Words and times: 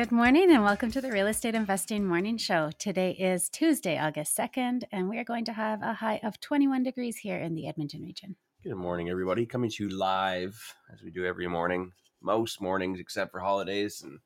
Good 0.00 0.12
morning 0.12 0.50
and 0.50 0.64
welcome 0.64 0.90
to 0.92 1.02
the 1.02 1.12
Real 1.12 1.26
Estate 1.26 1.54
Investing 1.54 2.06
Morning 2.06 2.38
Show. 2.38 2.70
Today 2.78 3.10
is 3.10 3.50
Tuesday, 3.50 3.98
August 3.98 4.34
2nd, 4.34 4.84
and 4.90 5.10
we 5.10 5.18
are 5.18 5.24
going 5.24 5.44
to 5.44 5.52
have 5.52 5.82
a 5.82 5.92
high 5.92 6.18
of 6.22 6.40
21 6.40 6.82
degrees 6.84 7.18
here 7.18 7.36
in 7.36 7.54
the 7.54 7.68
Edmonton 7.68 8.02
region. 8.02 8.36
Good 8.64 8.76
morning, 8.76 9.10
everybody. 9.10 9.44
Coming 9.44 9.68
to 9.68 9.84
you 9.84 9.90
live 9.90 10.74
as 10.90 11.02
we 11.02 11.10
do 11.10 11.26
every 11.26 11.46
morning, 11.48 11.92
most 12.22 12.62
mornings 12.62 12.98
except 12.98 13.30
for 13.30 13.40
holidays 13.40 14.00
and, 14.02 14.20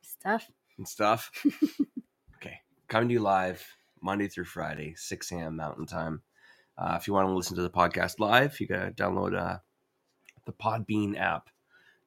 Stuff. 0.00 0.48
and 0.78 0.86
stuff. 0.86 1.32
okay, 2.36 2.58
coming 2.86 3.08
to 3.08 3.14
you 3.14 3.20
live 3.20 3.66
Monday 4.00 4.28
through 4.28 4.44
Friday, 4.44 4.94
6 4.96 5.32
a.m. 5.32 5.56
Mountain 5.56 5.86
Time. 5.86 6.22
Uh, 6.78 6.96
if 7.00 7.08
you 7.08 7.14
want 7.14 7.26
to 7.26 7.34
listen 7.34 7.56
to 7.56 7.62
the 7.62 7.68
podcast 7.68 8.20
live, 8.20 8.60
you 8.60 8.68
gotta 8.68 8.92
download 8.92 9.36
uh, 9.36 9.58
the 10.46 10.52
Podbean 10.52 11.18
app. 11.18 11.50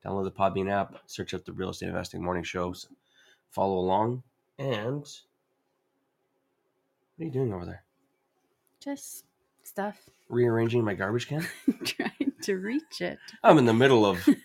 Download 0.05 0.25
the 0.25 0.31
Podbean 0.31 0.69
app, 0.69 0.95
search 1.05 1.33
up 1.33 1.45
the 1.45 1.53
Real 1.53 1.69
Estate 1.69 1.89
Investing 1.89 2.21
Morning 2.21 2.43
Shows, 2.43 2.87
follow 3.51 3.77
along, 3.77 4.23
and 4.59 5.05
what 7.15 7.21
are 7.21 7.25
you 7.25 7.31
doing 7.31 7.53
over 7.53 7.65
there? 7.65 7.83
Just 8.79 9.25
stuff. 9.63 9.97
Rearranging 10.29 10.83
my 10.83 10.93
garbage 10.93 11.27
can? 11.27 11.45
Trying 11.85 12.33
to 12.41 12.55
reach 12.55 13.01
it. 13.01 13.19
I'm 13.43 13.57
in 13.57 13.65
the 13.65 13.73
middle 13.73 14.05
of 14.05 14.27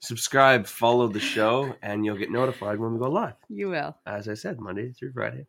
subscribe, 0.00 0.66
follow 0.66 1.08
the 1.08 1.20
show, 1.20 1.74
and 1.82 2.04
you'll 2.04 2.16
get 2.16 2.30
notified 2.30 2.78
when 2.78 2.92
we 2.94 2.98
go 2.98 3.10
live. 3.10 3.34
you 3.48 3.68
will. 3.68 3.96
As 4.06 4.28
I 4.28 4.34
said, 4.34 4.58
Monday 4.58 4.92
through 4.92 5.12
Friday, 5.12 5.46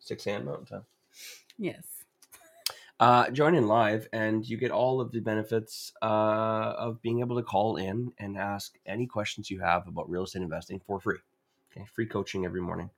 6 0.00 0.26
a.m. 0.26 0.44
Mountain 0.44 0.66
Time. 0.66 0.84
Yes. 1.58 1.84
Uh, 3.00 3.30
join 3.30 3.54
in 3.54 3.66
live, 3.66 4.06
and 4.12 4.46
you 4.46 4.58
get 4.58 4.70
all 4.70 5.00
of 5.00 5.10
the 5.10 5.20
benefits 5.20 5.90
uh, 6.02 6.74
of 6.76 7.00
being 7.00 7.20
able 7.20 7.34
to 7.34 7.42
call 7.42 7.76
in 7.76 8.12
and 8.18 8.36
ask 8.36 8.78
any 8.84 9.06
questions 9.06 9.50
you 9.50 9.58
have 9.58 9.88
about 9.88 10.10
real 10.10 10.24
estate 10.24 10.42
investing 10.42 10.78
for 10.86 11.00
free. 11.00 11.16
Okay, 11.72 11.86
free 11.94 12.04
coaching 12.04 12.44
every 12.44 12.60
morning. 12.60 12.90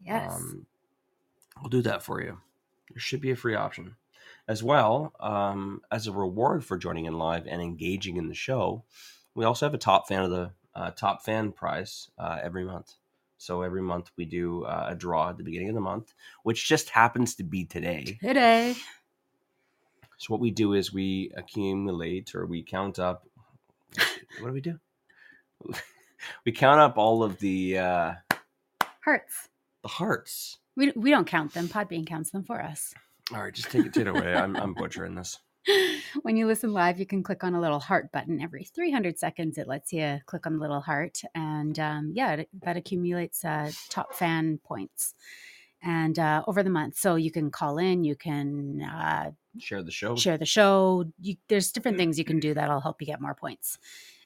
Yes. 0.00 0.32
Um, 0.32 0.66
we'll 1.60 1.70
do 1.70 1.82
that 1.82 2.04
for 2.04 2.22
you. 2.22 2.38
There 2.94 3.00
should 3.00 3.20
be 3.20 3.32
a 3.32 3.36
free 3.36 3.56
option. 3.56 3.96
As 4.46 4.62
well, 4.62 5.12
um, 5.18 5.82
as 5.90 6.06
a 6.06 6.12
reward 6.12 6.64
for 6.64 6.78
joining 6.78 7.06
in 7.06 7.18
live 7.18 7.48
and 7.48 7.60
engaging 7.60 8.16
in 8.16 8.28
the 8.28 8.34
show, 8.34 8.84
we 9.34 9.44
also 9.44 9.66
have 9.66 9.74
a 9.74 9.78
top 9.78 10.06
fan 10.06 10.22
of 10.22 10.30
the 10.30 10.52
uh, 10.76 10.92
top 10.92 11.24
fan 11.24 11.50
prize 11.50 12.10
uh, 12.16 12.38
every 12.40 12.64
month. 12.64 12.94
So 13.38 13.62
every 13.62 13.82
month 13.82 14.10
we 14.16 14.24
do 14.24 14.64
uh, 14.64 14.86
a 14.90 14.94
draw 14.94 15.30
at 15.30 15.36
the 15.36 15.44
beginning 15.44 15.68
of 15.68 15.74
the 15.74 15.80
month, 15.80 16.14
which 16.44 16.68
just 16.68 16.90
happens 16.90 17.34
to 17.36 17.42
be 17.42 17.64
today. 17.64 18.18
Today. 18.20 18.76
So 20.18 20.34
what 20.34 20.40
we 20.40 20.50
do 20.50 20.74
is 20.74 20.92
we 20.92 21.30
accumulate 21.36 22.34
or 22.34 22.44
we 22.46 22.62
count 22.62 22.98
up. 22.98 23.26
What 24.40 24.48
do 24.48 24.52
we 24.52 24.60
do? 24.60 24.78
we 26.44 26.52
count 26.52 26.80
up 26.80 26.98
all 26.98 27.22
of 27.22 27.38
the 27.38 27.78
uh, 27.78 28.12
Hearts. 29.04 29.48
the 29.82 29.88
hearts. 29.88 30.58
We, 30.76 30.92
we 30.94 31.10
don't 31.10 31.26
count 31.26 31.54
them. 31.54 31.68
Podbean 31.68 32.06
counts 32.06 32.30
them 32.30 32.44
for 32.44 32.62
us. 32.62 32.92
All 33.32 33.40
right, 33.42 33.54
just 33.54 33.70
take 33.70 33.86
it, 33.86 33.94
take 33.94 34.02
it 34.02 34.08
away. 34.08 34.34
I'm, 34.34 34.56
I'm 34.56 34.74
butchering 34.74 35.14
this. 35.14 35.38
when 36.22 36.36
you 36.36 36.46
listen 36.46 36.72
live, 36.72 36.98
you 36.98 37.06
can 37.06 37.22
click 37.22 37.44
on 37.44 37.54
a 37.54 37.60
little 37.60 37.80
heart 37.80 38.10
button 38.12 38.40
every 38.40 38.64
300 38.64 39.18
seconds. 39.18 39.58
It 39.58 39.68
lets 39.68 39.92
you 39.92 40.18
click 40.26 40.46
on 40.46 40.54
the 40.54 40.60
little 40.60 40.80
heart, 40.80 41.20
and 41.34 41.78
um, 41.78 42.12
yeah, 42.14 42.32
it, 42.34 42.48
that 42.62 42.76
accumulates 42.76 43.44
uh, 43.44 43.70
top 43.88 44.14
fan 44.14 44.58
points. 44.64 45.14
And 45.82 46.18
uh, 46.18 46.42
over 46.46 46.62
the 46.62 46.70
month, 46.70 46.96
so 46.98 47.14
you 47.14 47.30
can 47.30 47.50
call 47.50 47.78
in, 47.78 48.02
you 48.02 48.16
can 48.16 48.82
uh, 48.82 49.30
Share 49.58 49.82
the 49.82 49.90
show. 49.90 50.16
share 50.16 50.38
the 50.38 50.46
show. 50.46 51.04
You, 51.20 51.36
there's 51.48 51.72
different 51.72 51.96
things 51.98 52.18
you 52.18 52.24
can 52.24 52.40
do 52.40 52.54
that'll 52.54 52.80
help 52.80 53.00
you 53.00 53.06
get 53.06 53.20
more 53.20 53.34
points. 53.34 53.78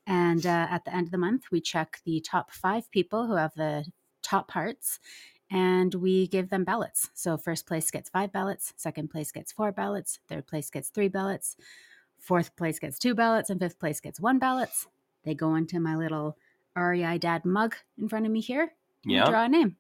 And 0.07 0.45
uh, 0.47 0.67
at 0.71 0.85
the 0.85 0.95
end 0.95 1.07
of 1.07 1.13
the 1.13 1.19
month, 1.19 1.45
we 1.53 1.61
check 1.61 2.01
the 2.05 2.21
top 2.21 2.51
five 2.53 2.91
people 2.91 3.27
who 3.27 3.35
have 3.37 3.55
the 3.55 3.85
top 4.23 4.51
hearts 4.51 4.99
and 5.51 5.95
we 5.95 6.27
give 6.27 6.49
them 6.51 6.65
ballots. 6.65 7.11
So 7.15 7.37
first 7.37 7.67
place 7.67 7.91
gets 7.91 8.09
five 8.09 8.33
ballots, 8.33 8.73
second 8.77 9.11
place 9.11 9.31
gets 9.31 9.53
four 9.53 9.71
ballots, 9.71 10.19
third 10.29 10.47
place 10.47 10.71
gets 10.71 10.89
three 10.89 11.09
ballots, 11.09 11.57
fourth 12.19 12.57
place 12.57 12.79
gets 12.79 12.99
two 12.99 13.15
ballots, 13.15 13.51
and 13.51 13.61
fifth 13.61 13.79
place 13.79 14.01
gets 14.01 14.19
one 14.21 14.39
ballots. 14.39 14.87
They 15.25 15.35
go 15.35 15.55
into 15.55 15.79
my 15.79 15.95
little 15.95 16.37
REI 16.77 17.19
Dad 17.19 17.45
mug 17.45 17.77
in 17.99 18.09
front 18.09 18.27
of 18.27 18.33
me 18.33 18.41
here. 18.41 18.73
Yeah. 19.05 19.27
Draw 19.29 19.45
a 19.45 19.49
name. 19.49 19.77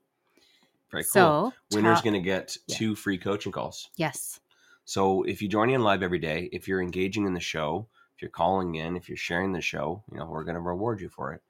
Very 0.91 1.05
cool. 1.05 1.11
So 1.11 1.53
Winner's 1.73 2.03
going 2.03 2.15
to 2.15 2.21
get 2.21 2.57
Yeah. 2.67 2.77
two 2.77 2.95
free 2.95 3.17
coaching 3.19 3.51
calls. 3.51 3.89
Yes. 3.97 4.41
So 4.85 5.23
if 5.23 5.41
you 5.43 5.49
join 5.49 5.71
in 5.71 5.83
live 5.83 6.03
every 6.03 6.19
day, 6.19 6.49
if 6.53 6.67
you're 6.69 6.83
engaging 6.83 7.27
in 7.27 7.35
the 7.35 7.41
show, 7.41 7.89
if 8.17 8.23
you're 8.23 8.31
calling 8.31 8.75
in, 8.75 8.97
if 8.97 9.09
you're 9.09 9.17
sharing 9.17 9.53
the 9.53 9.61
show, 9.61 10.03
you 10.11 10.19
know 10.19 10.27
we're 10.27 10.45
going 10.45 10.55
to 10.57 10.61
reward 10.61 11.01
you 11.01 11.09
for 11.09 11.33
it, 11.33 11.43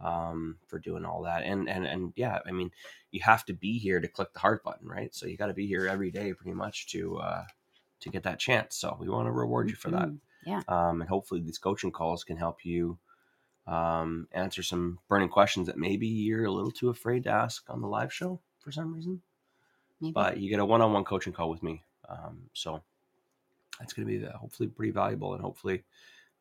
um, 0.00 0.58
for 0.66 0.78
doing 0.78 1.04
all 1.04 1.22
that. 1.22 1.42
And 1.44 1.68
and 1.68 1.86
and 1.86 2.12
yeah, 2.16 2.38
I 2.46 2.50
mean, 2.52 2.70
you 3.10 3.20
have 3.22 3.44
to 3.46 3.52
be 3.54 3.78
here 3.78 4.00
to 4.00 4.08
click 4.08 4.32
the 4.32 4.40
heart 4.40 4.62
button, 4.64 4.88
right? 4.88 5.14
So 5.14 5.26
you 5.26 5.36
got 5.36 5.46
to 5.46 5.54
be 5.54 5.66
here 5.66 5.86
every 5.86 6.10
day, 6.10 6.32
pretty 6.34 6.54
much, 6.54 6.86
to 6.88 7.18
uh, 7.18 7.44
to 8.00 8.08
get 8.10 8.24
that 8.24 8.38
chance. 8.38 8.76
So 8.76 8.96
we 9.00 9.08
want 9.08 9.26
to 9.26 9.32
reward 9.32 9.70
you 9.70 9.76
for 9.76 9.90
that. 9.90 10.08
Mhm. 10.08 10.18
Yeah. 10.46 10.62
Um, 10.68 11.00
and 11.02 11.08
hopefully 11.08 11.40
these 11.42 11.58
coaching 11.58 11.92
calls 11.92 12.24
can 12.24 12.36
help 12.38 12.64
you 12.64 12.98
um, 13.66 14.26
answer 14.32 14.62
some 14.62 14.98
burning 15.08 15.28
questions 15.28 15.66
that 15.66 15.76
maybe 15.78 16.06
you're 16.06 16.46
a 16.46 16.50
little 16.50 16.70
too 16.72 16.88
afraid 16.88 17.24
to 17.24 17.30
ask 17.30 17.68
on 17.68 17.80
the 17.82 17.86
live 17.88 18.12
show 18.12 18.40
for 18.58 18.72
some 18.72 18.92
reason 18.94 19.20
Maybe. 20.00 20.12
but 20.12 20.38
you 20.38 20.48
get 20.48 20.60
a 20.60 20.64
one-on-one 20.64 21.04
coaching 21.04 21.32
call 21.34 21.50
with 21.50 21.62
me 21.62 21.84
um, 22.10 22.38
so 22.52 22.82
that's 23.78 23.92
going 23.92 24.06
to 24.06 24.18
be 24.20 24.26
uh, 24.26 24.32
hopefully 24.36 24.68
pretty 24.68 24.92
valuable 24.92 25.32
and 25.34 25.42
hopefully 25.42 25.84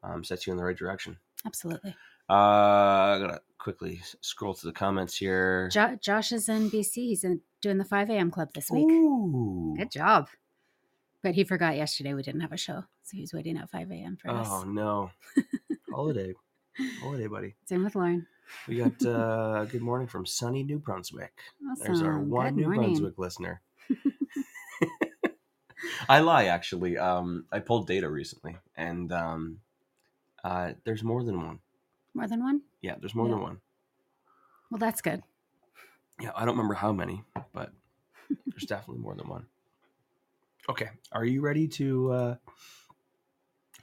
um, 0.03 0.23
sets 0.23 0.45
you 0.47 0.51
in 0.51 0.57
the 0.57 0.63
right 0.63 0.77
direction 0.77 1.15
Absolutely. 1.45 1.91
uh, 2.29 2.33
i 2.33 3.17
gotta 3.21 3.41
quickly 3.57 4.01
scroll 4.21 4.53
to 4.53 4.65
the 4.65 4.71
comments 4.73 5.15
here 5.17 5.69
Jo- 5.71 5.97
Josh 6.01 6.31
is 6.31 6.47
in 6.49 6.69
BC. 6.71 6.93
He's 6.93 7.23
in, 7.23 7.41
doing 7.61 7.77
the 7.77 7.83
5 7.85 8.09
a.m. 8.09 8.31
club 8.31 8.49
this 8.55 8.71
week. 8.71 8.85
Ooh. 8.89 9.75
Good 9.77 9.91
job. 9.91 10.29
But 11.21 11.35
he 11.35 11.43
forgot 11.43 11.75
yesterday 11.75 12.13
we 12.13 12.23
didn't 12.23 12.39
have 12.39 12.53
a 12.53 12.57
show. 12.57 12.85
So 13.03 13.17
he's 13.17 13.33
waiting 13.33 13.57
at 13.57 13.69
5 13.69 13.91
a.m. 13.91 14.17
for 14.21 14.31
oh 14.31 14.35
us. 14.35 14.47
Oh 14.49 14.63
no 14.63 15.11
holiday 15.91 16.33
holiday 17.01 17.27
buddy 17.27 17.55
Same 17.65 17.83
with 17.83 17.95
Lauren. 17.95 18.25
we 18.67 18.77
got 18.77 19.05
uh, 19.05 19.65
good 19.65 19.81
morning 19.81 20.07
from 20.07 20.25
sunny 20.25 20.63
new 20.63 20.79
brunswick 20.79 21.33
Awesome. 21.69 21.83
there's 21.85 22.01
our 22.01 22.19
one 22.19 22.45
Good 22.55 22.55
new 22.55 22.63
morning. 22.63 22.81
brunswick 22.93 23.17
listener 23.17 23.61
i 26.09 26.19
lie 26.19 26.45
actually 26.45 26.97
um, 26.97 27.45
i 27.51 27.59
pulled 27.59 27.87
data 27.87 28.09
recently 28.09 28.57
and 28.75 29.11
um, 29.13 29.59
uh, 30.43 30.73
there's 30.83 31.03
more 31.03 31.23
than 31.23 31.37
one 31.41 31.59
More 32.13 32.27
than 32.27 32.43
one? 32.43 32.61
yeah 32.81 32.95
there's 32.99 33.15
more 33.15 33.27
Yeah. 33.27 33.35
than 33.35 33.41
one 33.43 33.61
Well, 34.71 34.77
that's 34.79 35.01
good. 35.01 35.23
Yeah, 36.21 36.31
I 36.35 36.45
don't 36.45 36.53
remember 36.55 36.75
how 36.75 36.91
many, 36.91 37.23
but 37.53 37.71
there's 38.51 38.65
definitely 38.65 39.01
more 39.01 39.15
than 39.15 39.27
one. 39.27 39.47
Okay, 40.67 40.89
are 41.11 41.25
you 41.25 41.41
ready 41.41 41.67
to? 41.79 42.11
uh 42.11 42.35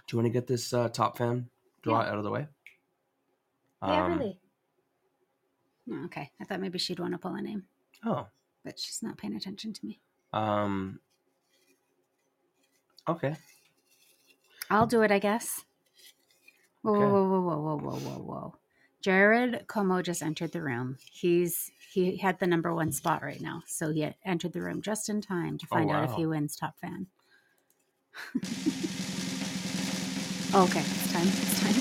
Do 0.06 0.12
you 0.12 0.18
want 0.18 0.26
to 0.26 0.30
get 0.38 0.46
this 0.46 0.72
uh, 0.72 0.88
top 0.90 1.16
fan 1.18 1.48
draw 1.82 2.02
Yeah. 2.02 2.10
out 2.10 2.18
of 2.18 2.24
the 2.24 2.30
way? 2.30 2.46
yeah, 3.82 4.04
Um, 4.04 4.18
really. 4.18 4.38
Oh, 5.90 6.04
okay. 6.06 6.30
I 6.40 6.44
thought 6.44 6.60
maybe 6.60 6.78
she'd 6.78 7.00
want 7.00 7.12
to 7.14 7.18
pull 7.18 7.34
a 7.34 7.42
name, 7.42 7.64
Oh, 8.04 8.26
but 8.64 8.78
she's 8.78 9.02
not 9.02 9.18
paying 9.18 9.34
attention 9.34 9.72
to 9.72 9.86
me. 9.86 10.00
um. 10.32 11.00
Okay. 13.08 13.36
I'll 14.70 14.86
do 14.86 15.02
it, 15.02 15.10
I 15.10 15.18
guess. 15.18 15.64
Whoa, 16.82 16.92
Okay. 16.94 17.04
whoa, 17.10 17.24
whoa, 17.28 17.40
whoa, 17.40 17.58
whoa, 17.58 17.76
whoa, 17.76 17.98
whoa, 17.98 18.18
whoa. 18.24 18.54
Jared 19.02 19.66
Como 19.68 20.02
just 20.02 20.22
entered 20.22 20.52
the 20.52 20.62
room. 20.62 20.98
He's 21.12 21.70
he 21.92 22.16
had 22.16 22.38
the 22.38 22.46
number 22.46 22.74
one 22.74 22.92
spot 22.92 23.22
right 23.22 23.40
now, 23.40 23.62
so 23.66 23.92
he 23.92 24.08
entered 24.24 24.52
the 24.52 24.62
room 24.62 24.82
just 24.82 25.08
in 25.08 25.20
time 25.20 25.58
to 25.58 25.66
Oh, 25.70 25.76
find 25.76 25.90
out 25.90 26.04
if 26.04 26.12
he 26.12 26.26
wins 26.26 26.56
top 26.56 26.78
fan. 26.80 27.06
okay, 30.54 30.80
it's 30.80 31.12
time. 31.12 31.28
It's 31.28 31.60
time. 31.60 31.74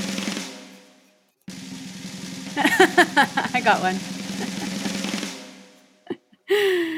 I 3.54 3.62
got 3.62 3.81
one. 3.81 3.98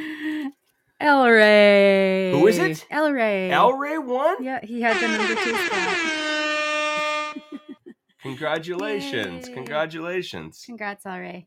El 0.99 1.27
Ray. 1.29 2.31
Who 2.31 2.47
is 2.47 2.57
it? 2.57 2.85
El 2.89 3.11
Ray. 3.11 3.51
El 3.51 3.73
Ray 3.73 3.97
won. 3.99 4.43
Yeah, 4.43 4.59
he 4.63 4.81
had 4.81 4.97
the 5.01 5.07
number 5.07 5.35
two 5.35 5.55
spot. 5.55 5.97
Congratulations. 8.23 9.47
Yay. 9.47 9.53
Congratulations. 9.53 10.63
Congrats, 10.65 11.05
Alray. 11.05 11.45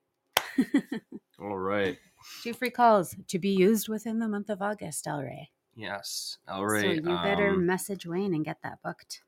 All 1.40 1.58
right. 1.58 1.98
Two 2.42 2.54
free 2.54 2.70
calls 2.70 3.16
to 3.28 3.38
be 3.38 3.48
used 3.50 3.88
within 3.88 4.18
the 4.18 4.28
month 4.28 4.50
of 4.50 4.62
August, 4.62 5.04
Alray. 5.06 5.48
Yes. 5.74 6.38
All 6.48 6.64
right. 6.66 6.82
So 6.82 6.90
you 6.90 7.02
better 7.02 7.50
um, 7.50 7.66
message 7.66 8.06
Wayne 8.06 8.34
and 8.34 8.44
get 8.44 8.58
that 8.62 8.78
booked. 8.84 9.22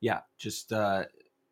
yeah, 0.00 0.20
just 0.38 0.72
uh, 0.72 1.04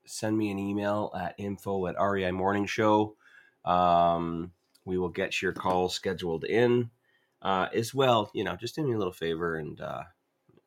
send 0.06 0.38
me 0.38 0.50
an 0.50 0.58
email 0.58 1.10
at 1.18 1.34
info 1.38 1.86
at 1.86 1.96
REI 2.00 2.30
Morning 2.30 2.66
Show. 2.66 3.16
Um, 3.64 4.52
we 4.84 4.96
will 4.98 5.08
get 5.08 5.42
your 5.42 5.52
call 5.52 5.88
scheduled 5.88 6.44
in. 6.44 6.90
Uh, 7.42 7.68
as 7.74 7.92
well, 7.92 8.30
you 8.32 8.44
know, 8.44 8.54
just 8.54 8.76
do 8.76 8.84
me 8.86 8.92
a 8.94 8.98
little 8.98 9.12
favor 9.12 9.56
and 9.56 9.80
uh, 9.80 10.04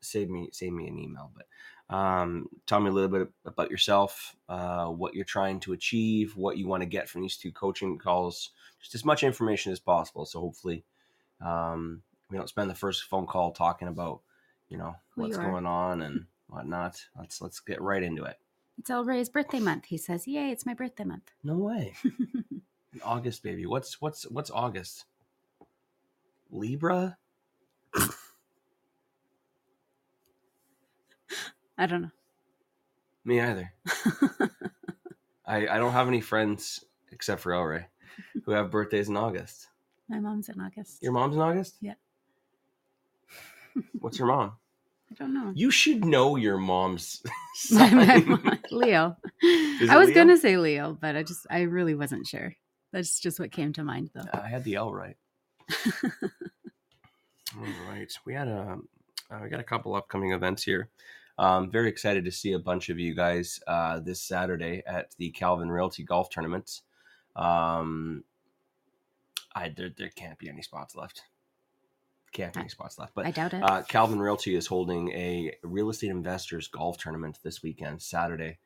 save 0.02 0.30
me 0.30 0.50
save 0.52 0.74
me 0.74 0.88
an 0.88 1.00
email. 1.00 1.32
But 1.34 1.96
um, 1.96 2.48
tell 2.66 2.82
me 2.82 2.90
a 2.90 2.94
little 2.94 3.10
bit 3.10 3.30
about 3.46 3.72
yourself, 3.72 4.36
uh, 4.50 4.88
what 4.88 5.14
you're 5.14 5.24
trying 5.24 5.62
to 5.62 5.74
achieve, 5.74 6.36
what 6.36 6.58
you 6.58 6.68
want 6.68 6.82
to 6.82 6.90
get 6.90 7.08
from 7.08 7.22
these 7.22 7.38
two 7.38 7.52
coaching 7.52 7.98
calls, 7.98 8.50
just 8.82 8.94
as 8.96 9.06
much 9.06 9.24
information 9.24 9.72
as 9.72 9.80
possible. 9.80 10.26
So 10.26 10.42
hopefully, 10.42 10.84
um, 11.42 12.02
we 12.30 12.38
don't 12.38 12.50
spend 12.50 12.70
the 12.70 12.76
first 12.76 13.04
phone 13.04 13.26
call 13.28 13.52
talking 13.52 13.88
about, 13.88 14.22
you 14.68 14.78
know, 14.78 14.96
Who 15.16 15.22
what's 15.24 15.38
are. 15.38 15.50
going 15.50 15.66
on 15.66 16.02
and 16.02 16.26
whatnot. 16.48 17.06
Let's 17.18 17.42
let's 17.42 17.60
get 17.62 17.82
right 17.82 18.04
into 18.04 18.26
it. 18.26 18.38
It's 18.78 18.90
Alray's 18.90 19.30
birthday 19.30 19.62
month. 19.62 19.86
He 19.86 19.98
says, 19.98 20.28
Yay, 20.28 20.52
it's 20.52 20.66
my 20.66 20.74
birthday 20.74 21.06
month. 21.06 21.32
No 21.42 21.58
way. 21.58 21.94
August, 23.04 23.44
baby. 23.44 23.66
What's 23.66 24.02
what's 24.02 24.24
what's 24.30 24.52
August? 24.52 25.06
Libra? 26.52 27.18
I 31.78 31.86
don't 31.86 32.04
know. 32.04 32.12
Me 33.24 33.40
either. 33.42 33.72
I 35.46 35.68
I 35.68 35.78
don't 35.78 35.92
have 35.94 36.08
any 36.08 36.22
friends 36.22 36.84
except 37.12 37.42
for 37.42 37.52
Elray 37.52 37.86
who 38.46 38.52
have 38.52 38.72
birthdays 38.72 39.10
in 39.10 39.18
August. 39.18 39.68
My 40.08 40.20
mom's 40.20 40.50
in 40.50 40.60
August. 40.62 41.02
Your 41.02 41.12
mom's 41.12 41.36
in 41.36 41.42
August? 41.42 41.76
Yeah. 41.82 41.96
What's 44.00 44.20
your 44.20 44.28
mom? 44.28 44.54
I 45.12 45.16
don't 45.16 45.34
know. 45.34 45.52
You 45.56 45.70
should 45.72 46.06
know 46.06 46.36
your 46.36 46.58
mom's 46.58 47.22
My- 47.72 47.90
my 47.94 48.18
mom- 48.20 48.60
Leo. 48.72 49.18
I 49.44 49.98
was 49.98 50.08
Leo? 50.10 50.16
gonna 50.16 50.38
say 50.38 50.58
Leo, 50.58 50.98
but 51.00 51.16
I 51.16 51.24
just 51.24 51.46
I 51.50 51.62
really 51.62 51.96
wasn't 51.96 52.28
sure. 52.28 52.56
That's 52.92 53.20
just 53.20 53.40
what 53.40 53.52
came 53.52 53.74
to 53.74 53.84
mind 53.84 54.12
though. 54.14 54.24
I 54.34 54.48
had 54.48 54.64
the 54.64 54.76
L 54.76 54.94
right. 54.94 55.18
All 57.58 57.66
right. 57.90 58.12
We 58.26 58.34
had 58.34 58.48
a 58.48 58.78
uh, 59.32 59.40
we 59.42 59.50
got 59.50 59.60
a 59.60 59.64
couple 59.64 59.96
upcoming 59.96 60.32
events 60.32 60.64
here. 60.64 60.90
Um, 61.38 61.70
very 61.70 61.90
excited 61.90 62.24
to 62.26 62.32
see 62.32 62.54
a 62.54 62.60
bunch 62.60 62.90
of 62.90 63.00
you 63.00 63.14
guys 63.14 63.60
uh, 63.68 64.00
this 64.00 64.22
Saturday 64.22 64.84
at 64.86 65.12
the 65.18 65.32
Calvin 65.32 65.70
Realty 65.70 66.04
Golf 66.04 66.30
Tournament. 66.30 66.82
Um, 67.36 68.24
I 69.56 69.70
there, 69.76 69.90
there 69.98 70.10
can't 70.10 70.38
be 70.38 70.50
any 70.50 70.62
spots 70.62 70.96
left. 70.96 71.24
Can't 72.32 72.54
be 72.54 72.60
any 72.62 72.70
spots 72.70 72.98
left. 73.00 73.14
But 73.16 73.26
I 73.26 73.32
doubt 73.32 73.54
it. 73.54 73.64
uh, 73.64 73.82
Calvin 73.84 74.20
Realty 74.20 74.56
is 74.56 74.68
holding 74.68 75.12
a 75.12 75.54
real 75.64 75.90
estate 75.90 76.10
investors 76.10 76.68
golf 76.68 76.98
tournament 76.98 77.40
this 77.44 77.64
weekend, 77.64 78.02
Saturday, 78.02 78.60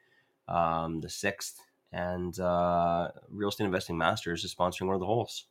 um, 0.48 1.02
the 1.02 1.10
sixth, 1.10 1.60
and 1.92 2.40
uh, 2.40 3.10
Real 3.30 3.50
Estate 3.50 3.66
Investing 3.66 3.98
Masters 3.98 4.44
is 4.44 4.54
sponsoring 4.54 4.88
one 4.88 4.95
of 4.95 5.00
the 5.00 5.06
holes, 5.06 5.45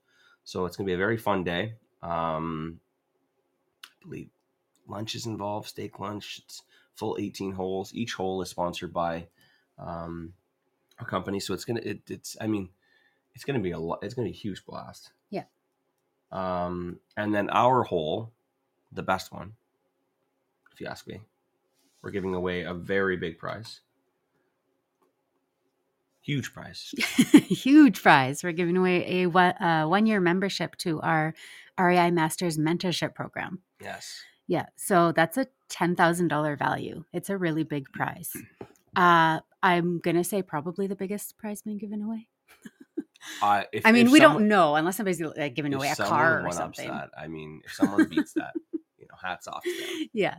so 0.49 0.65
it's 0.65 0.79
going 0.79 0.87
to 0.87 0.91
be 0.91 0.95
a 0.95 0.97
very 0.97 1.19
fun 1.19 1.45
day. 1.45 1.75
Um, 2.03 2.81
I 3.85 4.05
believe 4.05 4.31
lunch 4.89 5.15
is 5.15 5.27
involved, 5.27 5.69
steak 5.69 6.01
lunch. 6.01 6.41
It's 6.43 6.63
full 6.95 7.19
eighteen 7.21 7.53
holes. 7.53 7.93
Each 7.93 8.15
hole 8.15 8.41
is 8.41 8.49
sponsored 8.49 8.95
by 8.95 9.27
um, 9.79 10.33
a 10.99 11.05
company, 11.05 11.39
so 11.39 11.53
it's 11.53 11.67
gonna. 11.67 11.83
It, 11.83 12.01
it's. 12.09 12.35
I 12.41 12.47
mean, 12.47 12.71
it's 13.35 13.45
gonna 13.45 13.59
be 13.59 13.73
a 13.73 13.79
lot. 13.79 13.99
It's 14.01 14.15
gonna 14.15 14.25
be 14.25 14.33
a 14.33 14.35
huge 14.35 14.65
blast. 14.65 15.11
Yeah. 15.29 15.45
Um, 16.33 16.99
and 17.15 17.35
then 17.35 17.51
our 17.51 17.83
hole, 17.83 18.33
the 18.91 19.03
best 19.03 19.31
one, 19.31 19.53
if 20.73 20.81
you 20.81 20.87
ask 20.87 21.07
me, 21.07 21.21
we're 22.01 22.11
giving 22.11 22.35
away 22.35 22.63
a 22.63 22.73
very 22.73 23.19
big 23.19 23.37
prize. 23.37 23.81
Huge 26.29 26.53
prize. 26.53 26.93
Huge 27.49 28.03
prize. 28.03 28.45
We're 28.45 28.53
giving 28.53 28.77
away 28.77 29.23
a 29.23 29.27
one, 29.29 29.55
uh, 29.63 29.87
one 29.87 30.05
year 30.05 30.21
membership 30.21 30.77
to 30.85 31.01
our 31.01 31.33
REI 31.81 32.11
Masters 32.11 32.59
mentorship 32.59 33.15
program. 33.15 33.63
Yes. 33.81 34.21
Yeah, 34.47 34.67
so 34.77 35.13
that's 35.13 35.39
a 35.39 35.47
ten 35.71 35.97
thousand 35.97 36.29
dollar 36.29 36.55
value. 36.55 37.05
It's 37.15 37.31
a 37.31 37.39
really 37.39 37.65
big 37.65 37.87
prize. 37.95 38.31
Uh, 38.95 39.41
I'm 39.63 40.01
gonna 40.01 40.23
say 40.23 40.43
probably 40.43 40.87
the 40.87 40.97
biggest 40.97 41.39
prize 41.39 41.63
being 41.63 41.79
given 41.79 42.03
away. 42.03 42.29
Uh, 43.41 43.65
if, 43.73 43.87
I 43.87 43.93
mean, 43.93 44.11
we 44.11 44.19
someone- 44.21 44.43
don't 44.43 44.49
know 44.49 44.75
unless 44.77 44.99
somebody's 44.99 45.23
like 45.23 45.55
giving 45.55 45.73
away 45.73 45.89
a 45.89 45.97
car 45.97 46.47
or 46.47 46.53
something. 46.53 46.89
That, 46.89 47.09
I 47.17 47.29
mean, 47.29 47.63
if 47.65 47.73
someone 47.73 48.07
beats 48.07 48.35
that, 48.35 48.53
you 48.99 49.07
know, 49.11 49.17
hats 49.23 49.49
off 49.49 49.63
to 49.65 49.71
them. 49.71 50.09
Yeah, 50.13 50.35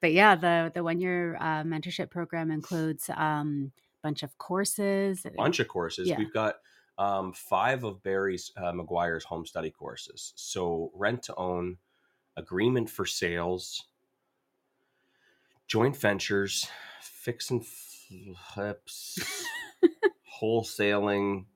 but 0.00 0.12
yeah, 0.12 0.36
the 0.36 0.70
the 0.72 0.84
one 0.84 1.00
year 1.00 1.36
uh, 1.40 1.64
mentorship 1.64 2.10
program 2.10 2.52
includes 2.52 3.10
um 3.10 3.72
bunch 4.02 4.22
of 4.22 4.36
courses. 4.38 5.26
bunch 5.36 5.60
of 5.60 5.68
courses. 5.68 6.08
Yeah. 6.08 6.18
We've 6.18 6.32
got 6.32 6.56
um, 6.98 7.32
five 7.32 7.84
of 7.84 8.02
Barry's 8.02 8.52
uh, 8.56 8.72
McGuire's 8.72 9.24
home 9.24 9.46
study 9.46 9.70
courses. 9.70 10.32
So 10.36 10.90
rent 10.94 11.22
to 11.24 11.34
own, 11.36 11.78
agreement 12.36 12.90
for 12.90 13.06
sales, 13.06 13.84
joint 15.66 15.96
ventures, 15.96 16.68
fix 17.00 17.50
and 17.50 17.64
flips, 17.66 19.46
wholesaling. 20.42 21.46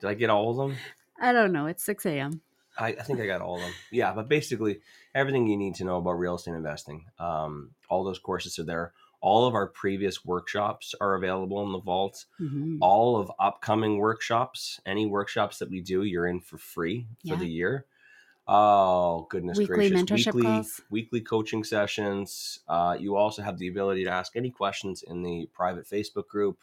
Did 0.00 0.06
I 0.06 0.14
get 0.14 0.30
all 0.30 0.50
of 0.50 0.56
them? 0.56 0.78
I 1.20 1.32
don't 1.32 1.52
know. 1.52 1.66
It's 1.66 1.84
six 1.84 2.06
a.m. 2.06 2.40
I, 2.78 2.88
I 2.88 3.02
think 3.02 3.20
I 3.20 3.26
got 3.26 3.42
all 3.42 3.56
of 3.56 3.60
them. 3.60 3.72
Yeah, 3.90 4.14
but 4.14 4.28
basically 4.28 4.80
everything 5.14 5.46
you 5.46 5.56
need 5.56 5.74
to 5.76 5.84
know 5.84 5.98
about 5.98 6.12
real 6.12 6.36
estate 6.36 6.54
investing. 6.54 7.04
Um, 7.18 7.72
all 7.88 8.04
those 8.04 8.18
courses 8.18 8.58
are 8.58 8.64
there. 8.64 8.92
All 9.20 9.46
of 9.46 9.54
our 9.54 9.66
previous 9.66 10.24
workshops 10.24 10.94
are 11.00 11.14
available 11.14 11.62
in 11.64 11.72
the 11.72 11.80
vault. 11.80 12.24
Mhm. 12.40 12.78
All 12.80 13.16
of 13.16 13.30
upcoming 13.38 13.98
workshops, 13.98 14.80
any 14.86 15.06
workshops 15.06 15.58
that 15.58 15.70
we 15.70 15.80
do, 15.80 16.04
you're 16.04 16.26
in 16.26 16.40
for 16.40 16.56
free 16.58 17.06
for 17.28 17.36
the 17.36 17.48
year. 17.48 17.86
Oh 18.48 19.26
goodness 19.30 19.58
Weekly 19.58 19.76
gracious! 19.90 20.02
mentorship 20.02 20.34
weekly 20.34 20.42
calls? 20.42 20.80
weekly 20.90 21.20
coaching 21.20 21.62
sessions. 21.62 22.60
Uh, 22.66 22.96
you 22.98 23.14
also 23.14 23.42
have 23.42 23.58
the 23.58 23.68
ability 23.68 24.04
to 24.04 24.10
ask 24.10 24.34
any 24.34 24.50
questions 24.50 25.02
in 25.02 25.22
the 25.22 25.48
private 25.52 25.86
Facebook 25.86 26.26
group 26.26 26.58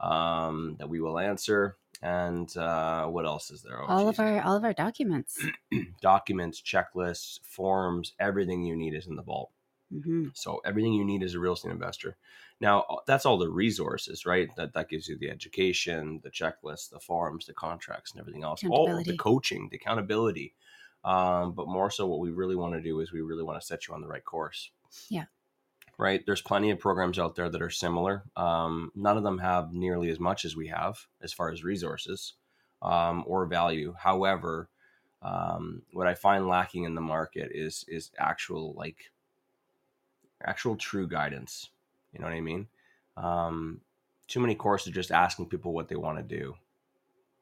um, 0.00 0.76
that 0.78 0.88
we 0.88 1.00
will 1.00 1.18
answer. 1.18 1.76
And 2.02 2.54
uh, 2.56 3.06
what 3.06 3.24
else 3.24 3.50
is 3.52 3.62
there? 3.62 3.80
Oh, 3.80 3.86
all 3.86 4.08
of 4.08 4.18
our 4.18 4.42
all 4.42 4.56
of 4.56 4.64
our 4.64 4.72
documents. 4.74 5.42
documents, 6.02 6.60
checklists, 6.60 7.38
forms, 7.44 8.12
everything 8.18 8.64
you 8.64 8.74
need 8.76 8.92
is 8.92 9.06
in 9.06 9.14
the 9.16 9.22
vault. 9.22 9.52
Hmm 9.92 10.28
So 10.34 10.60
everything 10.64 10.94
you 10.94 11.04
need 11.04 11.22
as 11.22 11.34
a 11.34 11.40
real 11.40 11.52
estate 11.52 11.72
investor. 11.72 12.16
Now 12.60 12.84
that's 13.06 13.26
all 13.26 13.38
the 13.38 13.50
resources, 13.50 14.24
right? 14.24 14.48
That 14.56 14.72
that 14.74 14.88
gives 14.88 15.08
you 15.08 15.18
the 15.18 15.30
education, 15.30 16.20
the 16.22 16.30
checklist, 16.30 16.90
the 16.90 17.00
forms, 17.00 17.46
the 17.46 17.54
contracts, 17.54 18.12
and 18.12 18.20
everything 18.20 18.44
else. 18.44 18.62
All 18.64 19.02
the 19.02 19.16
coaching, 19.16 19.68
the 19.70 19.76
accountability. 19.76 20.54
Um, 21.04 21.52
but 21.52 21.68
more 21.68 21.90
so, 21.90 22.06
what 22.06 22.20
we 22.20 22.30
really 22.30 22.56
want 22.56 22.74
to 22.74 22.80
do 22.80 23.00
is 23.00 23.12
we 23.12 23.20
really 23.20 23.42
want 23.42 23.60
to 23.60 23.66
set 23.66 23.88
you 23.88 23.94
on 23.94 24.00
the 24.00 24.08
right 24.08 24.24
course. 24.24 24.70
Yeah. 25.10 25.24
Right. 25.98 26.24
There's 26.24 26.42
plenty 26.42 26.70
of 26.70 26.78
programs 26.78 27.18
out 27.18 27.34
there 27.34 27.48
that 27.48 27.62
are 27.62 27.70
similar. 27.70 28.24
Um, 28.36 28.90
none 28.94 29.16
of 29.16 29.22
them 29.22 29.38
have 29.38 29.72
nearly 29.72 30.08
as 30.10 30.18
much 30.18 30.44
as 30.44 30.56
we 30.56 30.68
have 30.68 31.06
as 31.20 31.32
far 31.32 31.50
as 31.50 31.62
resources 31.64 32.34
um, 32.80 33.24
or 33.26 33.46
value. 33.46 33.94
However, 33.98 34.68
um, 35.22 35.82
what 35.92 36.06
I 36.06 36.14
find 36.14 36.48
lacking 36.48 36.84
in 36.84 36.94
the 36.94 37.00
market 37.00 37.50
is 37.52 37.84
is 37.88 38.10
actual 38.18 38.74
like 38.74 39.12
actual 40.48 40.76
true 40.76 41.06
guidance. 41.06 41.68
You 42.12 42.20
know 42.20 42.26
what 42.26 42.34
I 42.34 42.40
mean? 42.40 42.66
Um, 43.16 43.80
too 44.28 44.40
many 44.40 44.54
courses 44.54 44.88
are 44.88 44.94
just 44.94 45.10
asking 45.10 45.46
people 45.46 45.72
what 45.72 45.88
they 45.88 45.96
want 45.96 46.18
to 46.18 46.22
do 46.22 46.54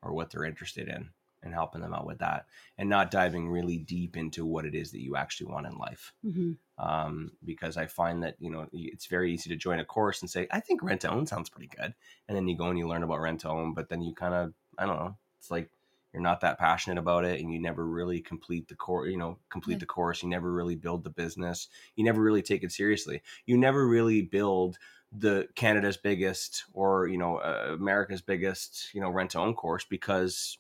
or 0.03 0.13
what 0.13 0.31
they're 0.31 0.45
interested 0.45 0.89
in 0.89 1.11
and 1.43 1.55
helping 1.55 1.81
them 1.81 1.95
out 1.95 2.07
with 2.07 2.19
that 2.19 2.47
and 2.77 2.89
not 2.89 3.11
diving 3.11 3.49
really 3.49 3.79
deep 3.79 4.17
into 4.17 4.45
what 4.45 4.67
it 4.67 4.75
is 4.75 4.91
that 4.91 5.03
you 5.03 5.17
actually 5.17 5.51
want 5.51 5.67
in 5.67 5.77
life. 5.77 6.13
hmm 6.23 6.53
Um, 6.79 7.33
because 7.45 7.77
I 7.77 7.87
find 7.87 8.23
that, 8.23 8.37
you 8.39 8.51
know, 8.51 8.67
it's 8.73 9.07
very 9.07 9.33
easy 9.33 9.51
to 9.51 9.57
join 9.57 9.81
a 9.81 9.85
course 9.85 10.23
and 10.23 10.31
say, 10.31 10.47
I 10.51 10.61
think 10.61 10.83
rent 10.83 11.03
to 11.03 11.11
own 11.11 11.27
sounds 11.27 11.49
pretty 11.49 11.71
good. 11.75 11.95
And 12.29 12.37
then 12.37 12.49
you 12.49 12.57
go 12.57 12.67
and 12.67 12.79
you 12.79 12.89
learn 12.89 13.03
about 13.03 13.21
rent 13.21 13.41
to 13.41 13.49
own, 13.51 13.75
but 13.75 13.89
then 13.89 14.03
you 14.03 14.15
kind 14.15 14.35
of, 14.35 14.55
I 14.79 14.87
don't 14.87 14.99
know, 14.99 15.17
it's 15.39 15.51
like 15.51 15.71
you're 16.13 16.23
not 16.23 16.41
that 16.41 16.59
passionate 16.59 16.99
about 16.99 17.25
it 17.25 17.41
and 17.41 17.53
you 17.53 17.61
never 17.61 17.87
really 17.87 18.21
complete 18.21 18.69
the 18.69 18.75
course, 18.75 19.11
you 19.11 19.17
know, 19.17 19.39
complete 19.49 19.79
the 19.79 19.87
course. 19.87 20.23
You 20.23 20.29
never 20.29 20.53
really 20.53 20.75
build 20.75 21.05
the 21.05 21.11
business. 21.11 21.69
You 21.97 22.05
never 22.05 22.21
really 22.21 22.43
take 22.43 22.65
it 22.65 22.73
seriously. 22.73 23.23
You 23.47 23.57
never 23.57 23.87
really 23.87 24.23
build 24.23 24.79
the 25.13 25.49
Canada's 25.55 25.97
biggest 25.97 26.65
or, 26.73 27.07
you 27.07 27.19
know, 27.19 27.37
uh, 27.37 27.71
America's 27.75 28.23
biggest, 28.23 28.93
you 28.95 29.01
know, 29.01 29.11
rent 29.11 29.31
to 29.31 29.39
own 29.39 29.55
course 29.55 29.85
because 29.85 30.59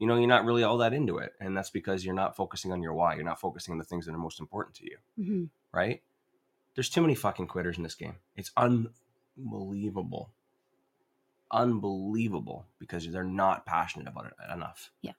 you 0.00 0.06
know 0.06 0.16
you're 0.16 0.26
not 0.26 0.44
really 0.44 0.64
all 0.64 0.78
that 0.78 0.94
into 0.94 1.18
it 1.18 1.34
and 1.40 1.56
that's 1.56 1.70
because 1.70 2.04
you're 2.04 2.14
not 2.14 2.34
focusing 2.34 2.72
on 2.72 2.82
your 2.82 2.94
why 2.94 3.14
you're 3.14 3.22
not 3.22 3.38
focusing 3.38 3.72
on 3.72 3.78
the 3.78 3.84
things 3.84 4.06
that 4.06 4.14
are 4.14 4.18
most 4.18 4.40
important 4.40 4.74
to 4.74 4.84
you 4.84 4.96
hmm 5.16 5.44
right 5.72 6.02
there's 6.74 6.88
too 6.88 7.02
many 7.02 7.14
fucking 7.14 7.46
quitters 7.46 7.76
in 7.76 7.82
this 7.82 7.94
game 7.94 8.16
it's 8.34 8.50
unbelievable 8.56 10.30
unbelievable 11.50 12.66
because 12.78 13.10
they're 13.10 13.24
not 13.24 13.66
passionate 13.66 14.08
about 14.08 14.26
it 14.26 14.32
enough. 14.52 14.90
Yeah. 15.02 15.12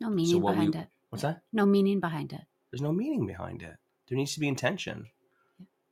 No 0.00 0.10
meaning 0.10 0.42
we- 0.42 0.52
behind 0.52 0.74
it. 0.74 0.88
What's 1.10 1.22
that? 1.22 1.42
No 1.52 1.64
meaning 1.64 2.00
behind 2.00 2.32
it. 2.32 2.42
There's 2.70 2.82
no 2.82 2.92
meaning 2.92 3.26
behind 3.26 3.62
it. 3.62 3.76
There 4.08 4.18
needs 4.18 4.34
to 4.34 4.40
be 4.40 4.48
intention, 4.48 5.06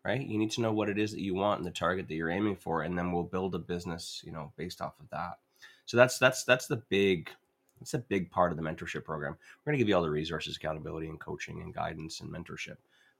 right? 0.04 0.20
You 0.20 0.38
need 0.38 0.50
to 0.52 0.60
know 0.60 0.72
what 0.72 0.88
it 0.88 0.98
is 0.98 1.12
that 1.12 1.20
you 1.20 1.34
want 1.34 1.58
and 1.58 1.66
the 1.66 1.72
target 1.72 2.08
that 2.08 2.14
you're 2.14 2.30
aiming 2.30 2.56
for, 2.56 2.82
and 2.82 2.98
then 2.98 3.12
we'll 3.12 3.22
build 3.22 3.54
a 3.54 3.58
business, 3.58 4.22
you 4.24 4.32
know, 4.32 4.52
based 4.56 4.80
off 4.80 4.98
of 5.00 5.08
that. 5.10 5.38
So 5.86 5.96
that's 5.96 6.18
that's 6.18 6.44
that's 6.44 6.66
the 6.66 6.82
big 6.88 7.30
that's 7.78 7.94
a 7.94 7.98
big 7.98 8.30
part 8.30 8.50
of 8.50 8.56
the 8.56 8.62
mentorship 8.62 9.04
program. 9.04 9.36
We're 9.64 9.70
going 9.70 9.78
to 9.78 9.82
give 9.82 9.88
you 9.88 9.96
all 9.96 10.02
the 10.02 10.10
resources, 10.10 10.56
accountability, 10.56 11.08
and 11.08 11.20
coaching, 11.20 11.60
and 11.62 11.74
guidance 11.74 12.20
and 12.20 12.30
mentorship. 12.30 12.76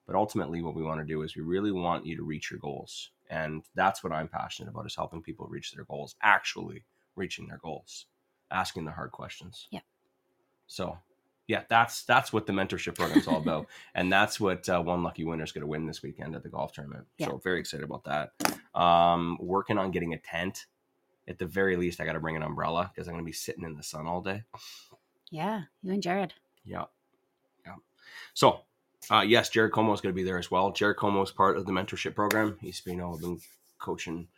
But 0.07 0.17
ultimately, 0.17 0.63
what 0.63 0.75
we 0.75 0.83
want 0.83 1.01
to 1.01 1.07
do 1.07 1.23
is 1.23 1.37
we 1.37 1.43
really 1.43 1.73
want 1.73 2.07
you 2.07 2.17
to 2.17 2.23
reach 2.23 2.51
your 2.51 2.61
goals, 2.61 3.11
and 3.31 3.63
that's 3.75 4.03
what 4.05 4.13
I'm 4.13 4.29
passionate 4.29 4.71
about: 4.71 4.87
is 4.87 4.97
helping 4.97 5.23
people 5.23 5.47
reach 5.47 5.73
their 5.73 5.85
goals, 5.85 6.17
actually 6.23 6.85
reaching 7.17 7.47
their 7.47 7.59
goals, 7.59 8.07
asking 8.51 8.85
the 8.85 8.91
hard 8.91 9.13
questions. 9.13 9.69
Yeah. 9.71 9.81
So, 10.67 10.99
yeah, 11.47 11.63
that's 11.69 12.05
that's 12.05 12.33
what 12.33 12.47
the 12.47 12.53
mentorship 12.53 12.95
program 12.95 13.19
is 13.19 13.29
all 13.29 13.39
about, 13.39 13.67
and 13.95 14.13
that's 14.13 14.41
what 14.41 14.69
uh, 14.69 14.81
one 14.81 15.03
lucky 15.03 15.25
winner 15.25 15.45
is 15.45 15.53
going 15.53 15.63
to 15.63 15.67
win 15.67 15.87
this 15.87 16.03
weekend 16.03 16.35
at 16.35 16.43
the 16.43 16.49
golf 16.49 16.73
tournament. 16.73 17.07
Yeah. 17.19 17.29
So 17.29 17.39
very 17.39 17.61
excited 17.61 17.85
about 17.85 18.05
that. 18.05 18.33
Um, 18.79 19.39
working 19.41 19.79
on 19.79 19.91
getting 19.91 20.15
a 20.15 20.19
tent. 20.19 20.67
At 21.27 21.39
the 21.39 21.47
very 21.47 21.77
least, 21.77 22.03
I 22.03 22.05
got 22.05 22.13
to 22.13 22.21
bring 22.21 22.37
an 22.37 22.43
umbrella 22.43 22.91
because 22.93 23.09
I'm 23.09 23.15
going 23.15 23.25
to 23.25 23.27
be 23.27 23.33
sitting 23.33 23.65
in 23.65 23.77
the 23.77 23.83
sun 23.83 24.07
all 24.07 24.21
day. 24.21 24.43
Yeah, 25.31 25.63
you 25.83 25.95
and 25.95 26.03
Jared. 26.03 26.35
Yeah. 26.67 26.85
Yeah. 27.65 27.77
So, 28.35 28.61
uh, 29.11 29.25
yes, 29.27 29.49
Jared 29.49 29.73
Como 29.73 29.93
is 29.93 30.01
going 30.01 30.13
to 30.13 30.17
be 30.17 30.25
there 30.25 30.39
as 30.39 30.51
well. 30.51 30.73
Jared 30.73 30.97
Como 30.97 31.23
is 31.23 31.31
part 31.31 31.57
of 31.57 31.67
the 31.67 31.73
mentorship 31.73 32.15
program. 32.15 32.57
He's 32.61 32.81
been, 32.81 32.95
you 32.95 33.01
know, 33.01 33.15
I've 33.15 33.21
been 33.21 33.41
coaching 33.79 34.29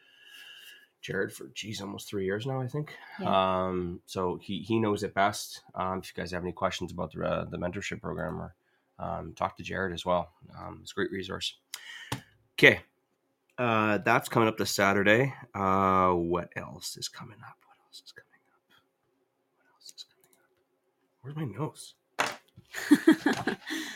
Jared 1.02 1.32
for, 1.32 1.48
geez, 1.54 1.80
almost 1.80 2.08
three 2.08 2.24
years 2.24 2.46
now, 2.46 2.60
I 2.60 2.66
think. 2.66 2.92
Um, 3.24 4.00
so 4.06 4.38
he, 4.42 4.60
he 4.60 4.78
knows 4.78 5.02
it 5.02 5.14
best. 5.14 5.62
Um, 5.74 5.98
if 5.98 6.12
you 6.14 6.20
guys 6.20 6.32
have 6.32 6.42
any 6.42 6.52
questions 6.52 6.92
about 6.92 7.12
the, 7.12 7.24
uh, 7.24 7.44
the 7.44 7.58
mentorship 7.58 8.00
program 8.00 8.40
or 8.40 8.54
um, 8.98 9.34
talk 9.36 9.56
to 9.56 9.62
Jared 9.62 9.92
as 9.92 10.04
well. 10.04 10.30
Um, 10.58 10.80
it's 10.82 10.92
a 10.92 10.94
great 10.94 11.12
resource. 11.12 11.56
Okay. 12.58 12.80
Uh, 13.58 13.98
that's 13.98 14.28
coming 14.28 14.48
up 14.48 14.58
this 14.58 14.70
Saturday. 14.70 15.32
Uh, 15.54 16.10
what 16.10 16.50
else 16.56 16.96
is 16.96 17.08
coming 17.08 17.38
up? 17.46 17.56
What 17.66 17.76
else 17.86 18.02
is 18.04 18.12
coming 18.12 18.40
up? 18.52 18.60
What 19.56 19.66
else 19.74 19.92
is 19.96 20.04
coming 20.10 20.30
up? 20.36 20.50
Where's 21.22 21.36
my 21.36 21.44
nose? 21.58 21.94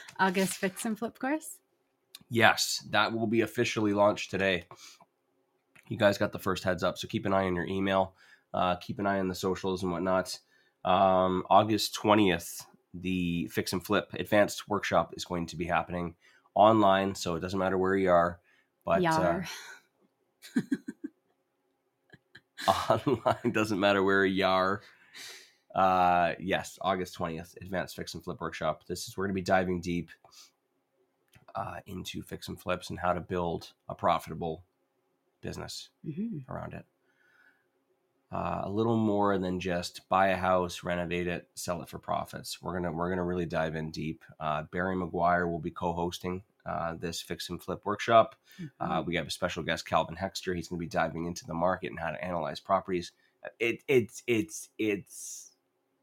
August 0.20 0.54
fix 0.54 0.84
and 0.84 0.98
flip 0.98 1.18
course. 1.18 1.56
Yes, 2.28 2.84
that 2.90 3.12
will 3.12 3.26
be 3.26 3.40
officially 3.40 3.92
launched 3.92 4.30
today. 4.30 4.66
You 5.88 5.96
guys 5.96 6.18
got 6.18 6.30
the 6.30 6.38
first 6.38 6.62
heads 6.62 6.84
up, 6.84 6.98
so 6.98 7.08
keep 7.08 7.26
an 7.26 7.32
eye 7.32 7.46
on 7.46 7.56
your 7.56 7.66
email. 7.66 8.14
Uh, 8.54 8.76
keep 8.76 8.98
an 8.98 9.06
eye 9.06 9.18
on 9.18 9.28
the 9.28 9.34
socials 9.34 9.82
and 9.82 9.90
whatnot. 9.90 10.38
Um, 10.84 11.44
August 11.50 11.94
20th, 11.94 12.64
the 12.94 13.48
Fix 13.48 13.72
and 13.72 13.84
Flip 13.84 14.08
Advanced 14.12 14.68
Workshop 14.68 15.14
is 15.16 15.24
going 15.24 15.46
to 15.46 15.56
be 15.56 15.64
happening 15.64 16.14
online, 16.54 17.14
so 17.14 17.34
it 17.34 17.40
doesn't 17.40 17.58
matter 17.58 17.78
where 17.78 17.96
you 17.96 18.10
are. 18.10 18.38
But 18.84 19.04
uh, 19.04 19.40
online 22.90 23.52
doesn't 23.52 23.80
matter 23.80 24.02
where 24.02 24.24
you 24.24 24.44
are. 24.46 24.82
Uh, 25.74 26.34
yes, 26.40 26.78
August 26.82 27.16
20th, 27.18 27.56
Advanced 27.60 27.94
Fix 27.96 28.14
and 28.14 28.22
Flip 28.24 28.40
Workshop. 28.40 28.82
This 28.86 29.06
is 29.06 29.16
we're 29.16 29.24
going 29.26 29.34
to 29.34 29.40
be 29.40 29.44
diving 29.44 29.80
deep 29.80 30.10
uh, 31.54 31.76
into 31.86 32.22
fix 32.22 32.48
and 32.48 32.60
flips 32.60 32.90
and 32.90 32.98
how 32.98 33.12
to 33.12 33.20
build 33.20 33.72
a 33.88 33.94
profitable 33.94 34.64
business 35.40 35.88
Mhm. 36.06 36.48
around 36.48 36.74
it. 36.74 36.84
Uh, 38.32 38.60
a 38.64 38.70
little 38.70 38.96
more 38.96 39.38
than 39.38 39.58
just 39.58 40.08
buy 40.08 40.28
a 40.28 40.36
house, 40.36 40.84
renovate 40.84 41.26
it, 41.26 41.48
sell 41.56 41.82
it 41.82 41.88
for 41.88 41.98
profits. 41.98 42.62
We're 42.62 42.74
gonna 42.74 42.92
we're 42.92 43.08
gonna 43.10 43.24
really 43.24 43.46
dive 43.46 43.74
in 43.74 43.90
deep. 43.90 44.24
Uh, 44.38 44.62
Barry 44.70 44.94
McGuire 44.94 45.50
will 45.50 45.58
be 45.58 45.72
co-hosting 45.72 46.44
uh, 46.64 46.94
this 46.94 47.20
fix 47.20 47.48
and 47.50 47.60
flip 47.60 47.84
workshop. 47.84 48.36
Uh, 48.78 49.02
we 49.04 49.16
have 49.16 49.26
a 49.26 49.30
special 49.30 49.64
guest, 49.64 49.84
Calvin 49.86 50.14
Hexter. 50.14 50.54
He's 50.54 50.68
going 50.68 50.78
to 50.78 50.84
be 50.84 50.88
diving 50.88 51.24
into 51.26 51.44
the 51.44 51.54
market 51.54 51.90
and 51.90 51.98
how 51.98 52.10
to 52.12 52.24
analyze 52.24 52.60
properties. 52.60 53.10
It, 53.58 53.82
it's 53.88 54.22
it's 54.28 54.68
it's 54.78 55.49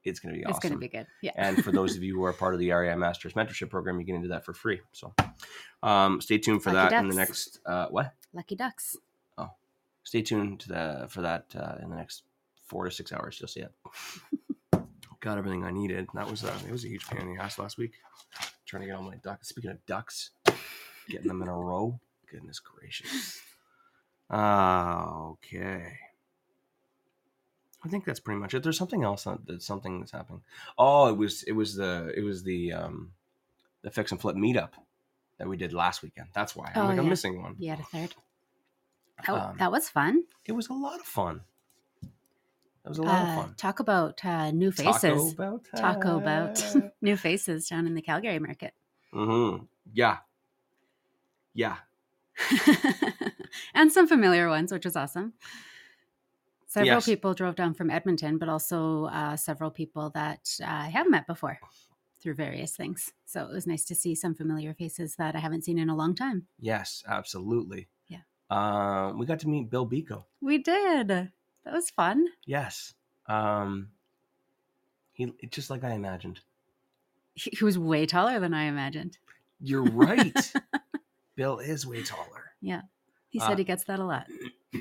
it's 0.09 0.19
going 0.19 0.33
to 0.33 0.39
be 0.39 0.45
awesome. 0.45 0.55
it's 0.55 0.63
going 0.63 0.73
to 0.73 0.79
be 0.79 0.87
good. 0.87 1.07
Yeah. 1.21 1.31
and 1.35 1.63
for 1.63 1.71
those 1.71 1.95
of 1.95 2.03
you 2.03 2.15
who 2.15 2.23
are 2.23 2.33
part 2.33 2.53
of 2.53 2.59
the 2.59 2.71
REI 2.71 2.95
Masters 2.95 3.33
Mentorship 3.33 3.69
Program, 3.69 3.99
you 3.99 4.05
get 4.05 4.15
into 4.15 4.29
that 4.29 4.45
for 4.45 4.53
free. 4.53 4.81
So 4.91 5.13
um, 5.83 6.21
stay 6.21 6.37
tuned 6.37 6.63
for 6.63 6.71
Lucky 6.71 6.89
that 6.89 7.01
in 7.01 7.09
the 7.09 7.15
next 7.15 7.59
uh, 7.65 7.87
what? 7.89 8.13
Lucky 8.33 8.55
ducks. 8.55 8.95
Oh, 9.37 9.49
stay 10.03 10.21
tuned 10.21 10.59
to 10.61 10.69
the 10.69 11.07
for 11.09 11.21
that 11.21 11.45
uh, 11.55 11.75
in 11.81 11.89
the 11.89 11.95
next 11.95 12.23
four 12.65 12.85
to 12.85 12.91
six 12.91 13.11
hours. 13.11 13.37
You'll 13.39 13.47
see 13.47 13.61
it. 13.61 13.71
Got 15.19 15.37
everything 15.37 15.63
I 15.63 15.71
needed. 15.71 16.07
That 16.13 16.29
was 16.29 16.43
uh, 16.43 16.53
it 16.67 16.71
was 16.71 16.85
a 16.85 16.89
huge 16.89 17.07
pain 17.07 17.21
in 17.21 17.35
the 17.35 17.41
ass 17.41 17.57
last 17.57 17.77
week. 17.77 17.93
Trying 18.65 18.81
to 18.81 18.87
get 18.87 18.95
all 18.95 19.03
my 19.03 19.15
ducks. 19.15 19.49
Speaking 19.49 19.71
of 19.71 19.83
ducks, 19.85 20.31
getting 21.09 21.27
them 21.27 21.41
in 21.41 21.47
a 21.47 21.57
row. 21.57 21.99
Goodness 22.31 22.59
gracious. 22.59 23.39
Uh, 24.29 25.29
okay. 25.31 25.93
I 27.87 27.89
think 27.89 28.05
that's 28.05 28.19
pretty 28.19 28.39
much 28.39 28.53
it. 28.53 28.63
There's 28.63 28.77
something 28.77 29.03
else 29.03 29.23
that, 29.23 29.61
something 29.61 29.99
that's 29.99 30.11
happening. 30.11 30.41
Oh, 30.77 31.07
it 31.07 31.17
was 31.17 31.43
it 31.43 31.53
was 31.53 31.75
the 31.75 32.13
it 32.15 32.21
was 32.21 32.43
the 32.43 32.73
um 32.73 33.13
the 33.81 33.91
fix 33.91 34.11
and 34.11 34.19
flip 34.19 34.35
meetup 34.35 34.71
that 35.37 35.47
we 35.47 35.55
did 35.57 35.71
last 35.73 36.03
weekend. 36.03 36.27
That's 36.33 36.55
why 36.55 36.71
I'm 36.75 36.81
Oh, 36.83 36.87
like 36.87 36.97
I'm 36.99 37.07
missing 37.09 37.41
one. 37.41 37.55
Yeah, 37.57 37.75
a 37.79 37.83
third. 37.83 38.15
Oh, 39.27 39.35
Um, 39.35 39.57
that 39.57 39.71
was 39.71 39.89
fun. 39.89 40.23
It 40.45 40.51
was 40.51 40.67
a 40.69 40.73
lot 40.73 40.99
of 40.99 41.05
fun. 41.05 41.41
That 42.83 42.89
was 42.89 42.97
a 42.99 43.03
lot 43.03 43.19
Uh, 43.21 43.23
of 43.23 43.35
fun. 43.35 43.53
talk 43.57 43.79
about 43.79 44.23
uh, 44.25 44.51
new 44.51 44.71
faces. 44.71 45.01
Taco 45.01 45.29
about 45.31 45.65
Taco 45.75 46.17
about 46.17 46.75
new 47.01 47.17
faces 47.17 47.67
down 47.69 47.87
in 47.87 47.95
the 47.95 48.01
Calgary 48.01 48.39
market. 48.39 48.73
mm-hmm. 49.13 49.65
Yeah. 49.93 50.17
Yeah. 51.53 51.77
and 53.73 53.91
some 53.91 54.07
familiar 54.07 54.47
ones, 54.47 54.71
which 54.71 54.85
was 54.85 54.95
awesome. 54.95 55.33
Several 56.77 56.95
Yes. 56.97 57.05
people 57.05 57.33
drove 57.33 57.55
down 57.55 57.73
from 57.73 57.89
Edmonton, 57.89 58.37
but 58.37 58.49
also 58.49 59.05
uh, 59.05 59.35
several 59.35 59.71
people 59.71 60.09
that 60.11 60.47
I 60.65 60.89
have 60.89 61.09
met 61.09 61.25
before 61.27 61.59
through 62.21 62.35
various 62.35 62.75
things. 62.75 63.13
So 63.25 63.43
it 63.47 63.51
was 63.53 63.65
nice 63.67 63.83
to 63.85 63.95
see 63.95 64.13
some 64.15 64.35
familiar 64.35 64.73
faces 64.73 65.15
that 65.15 65.35
I 65.35 65.39
haven't 65.39 65.63
seen 65.65 65.77
in 65.79 65.89
a 65.89 65.95
long 65.95 66.13
time. 66.15 66.47
Yes, 66.59 67.03
absolutely. 67.07 67.87
Yeah. 68.07 68.19
Uh, 68.49 69.13
we 69.17 69.25
got 69.25 69.39
to 69.39 69.47
meet 69.47 69.69
Bill 69.69 69.87
Biko. 69.87 70.25
We 70.41 70.57
did. 70.59 71.07
That 71.07 71.73
was 71.73 71.89
fun. 71.89 72.25
Yes. 72.45 72.93
Um, 73.27 73.89
he 75.13 75.33
just 75.49 75.69
like 75.69 75.83
I 75.83 75.91
imagined. 75.93 76.39
He 77.33 77.51
he 77.57 77.63
was 77.65 77.77
way 77.77 78.05
taller 78.05 78.39
than 78.39 78.53
I 78.53 78.63
imagined. 78.65 79.17
You're 79.59 79.83
right. 79.83 80.53
Bill 81.35 81.59
is 81.59 81.85
way 81.87 82.03
taller. 82.03 82.51
Yeah. 82.61 82.81
He 83.29 83.39
said 83.39 83.51
Ah. 83.51 83.55
he 83.57 83.63
gets 83.63 83.83
that 83.85 83.99
a 83.99 84.05
lot. 84.05 84.27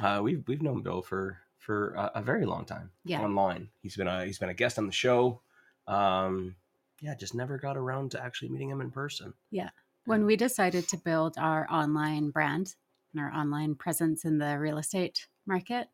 Uh, 0.00 0.20
we've 0.22 0.42
we've 0.46 0.62
known 0.62 0.82
Bill 0.82 1.02
for 1.02 1.38
for 1.58 1.94
a, 1.94 2.12
a 2.16 2.22
very 2.22 2.46
long 2.46 2.64
time. 2.64 2.90
Yeah. 3.04 3.22
Online. 3.22 3.68
He's 3.82 3.96
been 3.96 4.08
a 4.08 4.24
he's 4.24 4.38
been 4.38 4.48
a 4.48 4.54
guest 4.54 4.78
on 4.78 4.86
the 4.86 4.92
show. 4.92 5.40
Um, 5.86 6.56
yeah, 7.00 7.14
just 7.14 7.34
never 7.34 7.58
got 7.58 7.76
around 7.76 8.10
to 8.12 8.22
actually 8.22 8.48
meeting 8.50 8.70
him 8.70 8.80
in 8.80 8.90
person. 8.90 9.34
Yeah. 9.50 9.70
When 10.04 10.24
we 10.24 10.36
decided 10.36 10.88
to 10.88 10.96
build 10.96 11.36
our 11.38 11.66
online 11.70 12.30
brand 12.30 12.74
and 13.12 13.22
our 13.22 13.32
online 13.32 13.74
presence 13.74 14.24
in 14.24 14.38
the 14.38 14.58
real 14.58 14.78
estate 14.78 15.28
market, 15.46 15.88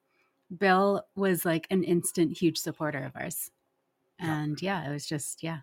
Bill 0.57 1.05
was 1.17 1.45
like 1.45 1.67
an 1.71 1.83
instant 1.83 2.39
huge 2.39 2.59
supporter 2.59 3.03
of 3.03 3.13
ours. 3.17 3.51
Yeah. 4.21 4.43
And 4.43 4.63
yeah, 4.63 4.89
it 4.89 4.93
was 4.93 5.07
just, 5.07 5.43
yeah, 5.43 5.61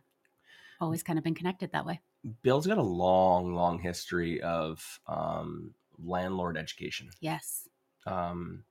always 0.82 1.02
kind 1.02 1.18
of 1.18 1.24
been 1.24 1.36
connected 1.36 1.72
that 1.72 1.86
way. 1.86 2.02
Bill's 2.42 2.68
got 2.68 2.78
a 2.78 2.84
long, 2.84 3.56
long 3.56 3.80
history 3.80 4.42
of 4.42 5.00
um, 5.08 5.74
landlord 6.04 6.58
education. 6.58 7.10
Yes. 7.20 7.68
Um, 8.06 8.64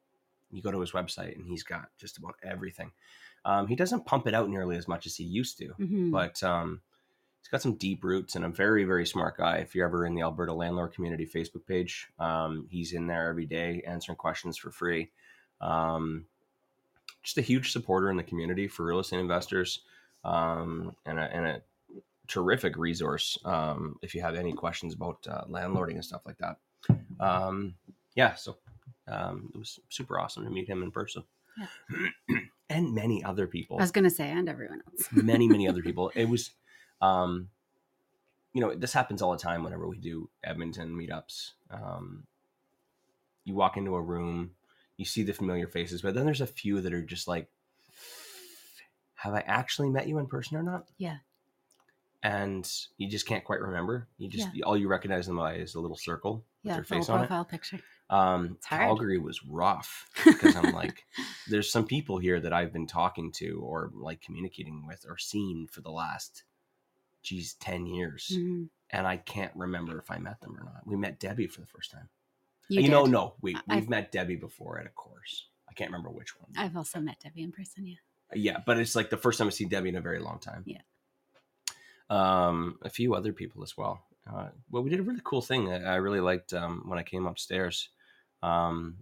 you 0.50 0.62
go 0.62 0.72
to 0.72 0.80
his 0.80 0.92
website 0.92 1.36
and 1.36 1.46
he's 1.46 1.62
got 1.62 1.88
just 1.98 2.18
about 2.18 2.34
everything. 2.42 2.90
Um, 3.44 3.66
he 3.68 3.76
doesn't 3.76 4.04
pump 4.04 4.26
it 4.26 4.34
out 4.34 4.48
nearly 4.50 4.76
as 4.76 4.88
much 4.88 5.06
as 5.06 5.16
he 5.16 5.24
used 5.24 5.56
to, 5.58 5.68
Mhm. 5.78 6.10
but 6.10 6.42
um, 6.42 6.80
he's 7.40 7.48
got 7.48 7.62
some 7.62 7.76
deep 7.76 8.02
roots 8.04 8.34
and 8.34 8.44
a 8.44 8.48
very, 8.48 8.84
very 8.84 9.06
smart 9.06 9.36
guy. 9.38 9.58
If 9.58 9.74
you're 9.74 9.86
ever 9.86 10.04
in 10.04 10.14
the 10.14 10.22
Alberta 10.22 10.52
Landlord 10.52 10.92
Community 10.92 11.24
Facebook 11.26 11.64
page, 11.66 12.08
um, 12.18 12.66
he's 12.70 12.92
in 12.92 13.06
there 13.06 13.28
every 13.28 13.46
day 13.46 13.82
answering 13.86 14.16
questions 14.16 14.58
for 14.58 14.70
free. 14.70 15.10
Um, 15.60 16.26
just 17.22 17.38
a 17.38 17.42
huge 17.42 17.70
supporter 17.72 18.10
in 18.10 18.16
the 18.16 18.22
community 18.22 18.66
for 18.66 18.84
real 18.84 18.98
estate 18.98 19.20
investors 19.20 19.80
um, 20.24 20.94
and, 21.06 21.18
a, 21.18 21.22
and 21.34 21.46
a 21.46 21.62
terrific 22.26 22.76
resource 22.76 23.38
um, 23.44 23.98
if 24.02 24.14
you 24.14 24.20
have 24.20 24.34
any 24.34 24.52
questions 24.52 24.94
about 24.94 25.18
uh, 25.28 25.44
landlording 25.44 25.94
and 25.94 26.04
stuff 26.04 26.22
like 26.26 26.38
that. 26.38 26.56
Um, 27.20 27.74
yeah, 28.14 28.34
so 28.34 28.56
um, 29.10 29.50
it 29.54 29.58
was 29.58 29.78
super 29.88 30.18
awesome 30.18 30.44
to 30.44 30.50
meet 30.50 30.68
him 30.68 30.82
in 30.82 30.90
person. 30.90 31.24
and 32.70 32.94
many 32.94 33.22
other 33.24 33.46
people 33.46 33.76
I 33.78 33.82
was 33.82 33.90
going 33.90 34.04
to 34.04 34.10
say, 34.10 34.30
and 34.30 34.48
everyone 34.48 34.82
else. 34.86 35.08
many 35.12 35.48
many 35.48 35.68
other 35.68 35.82
people 35.88 36.12
it 36.14 36.28
was 36.28 36.50
um 37.02 37.48
you 38.54 38.60
know 38.60 38.74
this 38.74 38.92
happens 38.92 39.20
all 39.20 39.32
the 39.32 39.38
time 39.38 39.64
whenever 39.64 39.88
we 39.88 39.98
do 39.98 40.30
edmonton 40.44 40.96
meetups 40.96 41.50
um 41.70 42.24
you 43.44 43.54
walk 43.54 43.76
into 43.76 43.94
a 43.94 44.00
room, 44.02 44.52
you 44.96 45.04
see 45.04 45.22
the 45.22 45.32
familiar 45.32 45.66
faces, 45.66 46.02
but 46.02 46.14
then 46.14 46.24
there's 46.24 46.40
a 46.42 46.46
few 46.46 46.80
that 46.82 46.92
are 46.92 47.02
just 47.02 47.26
like, 47.26 47.48
have 49.14 49.34
I 49.34 49.40
actually 49.40 49.88
met 49.90 50.06
you 50.06 50.18
in 50.18 50.26
person 50.26 50.56
or 50.56 50.62
not? 50.62 50.86
Yeah. 50.98 51.16
And 52.22 52.70
you 52.98 53.08
just 53.08 53.26
can't 53.26 53.44
quite 53.44 53.60
remember. 53.60 54.08
You 54.18 54.28
just 54.28 54.48
all 54.64 54.76
you 54.76 54.88
recognize 54.88 55.26
them 55.26 55.36
by 55.36 55.54
is 55.54 55.74
a 55.74 55.80
little 55.80 55.96
circle 55.96 56.44
with 56.62 56.70
Yeah. 56.70 56.74
their 56.74 56.84
face 56.84 57.08
on 57.08 57.16
it. 57.16 57.28
profile 57.28 57.44
picture. 57.46 57.80
Um, 58.10 58.58
Calgary 58.68 59.18
was 59.18 59.44
rough 59.44 60.08
because 60.24 60.56
I'm 60.56 60.72
like, 60.72 61.04
there's 61.48 61.70
some 61.70 61.86
people 61.86 62.18
here 62.18 62.40
that 62.40 62.52
I've 62.52 62.72
been 62.72 62.86
talking 62.88 63.30
to 63.34 63.60
or 63.62 63.90
like 63.94 64.20
communicating 64.20 64.84
with 64.86 65.06
or 65.08 65.16
seen 65.16 65.68
for 65.70 65.80
the 65.80 65.90
last, 65.92 66.42
geez, 67.22 67.54
10 67.54 67.86
years. 67.86 68.32
Mhm. 68.34 68.68
And 68.90 69.06
I 69.06 69.16
can't 69.18 69.52
remember 69.54 69.96
if 70.00 70.10
I 70.10 70.18
met 70.18 70.40
them 70.40 70.56
or 70.58 70.64
not. 70.64 70.84
We 70.84 70.96
met 70.96 71.20
Debbie 71.20 71.46
for 71.46 71.60
the 71.60 71.68
first 71.68 71.92
time. 71.92 72.08
You, 72.68 72.82
You, 72.82 72.88
know, 72.88 73.04
no, 73.04 73.34
I- 73.46 73.74
we've 73.76 73.88
met 73.88 74.10
Debbie 74.10 74.34
before 74.36 74.80
at 74.80 74.86
a 74.86 74.90
course. 74.90 75.46
I 75.68 75.72
can't 75.74 75.90
remember 75.92 76.10
which 76.10 76.36
one. 76.40 76.50
I've 76.56 76.76
also 76.76 76.98
met 76.98 77.20
Debbie 77.20 77.42
in 77.42 77.52
person. 77.52 77.86
Yeah. 77.86 77.94
yeah, 78.34 78.58
but 78.66 78.76
it's 78.78 78.96
like 78.96 79.08
the 79.10 79.16
first 79.16 79.38
time 79.38 79.46
I 79.46 79.50
see 79.50 79.66
Debbie 79.66 79.90
in 79.90 79.96
a 79.96 80.00
very 80.00 80.18
long 80.18 80.40
time. 80.40 80.64
Yeah. 80.66 80.80
Um, 82.08 82.78
a 82.82 82.90
few 82.90 83.14
other 83.14 83.32
people 83.32 83.62
as 83.62 83.76
well. 83.76 84.04
Uh, 84.28 84.48
well, 84.70 84.82
we 84.82 84.90
did 84.90 84.98
a 85.00 85.02
really 85.04 85.20
cool 85.24 85.42
thing. 85.42 85.66
that 85.66 85.86
I 85.86 85.96
really 85.96 86.20
liked 86.20 86.52
um, 86.52 86.82
when 86.86 86.98
I 86.98 87.02
came 87.04 87.26
upstairs. 87.26 87.88
Um, 88.42 88.96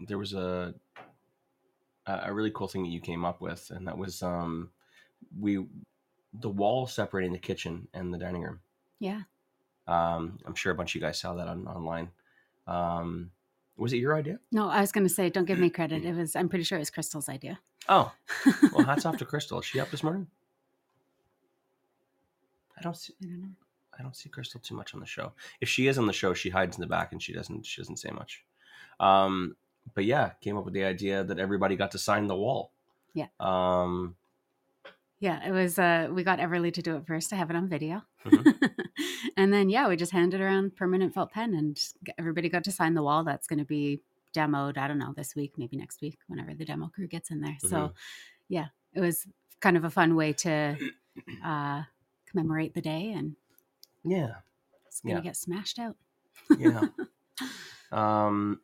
there 0.00 0.18
was 0.18 0.32
a 0.34 0.74
a 2.06 2.32
really 2.32 2.50
cool 2.50 2.66
thing 2.66 2.82
that 2.82 2.88
you 2.88 3.00
came 3.00 3.24
up 3.24 3.40
with, 3.40 3.70
and 3.70 3.86
that 3.86 3.96
was 3.96 4.22
um, 4.22 4.70
we 5.38 5.64
the 6.34 6.48
wall 6.48 6.86
separating 6.86 7.32
the 7.32 7.38
kitchen 7.38 7.88
and 7.94 8.12
the 8.12 8.18
dining 8.18 8.42
room. 8.42 8.60
Yeah. 8.98 9.22
Um, 9.86 10.38
I'm 10.46 10.54
sure 10.54 10.72
a 10.72 10.74
bunch 10.74 10.92
of 10.92 10.94
you 10.96 11.00
guys 11.00 11.18
saw 11.18 11.34
that 11.34 11.48
on 11.48 11.66
online. 11.66 12.10
Um, 12.66 13.30
was 13.76 13.92
it 13.92 13.98
your 13.98 14.14
idea? 14.14 14.38
No, 14.50 14.68
I 14.68 14.80
was 14.80 14.92
going 14.92 15.06
to 15.06 15.12
say, 15.12 15.28
don't 15.28 15.44
give 15.44 15.58
me 15.58 15.70
credit. 15.78 16.04
It 16.04 16.14
was. 16.14 16.36
I'm 16.36 16.48
pretty 16.48 16.64
sure 16.64 16.78
it 16.78 16.80
was 16.80 16.90
Crystal's 16.90 17.28
idea. 17.28 17.58
Oh, 17.88 18.12
well, 18.72 18.86
hats 18.86 19.04
off 19.06 19.16
to 19.18 19.24
Crystal. 19.24 19.60
Is 19.60 19.66
she 19.66 19.80
up 19.80 19.90
this 19.90 20.02
morning? 20.02 20.26
I 22.78 22.82
don't 22.82 22.96
see. 22.96 23.14
I 23.22 23.26
don't 23.26 23.40
know. 23.42 23.48
I 23.98 24.02
don't 24.02 24.16
see 24.16 24.28
Crystal 24.28 24.60
too 24.60 24.74
much 24.74 24.94
on 24.94 25.00
the 25.00 25.06
show. 25.06 25.32
If 25.60 25.68
she 25.68 25.86
is 25.86 25.98
on 25.98 26.06
the 26.06 26.12
show, 26.12 26.34
she 26.34 26.50
hides 26.50 26.76
in 26.76 26.80
the 26.80 26.86
back 26.86 27.12
and 27.12 27.22
she 27.22 27.32
doesn't. 27.32 27.66
She 27.66 27.80
doesn't 27.80 27.98
say 27.98 28.10
much. 28.10 28.44
Um, 29.00 29.56
but 29.94 30.04
yeah, 30.04 30.30
came 30.40 30.56
up 30.56 30.64
with 30.64 30.74
the 30.74 30.84
idea 30.84 31.24
that 31.24 31.38
everybody 31.38 31.76
got 31.76 31.90
to 31.92 31.98
sign 31.98 32.26
the 32.26 32.36
wall. 32.36 32.70
Yeah. 33.14 33.26
Um, 33.40 34.16
Yeah, 35.20 35.46
it 35.46 35.52
was. 35.52 35.78
Uh, 35.78 36.08
we 36.10 36.24
got 36.24 36.38
Everly 36.40 36.72
to 36.72 36.82
do 36.82 36.96
it 36.96 37.06
first 37.06 37.30
to 37.30 37.36
have 37.36 37.50
it 37.50 37.56
on 37.56 37.68
video, 37.68 38.02
Mhm. 38.24 38.70
and 39.36 39.52
then 39.52 39.68
yeah, 39.68 39.88
we 39.88 39.96
just 39.96 40.12
handed 40.12 40.40
around 40.40 40.74
permanent 40.76 41.14
felt 41.14 41.30
pen, 41.30 41.54
and 41.54 41.78
everybody 42.18 42.48
got 42.48 42.64
to 42.64 42.72
sign 42.72 42.94
the 42.94 43.02
wall. 43.02 43.22
That's 43.24 43.46
going 43.46 43.58
to 43.60 43.64
be 43.64 44.00
demoed. 44.34 44.78
I 44.78 44.88
don't 44.88 44.98
know 44.98 45.12
this 45.14 45.34
week, 45.36 45.52
maybe 45.58 45.76
next 45.76 46.00
week, 46.00 46.18
whenever 46.26 46.54
the 46.54 46.64
demo 46.64 46.88
crew 46.88 47.06
gets 47.06 47.30
in 47.30 47.40
there. 47.40 47.52
Mm-hmm. 47.52 47.68
So, 47.68 47.92
yeah, 48.48 48.68
it 48.94 49.00
was 49.00 49.26
kind 49.60 49.76
of 49.76 49.84
a 49.84 49.90
fun 49.90 50.16
way 50.16 50.32
to 50.32 50.76
uh, 51.44 51.82
commemorate 52.26 52.74
the 52.74 52.80
day, 52.80 53.12
and 53.12 53.36
yeah. 54.04 54.34
it's 54.86 55.00
going 55.00 55.16
to 55.16 55.20
Yeah. 55.20 55.24
get 55.24 55.36
smashed 55.36 55.78
out. 55.78 55.96
Yeah. 56.58 56.82
um, 57.92 58.60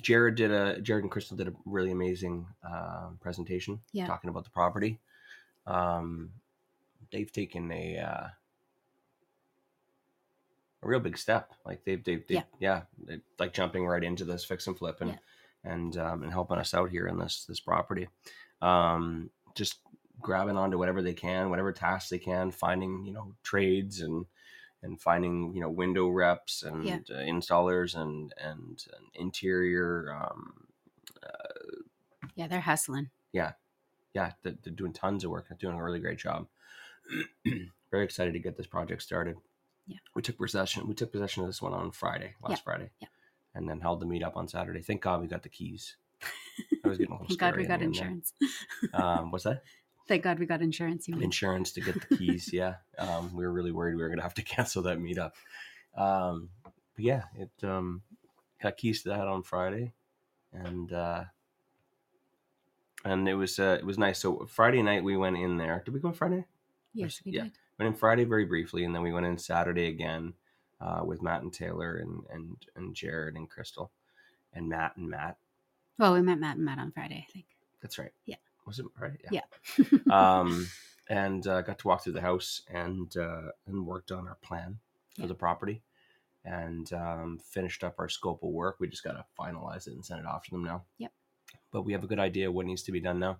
Jared 0.00 0.36
did 0.36 0.50
a 0.52 0.80
Jared 0.80 1.04
and 1.04 1.10
Crystal 1.10 1.36
did 1.36 1.48
a 1.48 1.52
really 1.64 1.90
amazing 1.90 2.46
um 2.68 3.18
presentation 3.20 3.80
Yeah. 3.92 4.06
talking 4.06 4.30
about 4.30 4.44
the 4.44 4.50
property. 4.50 5.00
Um, 5.66 6.30
they've 7.10 7.30
taken 7.32 7.70
a 7.72 7.98
uh, 7.98 8.26
a 10.82 10.86
real 10.88 11.00
big 11.00 11.18
step. 11.18 11.52
Like 11.64 11.84
they've 11.84 12.02
they've, 12.02 12.26
they 12.26 12.34
Yeah. 12.36 12.42
yeah, 12.60 12.82
like 13.38 13.52
jumping 13.52 13.86
right 13.86 14.04
into 14.04 14.24
this 14.24 14.44
fix 14.44 14.66
and 14.66 14.78
flip 14.78 15.00
and 15.00 15.10
Yeah. 15.10 15.18
and 15.72 15.96
um, 15.96 16.22
and 16.22 16.32
helping 16.32 16.58
us 16.58 16.74
out 16.74 16.90
here 16.90 17.06
in 17.08 17.18
this 17.18 17.44
this 17.46 17.60
property. 17.60 18.08
Um, 18.62 19.30
just 19.54 19.78
grabbing 20.20 20.56
onto 20.56 20.78
whatever 20.78 21.02
they 21.02 21.14
can, 21.14 21.50
whatever 21.50 21.72
tasks 21.72 22.10
they 22.10 22.18
can, 22.18 22.50
finding 22.50 23.04
you 23.06 23.12
know 23.12 23.34
trades 23.42 24.00
and 24.00 24.26
and 24.82 25.00
finding 25.00 25.52
you 25.54 25.60
know 25.60 25.70
window 25.70 26.08
reps 26.08 26.62
and 26.62 26.84
Yeah. 26.84 26.98
uh, 27.10 27.18
installers 27.18 27.96
and 27.96 28.32
and, 28.40 28.84
and 28.96 29.06
interior 29.14 30.12
um, 30.14 30.66
Yeah, 32.34 32.46
they're 32.46 32.60
hustling. 32.60 33.10
yeah 33.32 33.52
they're, 34.14 34.54
they're 34.64 34.72
doing 34.72 34.92
tons 34.92 35.22
of 35.24 35.30
work 35.30 35.46
they're 35.48 35.58
doing 35.58 35.76
a 35.76 35.82
really 35.84 36.00
great 36.00 36.18
job 36.18 36.48
very 37.92 38.04
excited 38.04 38.32
to 38.32 38.38
get 38.40 38.56
this 38.56 38.66
project 38.66 39.02
started 39.02 39.36
Yeah. 39.86 39.98
we 40.16 40.22
took 40.22 40.38
possession 40.38 40.88
we 40.88 40.94
took 40.94 41.12
possession 41.12 41.42
of 41.44 41.48
this 41.48 41.62
one 41.62 41.72
on 41.72 41.92
friday 41.92 42.34
last 42.42 42.58
Yeah. 42.60 42.64
friday 42.64 42.90
Yeah. 43.00 43.08
and 43.54 43.68
then 43.68 43.80
held 43.80 44.00
the 44.00 44.06
meet 44.06 44.22
up 44.24 44.36
on 44.36 44.48
saturday 44.48 44.82
thank 44.82 45.02
god 45.02 45.20
we 45.20 45.28
got 45.28 45.42
the 45.44 45.48
keys 45.48 45.96
I 46.84 46.88
was 46.88 46.98
getting 46.98 47.12
a 47.14 47.18
little 47.20 47.28
Thank 47.28 47.40
God 47.40 47.56
we 47.56 47.64
got 47.64 47.80
in 47.82 47.92
the 47.92 48.00
end 48.00 48.22
insurance. 48.22 48.32
um, 48.94 49.30
what's 49.30 49.44
that 49.44 49.62
Thank 50.08 50.22
God 50.22 50.38
we 50.38 50.46
got 50.46 50.62
insurance. 50.62 51.06
You 51.06 51.20
insurance 51.20 51.72
to 51.72 51.82
get 51.82 51.94
the 52.08 52.16
keys. 52.16 52.50
yeah, 52.52 52.76
um, 52.98 53.34
we 53.36 53.44
were 53.44 53.52
really 53.52 53.72
worried 53.72 53.94
we 53.94 54.02
were 54.02 54.08
going 54.08 54.18
to 54.18 54.22
have 54.22 54.34
to 54.34 54.42
cancel 54.56 54.82
that 54.84 54.98
meetup. 54.98 55.32
Um, 55.96 56.48
but 56.96 57.04
yeah, 57.04 57.24
it 57.36 57.50
um, 57.62 58.02
got 58.62 58.78
keys 58.78 59.02
to 59.02 59.10
that 59.10 59.28
on 59.28 59.42
Friday, 59.42 59.92
and 60.52 60.92
uh, 60.92 61.24
and 63.04 63.28
it 63.28 63.34
was 63.34 63.58
uh, 63.58 63.76
it 63.78 63.84
was 63.84 63.98
nice. 63.98 64.18
So 64.18 64.46
Friday 64.48 64.82
night 64.82 65.04
we 65.04 65.16
went 65.16 65.36
in 65.36 65.58
there. 65.58 65.82
Did 65.84 65.92
we 65.92 66.00
go 66.00 66.08
on 66.08 66.14
Friday? 66.14 66.46
Yes, 66.94 67.20
we 67.24 67.32
yeah. 67.32 67.44
did. 67.44 67.52
Went 67.78 67.94
in 67.94 67.94
Friday 67.94 68.24
very 68.24 68.46
briefly, 68.46 68.84
and 68.84 68.94
then 68.94 69.02
we 69.02 69.12
went 69.12 69.26
in 69.26 69.38
Saturday 69.38 69.88
again 69.88 70.32
uh, 70.80 71.02
with 71.04 71.22
Matt 71.22 71.42
and 71.42 71.52
Taylor 71.52 71.96
and 71.96 72.22
and 72.32 72.56
and 72.76 72.94
Jared 72.94 73.36
and 73.36 73.48
Crystal, 73.48 73.92
and 74.54 74.68
Matt 74.68 74.96
and 74.96 75.08
Matt. 75.08 75.36
Well, 75.98 76.14
we 76.14 76.22
met 76.22 76.38
Matt 76.38 76.56
and 76.56 76.64
Matt 76.64 76.78
on 76.78 76.92
Friday, 76.92 77.26
I 77.28 77.32
think. 77.32 77.46
That's 77.82 77.98
right. 77.98 78.12
Yeah. 78.24 78.36
Was 78.68 78.78
it 78.78 78.86
right? 79.00 79.18
Yeah. 79.30 79.40
um, 80.10 80.68
and 81.08 81.46
uh, 81.46 81.62
got 81.62 81.78
to 81.78 81.88
walk 81.88 82.04
through 82.04 82.12
the 82.12 82.20
house 82.20 82.60
and 82.68 83.16
uh, 83.16 83.50
and 83.66 83.86
worked 83.86 84.12
on 84.12 84.28
our 84.28 84.36
plan 84.42 84.78
for 85.16 85.22
Yeah. 85.22 85.28
the 85.28 85.34
property, 85.34 85.82
and 86.44 86.92
um, 86.92 87.38
finished 87.42 87.82
up 87.82 87.96
our 87.98 88.08
scope 88.10 88.42
of 88.44 88.50
work. 88.50 88.76
We 88.78 88.88
just 88.88 89.02
got 89.04 89.12
to 89.12 89.24
finalize 89.38 89.86
it 89.86 89.94
and 89.94 90.04
send 90.04 90.20
it 90.20 90.26
off 90.26 90.44
to 90.44 90.50
them 90.50 90.64
now. 90.64 90.84
Yep. 90.98 91.12
But 91.72 91.82
we 91.82 91.92
have 91.92 92.04
a 92.04 92.06
good 92.06 92.18
idea 92.20 92.52
what 92.52 92.66
needs 92.66 92.82
to 92.84 92.92
be 92.92 93.00
done 93.00 93.18
now. 93.18 93.38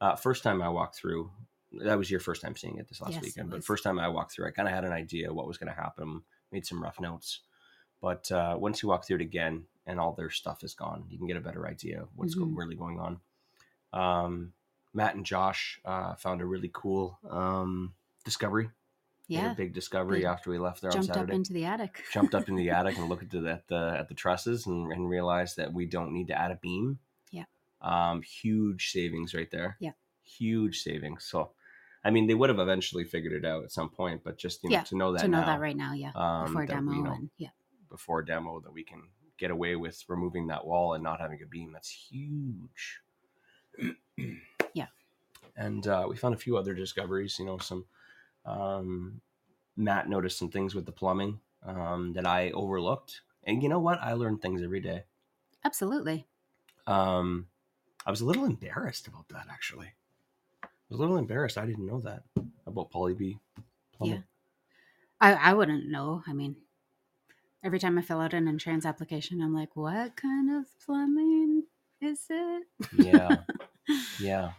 Uh, 0.00 0.16
first 0.16 0.42
time 0.42 0.62
I 0.62 0.70
walked 0.70 0.96
through, 0.96 1.30
that 1.84 1.98
was 1.98 2.10
your 2.10 2.20
first 2.20 2.40
time 2.40 2.56
seeing 2.56 2.78
it 2.78 2.88
this 2.88 3.02
last 3.02 3.12
Yes, 3.12 3.22
weekend. 3.22 3.50
But 3.50 3.62
first 3.64 3.84
time 3.84 3.98
I 3.98 4.08
walked 4.08 4.32
through, 4.32 4.46
I 4.46 4.50
kind 4.50 4.66
of 4.66 4.74
had 4.74 4.84
an 4.86 4.92
idea 4.92 5.32
what 5.32 5.46
was 5.46 5.58
going 5.58 5.72
to 5.72 5.78
happen. 5.78 6.22
Made 6.52 6.64
some 6.66 6.82
rough 6.82 6.98
notes, 6.98 7.40
but 8.00 8.32
uh, 8.32 8.56
once 8.58 8.82
you 8.82 8.88
walk 8.88 9.04
through 9.06 9.16
it 9.16 9.22
again 9.22 9.66
and 9.86 10.00
all 10.00 10.14
their 10.14 10.30
stuff 10.30 10.64
is 10.64 10.74
gone, 10.74 11.04
you 11.10 11.18
can 11.18 11.26
get 11.26 11.36
a 11.36 11.40
better 11.40 11.66
idea 11.68 12.00
of 12.02 12.08
what's 12.16 12.34
Mhm. 12.34 12.56
really 12.56 12.76
going 12.76 12.98
on. 12.98 13.20
Um, 13.92 14.52
Matt 14.92 15.14
and 15.14 15.24
Josh 15.24 15.80
uh, 15.84 16.14
found 16.16 16.40
a 16.40 16.46
really 16.46 16.70
cool 16.72 17.18
um, 17.28 17.94
discovery. 18.24 18.70
Yeah. 19.28 19.52
a 19.52 19.54
big 19.54 19.72
discovery 19.74 20.22
They 20.22 20.26
after 20.26 20.50
we 20.50 20.58
left 20.58 20.82
there 20.82 20.90
on 20.90 21.02
Jumped 21.02 21.16
up 21.16 21.30
into 21.30 21.52
the 21.52 21.64
attic. 21.64 22.02
Jumped 22.12 22.34
up 22.34 22.48
in 22.48 22.56
the 22.56 22.70
attic 22.70 22.98
and 22.98 23.08
looked 23.08 23.22
at 23.22 23.30
the 23.30 23.48
at 23.48 23.68
the, 23.68 23.96
at 23.96 24.08
the 24.08 24.14
trusses 24.14 24.66
and, 24.66 24.90
and 24.90 25.08
realized 25.08 25.56
that 25.56 25.72
we 25.72 25.86
don't 25.86 26.12
need 26.12 26.26
to 26.28 26.38
add 26.38 26.50
a 26.50 26.56
beam. 26.56 26.98
Yeah. 27.30 27.44
Um, 27.80 28.22
huge 28.22 28.90
savings 28.90 29.32
right 29.32 29.48
there. 29.48 29.76
Yeah. 29.78 29.92
Huge 30.24 30.80
savings. 30.80 31.24
So, 31.24 31.52
I 32.04 32.10
mean, 32.10 32.26
they 32.26 32.34
would 32.34 32.50
have 32.50 32.58
eventually 32.58 33.04
figured 33.04 33.32
it 33.32 33.46
out 33.46 33.62
at 33.62 33.70
some 33.70 33.88
point, 33.88 34.22
but 34.24 34.36
just 34.36 34.64
you 34.64 34.70
know, 34.70 34.76
Yeah, 34.76 34.82
to 34.82 34.96
know 34.96 35.12
that 35.12 35.20
to 35.20 35.28
know 35.28 35.40
now, 35.40 35.46
that 35.46 35.60
right 35.60 35.76
now, 35.76 35.92
yeah. 35.92 36.10
um, 36.16 36.46
Before 36.46 36.66
that, 36.66 36.72
demo 36.74 36.92
you 36.92 37.02
know, 37.04 37.12
and 37.12 37.30
yeah. 37.38 37.48
before 37.88 38.22
demo 38.22 38.58
that 38.60 38.72
we 38.72 38.82
can 38.82 39.02
get 39.38 39.52
away 39.52 39.76
with 39.76 40.02
removing 40.08 40.48
that 40.48 40.66
wall 40.66 40.94
and 40.94 41.04
not 41.04 41.20
having 41.20 41.40
a 41.40 41.46
beam. 41.46 41.70
That's 41.72 41.88
huge. 41.88 43.00
Yeah. 45.56 45.64
And 45.64 45.86
uh, 45.86 46.06
we 46.08 46.16
found 46.16 46.34
a 46.34 46.38
few 46.38 46.56
other 46.56 46.74
discoveries. 46.74 47.38
You 47.38 47.46
know, 47.46 47.58
some 47.58 47.84
um, 48.44 49.20
Matt 49.76 50.08
noticed 50.08 50.38
some 50.38 50.50
things 50.50 50.74
with 50.74 50.86
the 50.86 50.92
plumbing 50.92 51.40
um, 51.64 52.12
that 52.14 52.26
I 52.26 52.50
overlooked. 52.50 53.22
And 53.44 53.62
you 53.62 53.68
know 53.68 53.80
what? 53.80 54.00
I 54.00 54.12
learn 54.14 54.38
things 54.38 54.62
every 54.62 54.80
day. 54.80 55.04
Absolutely. 55.64 56.26
Um, 56.86 57.46
I 58.06 58.10
was 58.10 58.20
a 58.20 58.26
little 58.26 58.44
embarrassed 58.44 59.06
about 59.06 59.28
that 59.28 59.46
actually. 59.50 59.92
I 60.64 60.68
was 60.88 60.98
a 60.98 61.00
little 61.00 61.18
embarrassed. 61.18 61.58
I 61.58 61.66
didn't 61.66 61.86
know 61.86 62.00
that 62.00 62.22
about 62.66 62.90
Poly 62.90 63.14
B. 63.14 63.38
plumbing. 63.92 64.24
I, 65.20 65.34
I 65.34 65.54
wouldn't 65.54 65.90
know. 65.90 66.22
I 66.26 66.32
mean, 66.32 66.56
every 67.62 67.78
time 67.78 67.98
I 67.98 68.02
fill 68.02 68.20
out 68.20 68.34
an 68.34 68.48
insurance 68.48 68.86
application, 68.86 69.42
I'm 69.42 69.54
like, 69.54 69.76
what 69.76 70.16
kind 70.16 70.50
of 70.50 70.66
plumbing 70.84 71.64
is 72.00 72.26
it? 72.28 72.64
Yeah. 72.92 73.42
Yeah. 74.20 74.52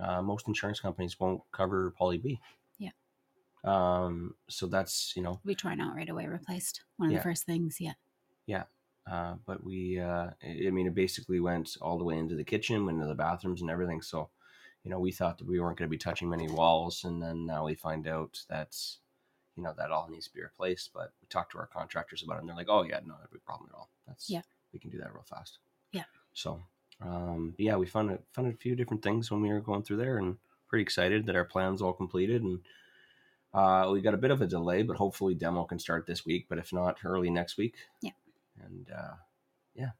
Uh, 0.00 0.22
most 0.22 0.48
insurance 0.48 0.80
companies 0.80 1.18
won't 1.20 1.42
cover 1.52 1.90
Poly 1.98 2.18
B. 2.18 2.40
Yeah. 2.78 2.90
Um, 3.64 4.34
so 4.48 4.66
that's, 4.66 5.12
you 5.16 5.22
know, 5.22 5.40
we 5.44 5.54
try 5.54 5.74
not 5.74 5.94
right 5.94 6.08
away, 6.08 6.26
replaced. 6.26 6.82
One 6.96 7.08
of 7.08 7.12
Yeah. 7.12 7.18
the 7.18 7.24
first 7.24 7.44
things. 7.44 7.80
Yeah. 7.80 7.92
Yeah. 8.46 8.64
Uh, 9.10 9.34
but 9.46 9.62
we, 9.64 9.98
uh, 9.98 10.30
I 10.42 10.66
I 10.66 10.70
mean, 10.70 10.86
it 10.86 10.94
basically 10.94 11.40
went 11.40 11.76
all 11.80 11.98
the 11.98 12.04
way 12.04 12.16
into 12.18 12.34
the 12.36 12.44
kitchen, 12.44 12.86
went 12.86 12.96
into 12.96 13.08
the 13.08 13.14
bathrooms 13.14 13.60
and 13.60 13.70
everything. 13.70 14.02
So, 14.02 14.30
you 14.84 14.90
know, 14.90 14.98
we 15.00 15.12
thought 15.12 15.38
that 15.38 15.46
we 15.46 15.58
weren't 15.60 15.78
going 15.78 15.88
to 15.88 15.90
be 15.90 15.98
touching 15.98 16.28
many 16.30 16.48
walls. 16.48 17.04
And 17.04 17.20
then 17.22 17.44
now 17.46 17.64
we 17.66 17.74
find 17.74 18.06
out 18.06 18.42
that's, 18.48 18.98
you 19.56 19.64
know 19.64 19.74
that 19.76 19.90
all 19.90 20.08
needs 20.08 20.26
to 20.28 20.32
be 20.32 20.40
replaced. 20.42 20.92
But 20.94 21.12
we 21.20 21.26
talked 21.28 21.52
to 21.52 21.58
our 21.58 21.66
contractors 21.66 22.22
about 22.22 22.36
it, 22.36 22.40
and 22.40 22.48
they're 22.48 22.56
like, 22.56 22.68
"Oh 22.70 22.82
yeah, 22.82 23.00
no, 23.04 23.14
no 23.14 23.38
problem 23.44 23.68
at 23.70 23.76
all. 23.76 23.90
That's 24.06 24.30
Yeah. 24.30 24.42
we 24.72 24.78
can 24.78 24.90
do 24.90 24.98
that 24.98 25.12
real 25.12 25.24
fast." 25.24 25.58
Yeah. 25.92 26.04
So, 26.32 26.62
um, 27.02 27.54
yeah, 27.58 27.76
we 27.76 27.86
found 27.86 28.10
a, 28.10 28.18
found 28.32 28.52
a 28.52 28.56
few 28.56 28.74
different 28.76 29.02
things 29.02 29.30
when 29.30 29.40
we 29.42 29.48
were 29.48 29.60
going 29.60 29.82
through 29.82 29.96
there, 29.98 30.18
and 30.18 30.36
pretty 30.68 30.82
excited 30.82 31.26
that 31.26 31.36
our 31.36 31.44
plans 31.44 31.82
all 31.82 31.92
completed, 31.92 32.42
and 32.42 32.60
uh, 33.54 33.88
we 33.92 34.00
got 34.00 34.14
a 34.14 34.18
bit 34.18 34.30
of 34.30 34.40
a 34.42 34.46
delay, 34.46 34.82
but 34.82 34.96
hopefully 34.96 35.34
demo 35.34 35.64
can 35.64 35.78
start 35.78 36.06
this 36.06 36.24
week. 36.24 36.46
But 36.48 36.58
if 36.58 36.72
not, 36.72 36.98
early 37.04 37.30
next 37.30 37.56
week. 37.56 37.74
Yeah. 38.02 38.12
And 38.62 38.86
uh, 38.90 39.14
yeah. 39.74 39.90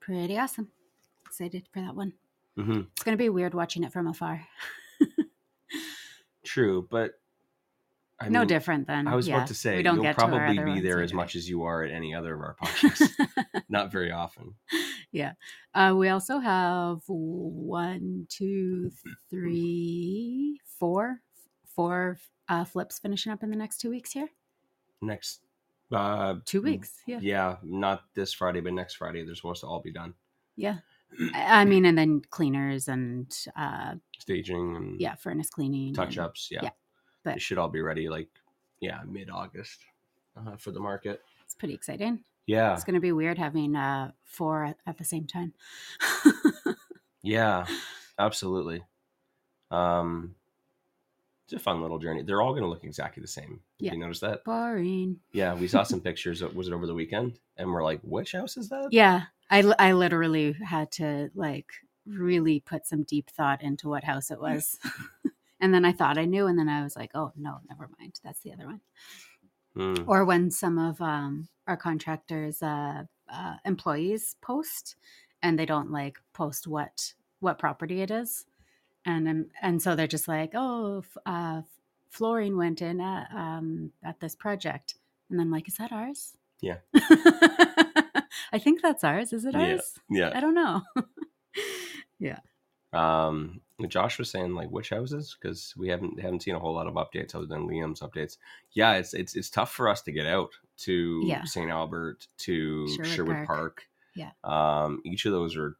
Pretty 0.00 0.38
awesome. 0.38 0.68
Excited 1.26 1.66
for 1.72 1.80
that 1.80 1.94
one. 1.96 2.12
mhm, 2.58 2.86
It's 2.92 3.02
going 3.04 3.16
to 3.16 3.22
be 3.22 3.28
weird 3.28 3.54
watching 3.54 3.82
it 3.84 3.92
from 3.92 4.06
afar. 4.06 4.46
true, 6.44 6.86
but 6.90 7.18
I 8.20 8.28
no 8.28 8.40
mean, 8.40 8.48
different 8.48 8.86
than 8.86 9.08
I 9.08 9.14
was 9.14 9.26
yeah, 9.26 9.36
about 9.36 9.48
to 9.48 9.54
say 9.54 9.76
we 9.76 9.82
don't 9.82 10.02
you'll 10.02 10.14
probably 10.14 10.58
be 10.58 10.80
there 10.80 11.00
as 11.00 11.12
much 11.12 11.34
as 11.34 11.48
you 11.48 11.64
are 11.64 11.82
at 11.82 11.90
any 11.90 12.14
other 12.14 12.34
of 12.34 12.40
our 12.40 12.56
podcasts. 12.62 13.10
Not 13.68 13.90
very 13.90 14.12
often. 14.12 14.54
Uh, 15.74 15.94
we 15.96 16.08
also 16.08 16.38
have 16.38 17.00
one, 17.06 18.26
two, 18.28 18.90
three, 19.30 20.60
four, 20.78 21.20
four 21.64 22.18
uh, 22.48 22.64
flips 22.64 22.98
finishing 22.98 23.32
up 23.32 23.42
in 23.42 23.50
the 23.50 23.56
next 23.56 23.78
two 23.78 23.90
weeks 23.90 24.12
here. 24.12 24.28
Next, 25.00 25.40
uh, 25.92 26.36
Two 26.44 26.62
weeks, 26.62 27.00
yeah, 27.06 27.18
yeah, 27.20 27.56
not 27.62 28.04
this 28.14 28.32
Friday, 28.32 28.60
but 28.60 28.72
next 28.72 28.94
Friday, 28.94 29.24
they're 29.24 29.34
supposed 29.34 29.60
to 29.62 29.66
all 29.66 29.80
be 29.80 29.92
done. 29.92 30.14
yeah. 30.56 30.78
I 31.34 31.66
mean, 31.66 31.84
and 31.84 31.98
then 31.98 32.22
cleaners 32.30 32.88
and 32.88 33.30
uh, 33.54 33.96
Staging 34.18 34.76
and 34.76 34.98
yeah, 34.98 35.14
furnace 35.14 35.50
cleaning, 35.50 35.92
touch 35.92 36.16
ups. 36.16 36.48
Yeah, 36.50 36.60
yeah, 36.62 36.70
but- 37.22 37.34
they 37.34 37.38
should 37.38 37.58
all 37.58 37.68
be 37.68 37.82
ready 37.82 38.08
like 38.08 38.30
yeah 38.80 39.00
mid 39.06 39.28
August 39.28 39.78
uh, 40.38 40.56
for 40.56 40.70
the 40.70 40.80
market. 40.80 41.20
It's 41.44 41.54
pretty 41.54 41.74
exciting. 41.74 42.24
Yeah, 42.46 42.74
It's 42.74 42.84
going 42.84 42.94
to 42.94 43.00
be 43.00 43.12
weird 43.12 43.38
having 43.38 43.76
uh, 43.76 44.10
four 44.24 44.64
at, 44.64 44.76
at 44.86 44.98
the 44.98 45.04
same 45.04 45.26
time. 45.26 45.52
yeah, 47.22 47.66
absolutely. 48.18 48.82
Um, 49.70 50.34
it's 51.46 51.54
a 51.54 51.58
fun 51.58 51.82
little 51.82 51.98
journey. 51.98 52.22
They're 52.22 52.42
all 52.42 52.52
going 52.52 52.62
to 52.62 52.68
look 52.68 52.84
exactly 52.84 53.20
the 53.20 53.28
same. 53.28 53.60
Yeah. 53.78 53.92
You 53.92 53.98
notice 53.98 54.20
that? 54.20 54.44
Boring. 54.44 55.18
Yeah, 55.32 55.54
we 55.54 55.68
saw 55.68 55.82
some 55.82 56.00
pictures. 56.08 56.42
Was 56.42 56.68
it 56.68 56.72
over 56.74 56.86
the 56.86 56.94
weekend? 56.94 57.38
And 57.56 57.70
we're 57.72 57.84
like, 57.84 58.00
which 58.02 58.32
house 58.32 58.56
is 58.56 58.68
that? 58.70 58.88
Yeah, 58.90 59.22
I, 59.50 59.62
I 59.78 59.92
literally 59.92 60.52
had 60.64 60.90
to 60.92 61.30
like 61.34 61.70
really 62.06 62.60
put 62.60 62.86
some 62.86 63.04
deep 63.04 63.30
thought 63.30 63.62
into 63.62 63.88
what 63.88 64.04
house 64.04 64.30
it 64.30 64.40
was. 64.40 64.78
and 65.60 65.72
then 65.72 65.84
I 65.84 65.92
thought 65.92 66.18
I 66.18 66.24
knew, 66.24 66.46
and 66.46 66.58
then 66.58 66.68
I 66.68 66.82
was 66.82 66.96
like, 66.96 67.10
oh, 67.14 67.32
no, 67.36 67.60
never 67.68 67.88
mind. 68.00 68.18
That's 68.24 68.40
the 68.40 68.52
other 68.52 68.66
one. 68.66 68.80
Hmm. 69.74 69.94
Or 70.06 70.24
when 70.24 70.50
some 70.50 70.78
of 70.78 71.00
um, 71.00 71.48
our 71.66 71.76
contractors' 71.76 72.62
uh, 72.62 73.04
uh, 73.32 73.54
employees 73.64 74.36
post 74.42 74.96
and 75.42 75.58
they 75.58 75.66
don't 75.66 75.90
like 75.90 76.18
post 76.32 76.66
what 76.66 77.14
what 77.40 77.58
property 77.58 78.02
it 78.02 78.10
is. 78.10 78.46
And 79.04 79.28
um, 79.28 79.46
and 79.60 79.82
so 79.82 79.96
they're 79.96 80.06
just 80.06 80.28
like, 80.28 80.52
oh, 80.54 81.02
uh, 81.26 81.62
flooring 82.10 82.56
went 82.56 82.82
in 82.82 83.00
at, 83.00 83.28
um, 83.34 83.90
at 84.04 84.20
this 84.20 84.36
project. 84.36 84.94
And 85.28 85.38
then 85.38 85.46
I'm 85.46 85.52
like, 85.52 85.66
is 85.66 85.76
that 85.76 85.92
ours? 85.92 86.36
Yeah. 86.60 86.76
I 88.52 88.58
think 88.58 88.82
that's 88.82 89.02
ours. 89.02 89.32
Is 89.32 89.44
it 89.46 89.56
ours? 89.56 89.94
Yeah. 90.10 90.30
I 90.34 90.40
don't 90.40 90.54
know. 90.54 90.82
Um, 92.92 93.60
Josh 93.88 94.18
was 94.18 94.30
saying 94.30 94.54
like 94.54 94.68
which 94.70 94.90
houses 94.90 95.36
because 95.40 95.74
we 95.76 95.88
haven't 95.88 96.20
haven't 96.20 96.42
seen 96.42 96.54
a 96.54 96.58
whole 96.58 96.74
lot 96.74 96.86
of 96.86 96.94
updates 96.94 97.34
other 97.34 97.46
than 97.46 97.66
Liam's 97.66 98.00
updates. 98.00 98.36
Yeah, 98.72 98.94
it's 98.94 99.12
it's 99.14 99.34
it's 99.34 99.50
tough 99.50 99.72
for 99.72 99.88
us 99.88 100.02
to 100.02 100.12
get 100.12 100.26
out 100.26 100.50
to 100.78 101.22
Yeah. 101.24 101.42
St. 101.44 101.70
Albert 101.70 102.26
to 102.38 102.88
Sherwood 102.88 103.06
Sherwood, 103.06 103.36
Park. 103.36 103.46
Park. 103.46 103.82
Yeah. 104.14 104.30
Um, 104.44 105.00
each 105.04 105.24
of 105.26 105.32
those 105.32 105.56
are 105.56 105.76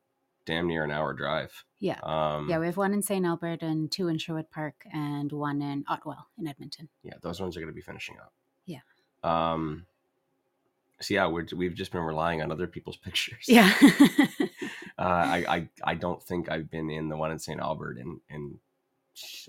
damn 0.46 0.66
near 0.66 0.82
an 0.84 0.90
hour 0.90 1.12
drive. 1.12 1.52
Yeah. 1.78 2.00
Um, 2.02 2.48
Yeah, 2.48 2.58
we 2.58 2.66
have 2.66 2.76
one 2.76 2.92
in 2.94 3.02
St. 3.02 3.24
Albert 3.24 3.62
and 3.62 3.90
two 3.92 4.08
in 4.08 4.18
Sherwood 4.18 4.50
Park 4.50 4.84
and 4.92 5.30
one 5.30 5.62
in 5.62 5.84
Ottewell 5.88 6.26
in 6.38 6.48
Edmonton. 6.48 6.88
yeah, 7.04 7.14
those 7.20 7.40
ones 7.40 7.56
are 7.56 7.60
going 7.60 7.70
to 7.72 7.74
be 7.74 7.80
finishing 7.82 8.16
up. 8.18 8.32
Yeah. 8.66 8.80
Um. 9.22 9.86
So 11.00 11.14
yeah, 11.14 11.26
we're, 11.26 11.46
we've 11.54 11.74
just 11.74 11.90
been 11.92 12.02
relying 12.02 12.42
on 12.42 12.50
other 12.50 12.66
people's 12.66 12.96
pictures. 13.04 13.44
Yeah. 13.46 13.72
Uh, 15.02 15.26
I, 15.36 15.44
I 15.56 15.68
I 15.84 15.94
don't 15.94 16.22
think 16.22 16.50
I've 16.50 16.70
been 16.70 16.90
in 16.90 17.08
the 17.08 17.16
one 17.16 17.32
in 17.32 17.38
St. 17.38 17.60
Albert 17.60 17.98
in 17.98 18.20
in 18.30 18.58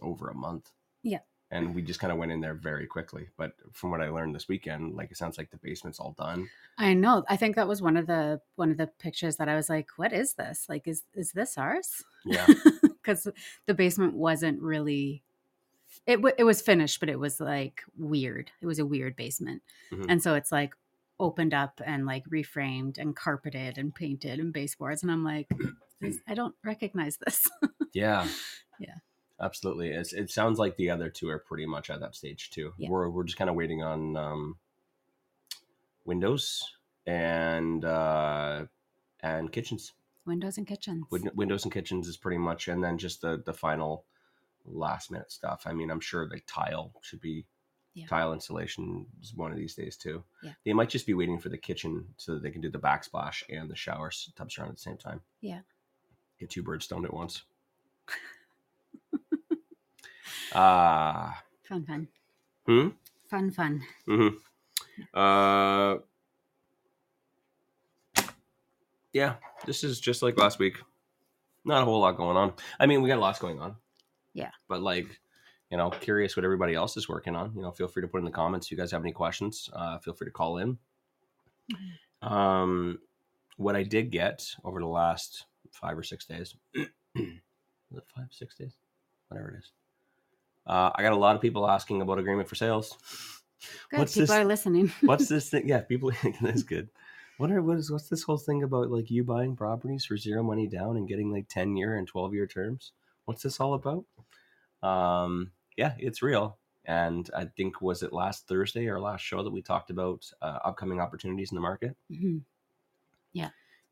over 0.01 0.29
a 0.29 0.35
month. 0.35 0.69
Yeah. 1.03 1.19
And 1.51 1.75
we 1.75 1.83
just 1.83 1.99
kind 1.99 2.11
of 2.11 2.17
went 2.17 2.31
in 2.31 2.41
there 2.41 2.55
very 2.55 2.87
quickly. 2.87 3.27
But 3.37 3.53
from 3.73 3.91
what 3.91 4.01
I 4.01 4.09
learned 4.09 4.33
this 4.33 4.47
weekend, 4.47 4.95
like 4.95 5.11
it 5.11 5.17
sounds 5.17 5.37
like 5.37 5.51
the 5.51 5.57
basement's 5.57 5.99
all 5.99 6.15
done. 6.17 6.49
I 6.79 6.95
know. 6.95 7.23
I 7.29 7.35
think 7.37 7.55
that 7.57 7.67
was 7.67 7.79
one 7.81 7.95
of 7.95 8.07
the 8.07 8.41
one 8.55 8.71
of 8.71 8.77
the 8.77 8.87
pictures 8.87 9.35
that 9.35 9.47
I 9.47 9.55
was 9.55 9.69
like, 9.69 9.87
"What 9.97 10.13
is 10.13 10.33
this? 10.33 10.65
Like, 10.67 10.87
is 10.87 11.03
is 11.13 11.31
this 11.33 11.57
ours?" 11.57 12.03
Yeah. 12.25 12.47
Because 13.03 13.27
the 13.65 13.73
basement 13.73 14.13
wasn't 14.13 14.61
really. 14.61 15.23
It 16.07 16.15
w- 16.15 16.35
it 16.37 16.45
was 16.45 16.61
finished, 16.61 17.01
but 17.01 17.09
it 17.09 17.19
was 17.19 17.41
like 17.41 17.83
weird. 17.97 18.49
It 18.61 18.65
was 18.65 18.79
a 18.79 18.85
weird 18.85 19.17
basement, 19.17 19.61
Mhm. 19.91 20.05
and 20.09 20.23
so 20.23 20.33
it's 20.33 20.49
like 20.51 20.73
opened 21.19 21.53
up 21.53 21.81
and 21.85 22.05
like 22.05 22.23
reframed 22.25 22.97
and 22.97 23.15
carpeted 23.15 23.77
and 23.77 23.93
painted 23.93 24.39
and 24.39 24.53
baseboards, 24.53 25.03
and 25.03 25.11
I'm 25.11 25.23
like, 25.23 25.49
this, 26.01 26.17
I 26.27 26.33
don't 26.33 26.55
recognize 26.63 27.17
this. 27.17 27.47
Yeah. 27.93 28.27
Yeah. 28.79 28.95
Absolutely. 29.39 29.89
It's, 29.89 30.13
it 30.13 30.31
sounds 30.31 30.57
like 30.57 30.75
the 30.75 30.89
other 30.89 31.07
two 31.09 31.29
are 31.29 31.37
pretty 31.37 31.67
much 31.67 31.89
at 31.89 31.99
that 31.99 32.15
stage 32.15 32.49
too. 32.49 32.73
Yeah. 32.77 32.89
We're 32.89 33.07
we're 33.07 33.23
just 33.23 33.37
kind 33.37 33.49
of 33.49 33.55
waiting 33.55 33.83
on 33.83 34.17
um, 34.17 34.57
windows 36.05 36.63
and 37.05 37.85
uh, 37.85 38.65
and 39.21 39.51
kitchens. 39.51 39.93
Windows 40.25 40.57
and 40.57 40.67
kitchens. 40.67 41.05
Win- 41.11 41.31
windows 41.35 41.63
and 41.63 41.73
kitchens 41.73 42.07
is 42.07 42.17
pretty 42.17 42.37
much, 42.37 42.67
and 42.67 42.83
then 42.83 42.97
just 42.97 43.21
the 43.21 43.41
the 43.45 43.53
final 43.53 44.05
last 44.65 45.11
minute 45.11 45.31
stuff. 45.31 45.63
I 45.65 45.73
mean, 45.73 45.89
I'm 45.91 45.99
sure 45.99 46.27
the 46.27 46.39
tile 46.47 46.91
should 47.01 47.21
be 47.21 47.45
Yeah. 47.95 48.07
tile 48.07 48.33
installation 48.33 49.05
is 49.21 49.35
one 49.35 49.51
of 49.51 49.57
these 49.57 49.75
days 49.75 49.95
too. 49.97 50.23
Yeah. 50.41 50.53
They 50.65 50.73
might 50.73 50.89
just 50.89 51.05
be 51.05 51.13
waiting 51.13 51.37
for 51.39 51.49
the 51.49 51.57
kitchen 51.57 52.05
so 52.17 52.33
that 52.33 52.41
they 52.41 52.49
can 52.49 52.61
do 52.61 52.71
the 52.71 52.79
backsplash 52.79 53.43
and 53.49 53.69
the 53.69 53.75
shower 53.75 54.11
tubs 54.35 54.57
around 54.57 54.69
at 54.69 54.75
the 54.75 54.81
same 54.81 54.97
time. 54.97 55.21
Yeah. 55.41 55.59
Get 56.39 56.49
two 56.49 56.63
birds 56.63 56.85
stoned 56.85 57.05
at 57.05 57.13
once. 57.13 57.43
Ah. 60.55 61.41
Fun, 61.67 61.83
fun, 61.85 62.07
hmm. 62.65 62.87
fun, 63.29 63.51
fun. 63.51 63.81
hmm 64.05 64.27
Uh. 65.13 65.95
Yeah, 69.13 69.35
this 69.65 69.83
is 69.83 69.99
just 69.99 70.21
like 70.21 70.37
last 70.37 70.59
week. 70.59 70.77
Not 71.65 71.81
a 71.81 71.85
whole 71.85 72.01
lot 72.01 72.17
going 72.17 72.35
on. 72.37 72.53
I 72.79 72.85
mean, 72.87 73.01
we 73.01 73.09
got 73.09 73.19
lots 73.19 73.39
going 73.39 73.59
on. 73.59 73.75
Yeah. 74.33 74.49
But 74.67 74.81
like, 74.81 75.07
you 75.73 75.77
know, 75.77 75.89
curious 75.89 76.35
what 76.35 76.45
everybody 76.45 76.75
else 76.75 76.97
is 76.97 77.09
working 77.09 77.35
on. 77.35 77.51
You 77.55 77.63
know, 77.63 77.71
feel 77.71 77.87
free 77.87 78.03
to 78.03 78.07
put 78.07 78.19
in 78.19 78.25
the 78.25 78.29
comments 78.31 78.67
if 78.67 78.71
you 78.71 78.77
guys 78.77 78.91
have 78.91 79.01
any 79.01 79.11
questions. 79.11 79.71
Uh, 79.73 79.97
feel 79.97 80.13
free 80.13 80.27
to 80.27 80.31
call 80.31 80.59
in. 80.59 80.77
Um, 82.21 82.99
what 83.57 83.75
I 83.75 83.81
did 83.81 84.11
get 84.11 84.47
over 84.63 84.79
the 84.79 84.85
last 84.85 85.47
five 85.71 85.97
or 85.97 86.03
six 86.03 86.27
days, 86.27 86.55
was 86.75 87.25
it 87.97 88.03
five, 88.15 88.27
six 88.29 88.53
days, 88.53 88.73
whatever 89.29 89.49
it 89.49 89.57
is. 89.61 89.71
Uh, 90.67 90.91
I 90.93 91.01
got 91.01 91.13
a 91.13 91.17
lot 91.17 91.35
of 91.35 91.41
people 91.41 91.67
asking 91.67 92.03
about 92.03 92.19
agreement 92.19 92.47
for 92.47 92.53
sales. 92.53 92.95
Good. 93.89 93.97
What's 93.97 94.13
People 94.13 94.27
this- 94.27 94.35
are 94.35 94.45
listening. 94.45 94.91
what's 95.01 95.27
this 95.27 95.49
thing? 95.49 95.67
Yeah, 95.67 95.81
people. 95.81 96.11
That's 96.41 96.61
good. 96.61 96.89
What 97.39 97.49
are 97.49 97.63
what 97.63 97.79
is 97.79 97.89
what's 97.89 98.09
this 98.09 98.21
whole 98.21 98.37
thing 98.37 98.61
about? 98.61 98.91
Like 98.91 99.09
you 99.09 99.23
buying 99.23 99.55
properties 99.55 100.05
for 100.05 100.17
zero 100.17 100.43
money 100.43 100.67
down 100.67 100.97
and 100.97 101.07
getting 101.07 101.31
like 101.31 101.47
ten 101.49 101.75
year 101.75 101.97
and 101.97 102.07
twelve 102.07 102.35
year 102.35 102.45
terms. 102.45 102.91
What's 103.25 103.41
this 103.41 103.59
all 103.59 103.73
about? 103.73 104.05
Um, 104.87 105.49
yeah, 105.77 105.95
it's 105.97 106.21
real. 106.21 106.57
And 106.85 107.29
I 107.35 107.45
think 107.45 107.81
was 107.81 108.03
it 108.03 108.11
last 108.11 108.47
Thursday 108.47 108.87
or 108.87 108.99
last 108.99 109.21
show 109.21 109.41
that 109.43 109.51
we 109.51 109.61
talked 109.61 109.89
about 109.89 110.29
uh, 110.41 110.59
upcoming 110.65 110.99
opportunities 110.99 111.51
in 111.51 111.55
the 111.55 111.61
market. 111.61 111.95
Mhm. 112.11 112.41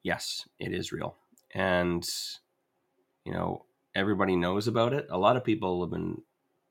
Yes, 0.03 0.47
it 0.57 0.73
is 0.73 0.91
real, 0.91 1.15
and 1.53 2.03
you 3.23 3.31
know 3.33 3.65
everybody 3.93 4.35
knows 4.35 4.67
about 4.67 4.93
it. 4.93 5.05
A 5.11 5.17
lot 5.17 5.37
of 5.37 5.43
people 5.43 5.79
have 5.81 5.91
been 5.91 6.23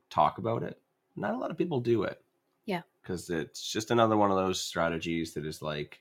talk 0.08 0.38
about 0.38 0.64
it. 0.64 0.80
Not 1.14 1.34
a 1.34 1.38
lot 1.38 1.52
of 1.52 1.56
people 1.58 1.80
do 1.80 2.02
it. 2.02 2.20
Yeah. 2.66 2.82
because 3.02 3.30
it's 3.30 3.62
just 3.72 3.90
another 3.92 4.16
one 4.16 4.30
of 4.32 4.36
those 4.36 4.60
strategies 4.60 5.34
that 5.34 5.46
is 5.46 5.62
like, 5.62 6.00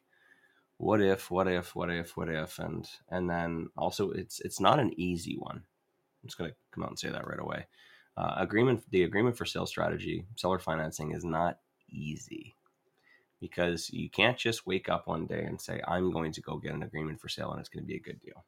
what 0.78 1.02
if, 1.02 1.30
what 1.32 1.48
if, 1.48 1.76
what 1.76 1.90
if, 1.92 2.18
what 2.18 2.30
if, 2.30 2.58
and 2.60 2.88
and 3.10 3.30
then 3.30 3.70
also 3.78 4.10
it's 4.12 4.40
it's 4.40 4.60
not 4.60 4.80
an 4.80 4.92
easy 5.00 5.36
one. 5.38 5.58
I'm 5.58 6.28
just 6.28 6.38
gonna 6.38 6.54
come 6.72 6.84
out 6.84 6.90
and 6.90 7.00
say 7.00 7.10
that 7.10 7.28
right 7.28 7.40
away. 7.40 7.68
Uh, 8.18 8.36
agreement, 8.38 8.84
the 8.92 9.04
agreement 9.04 9.38
for 9.38 9.46
sale 9.46 9.66
strategy, 9.66 10.26
seller 10.36 10.60
financing 10.60 11.12
is 11.12 11.24
not 11.24 11.60
easy 11.90 12.56
because 13.40 13.90
you 13.92 14.10
can't 14.10 14.38
just 14.38 14.68
wake 14.68 14.90
up 14.90 15.08
one 15.08 15.26
day 15.26 15.44
and 15.44 15.60
say 15.60 15.82
i'm 15.88 16.12
going 16.12 16.32
to 16.32 16.42
go 16.42 16.58
get 16.58 16.74
an 16.74 16.84
agreement 16.84 17.20
for 17.20 17.30
sale 17.30 17.52
and 17.52 17.60
it's 17.60 17.70
going 17.70 17.82
to 17.82 17.88
be 17.88 17.96
a 17.96 18.00
good 18.00 18.20
deal 18.20 18.46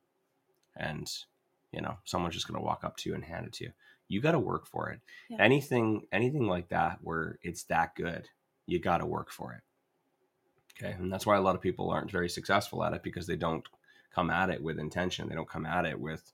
and 0.75 1.09
you 1.71 1.81
know 1.81 1.97
someone's 2.03 2.35
just 2.35 2.47
going 2.47 2.59
to 2.59 2.63
walk 2.63 2.83
up 2.83 2.97
to 2.97 3.09
you 3.09 3.15
and 3.15 3.23
hand 3.23 3.47
it 3.47 3.53
to 3.53 3.63
you 3.63 3.71
you 4.11 4.19
got 4.19 4.33
to 4.33 4.39
work 4.39 4.67
for 4.67 4.89
it. 4.89 4.99
Yeah. 5.29 5.37
Anything, 5.39 6.05
anything 6.11 6.45
like 6.45 6.67
that 6.69 6.99
where 7.01 7.39
it's 7.41 7.63
that 7.63 7.95
good, 7.95 8.27
you 8.67 8.77
got 8.77 8.97
to 8.97 9.05
work 9.05 9.31
for 9.31 9.53
it. 9.53 9.61
Okay, 10.77 10.93
and 10.93 11.11
that's 11.11 11.25
why 11.25 11.37
a 11.37 11.41
lot 11.41 11.55
of 11.55 11.61
people 11.61 11.89
aren't 11.89 12.11
very 12.11 12.27
successful 12.27 12.83
at 12.83 12.93
it 12.93 13.03
because 13.03 13.25
they 13.25 13.37
don't 13.37 13.65
come 14.13 14.29
at 14.29 14.49
it 14.49 14.61
with 14.61 14.79
intention. 14.79 15.29
They 15.29 15.35
don't 15.35 15.49
come 15.49 15.65
at 15.65 15.85
it 15.85 15.97
with 15.97 16.33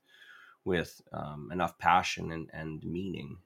with 0.64 1.00
um, 1.12 1.50
enough 1.52 1.78
passion 1.78 2.32
and, 2.32 2.50
and 2.52 2.84
meaning. 2.84 3.38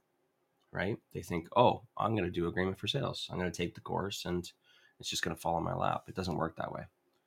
Right? 0.72 0.98
They 1.12 1.22
think, 1.22 1.48
oh, 1.57 1.83
I'm 1.98 2.14
going 2.16 2.25
to 2.25 2.31
do 2.31 2.48
agreement 2.48 2.79
for 2.79 2.88
sales. 2.88 3.29
I'm 3.31 3.38
going 3.38 3.51
to 3.51 3.57
take 3.57 3.75
the 3.75 3.81
course 3.83 4.25
and 4.25 4.51
it's 5.01 5.11
just 5.11 5.22
going 5.22 5.35
to 5.37 5.40
fall 5.40 5.59
in 5.59 5.64
my 5.64 5.75
lap. 5.75 6.05
It 6.09 6.14
doesn't 6.14 6.37
work 6.37 6.57
that 6.57 6.72
way. 6.72 6.85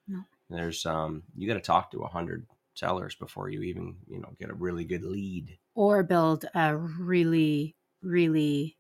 No. 0.08 0.24
There's 0.50 0.86
um, 0.86 1.24
you 1.38 1.48
got 1.48 1.56
to 1.56 1.60
talk 1.62 1.92
to 1.92 2.04
a 2.04 2.08
hundred 2.08 2.48
sellers 2.76 3.16
before 3.16 3.50
you 3.50 3.62
even 3.64 3.98
you 4.08 4.20
know 4.20 4.36
get 4.40 4.50
a 4.50 4.54
really 4.54 4.86
good 4.86 5.04
lead. 5.04 5.58
or 5.76 6.04
build 6.04 6.46
a 6.56 6.76
really 6.78 7.76
really 8.02 8.78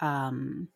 um 0.00 0.68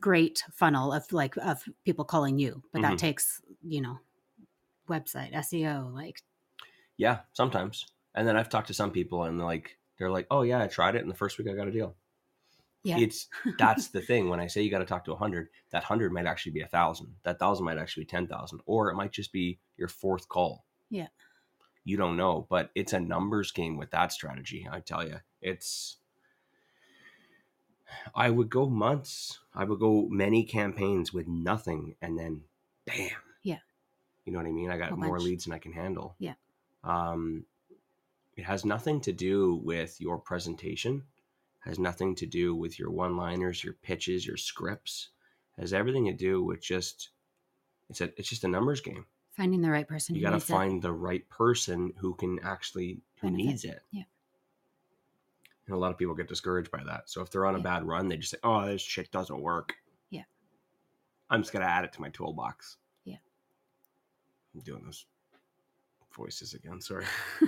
great 0.00 0.42
funnel 0.52 0.92
of 0.92 1.10
like 1.12 1.36
of 1.36 1.68
people 1.84 2.04
calling 2.04 2.38
you 2.38 2.62
but 2.72 2.82
that 2.82 2.94
Mhm. 2.94 2.98
takes 2.98 3.40
you 3.62 3.80
know 3.80 4.00
website 4.88 5.32
seo 5.34 5.92
like 5.92 6.22
Yeah, 6.96 7.20
sometimes. 7.32 7.86
And 8.14 8.26
then 8.26 8.36
I've 8.36 8.48
talked 8.48 8.68
to 8.68 8.74
some 8.74 8.90
people 8.90 9.24
and 9.24 9.38
they're 9.38 9.46
like 9.46 9.78
they're 9.98 10.10
like, 10.10 10.26
"Oh 10.30 10.42
yeah, 10.42 10.62
I 10.62 10.66
tried 10.66 10.94
it 10.94 11.02
and 11.02 11.10
the 11.10 11.16
first 11.16 11.38
week 11.38 11.48
I 11.48 11.54
got 11.54 11.68
a 11.68 11.72
deal." 11.72 11.96
yeah 12.84 12.98
It's 12.98 13.28
that's 13.58 13.88
the 13.88 14.00
thing 14.00 14.28
when 14.28 14.38
I 14.40 14.46
say 14.46 14.62
you 14.62 14.70
got 14.70 14.78
to 14.78 14.84
talk 14.84 15.04
to 15.06 15.12
a 15.12 15.14
100, 15.14 15.48
that 15.70 15.82
100 15.82 16.12
might 16.12 16.26
actually 16.26 16.52
be 16.52 16.60
a 16.60 16.64
1000. 16.64 17.16
That 17.24 17.40
1000 17.40 17.64
might 17.64 17.78
actually 17.78 18.04
be 18.04 18.08
10,000 18.08 18.60
or 18.66 18.90
it 18.90 18.94
might 18.94 19.12
just 19.12 19.32
be 19.32 19.58
your 19.76 19.88
fourth 19.88 20.28
call. 20.28 20.64
Yeah. 20.90 21.08
You 21.84 21.96
don't 21.96 22.16
know, 22.16 22.46
but 22.48 22.70
it's 22.74 22.92
a 22.92 23.00
numbers 23.00 23.50
game 23.50 23.76
with 23.76 23.90
that 23.90 24.12
strategy, 24.12 24.68
I 24.70 24.80
tell 24.80 25.06
you. 25.06 25.16
It's 25.42 25.96
I 28.14 28.30
would 28.30 28.48
go 28.50 28.68
months. 28.68 29.38
I 29.54 29.64
would 29.64 29.80
go 29.80 30.08
many 30.10 30.44
campaigns 30.44 31.12
with 31.12 31.28
nothing 31.28 31.96
and 32.00 32.18
then 32.18 32.42
bam. 32.86 33.10
Yeah. 33.42 33.58
You 34.24 34.32
know 34.32 34.38
what 34.38 34.48
I 34.48 34.52
mean? 34.52 34.70
I 34.70 34.78
got 34.78 34.96
more 34.96 35.20
leads 35.20 35.44
than 35.44 35.52
I 35.52 35.58
can 35.58 35.72
handle. 35.72 36.16
Yeah. 36.18 36.34
Um 36.84 37.44
it 38.36 38.44
has 38.44 38.64
nothing 38.64 39.00
to 39.02 39.12
do 39.12 39.60
with 39.64 40.00
your 40.00 40.18
presentation 40.18 41.02
has 41.60 41.78
nothing 41.78 42.14
to 42.16 42.26
do 42.26 42.54
with 42.54 42.78
your 42.78 42.90
one 42.90 43.16
liners 43.16 43.62
your 43.64 43.74
pitches 43.74 44.26
your 44.26 44.36
scripts 44.36 45.10
It 45.56 45.62
has 45.62 45.72
everything 45.72 46.04
to 46.06 46.12
do 46.12 46.42
with 46.44 46.60
just 46.62 47.10
it's 47.88 48.00
a 48.00 48.10
it's 48.18 48.28
just 48.28 48.44
a 48.44 48.48
numbers 48.48 48.80
game 48.80 49.06
finding 49.36 49.60
the 49.62 49.70
right 49.70 49.86
person 49.88 50.14
you 50.14 50.20
got 50.22 50.30
to 50.30 50.36
needs 50.36 50.50
it. 50.50 50.52
find 50.52 50.82
the 50.82 50.92
right 50.92 51.28
person 51.28 51.92
who 51.98 52.14
can 52.14 52.38
actually 52.42 53.00
who 53.20 53.28
Benefit. 53.28 53.46
needs 53.46 53.64
it 53.64 53.80
Yeah. 53.92 54.02
and 55.66 55.74
a 55.76 55.78
lot 55.78 55.90
of 55.92 55.96
people 55.98 56.14
get 56.14 56.28
discouraged 56.28 56.70
by 56.72 56.82
that 56.84 57.08
so 57.08 57.22
if 57.22 57.30
they're 57.30 57.46
on 57.46 57.54
a 57.54 57.60
bad 57.60 57.84
run 57.84 58.08
they 58.08 58.16
just 58.16 58.32
say 58.32 58.38
oh 58.44 58.66
this 58.66 58.82
shit 58.82 59.10
doesn't 59.12 59.40
work 59.40 59.74
Yeah. 60.10 60.24
i'm 61.30 61.40
just 61.42 61.52
gonna 61.52 61.64
add 61.66 61.84
it 61.84 61.92
to 61.94 62.00
my 62.00 62.10
toolbox 62.10 62.76
Yeah. 63.04 63.16
i'm 64.54 64.60
doing 64.60 64.82
those 64.84 65.06
voices 66.14 66.54
again 66.54 66.80
sorry 66.80 67.04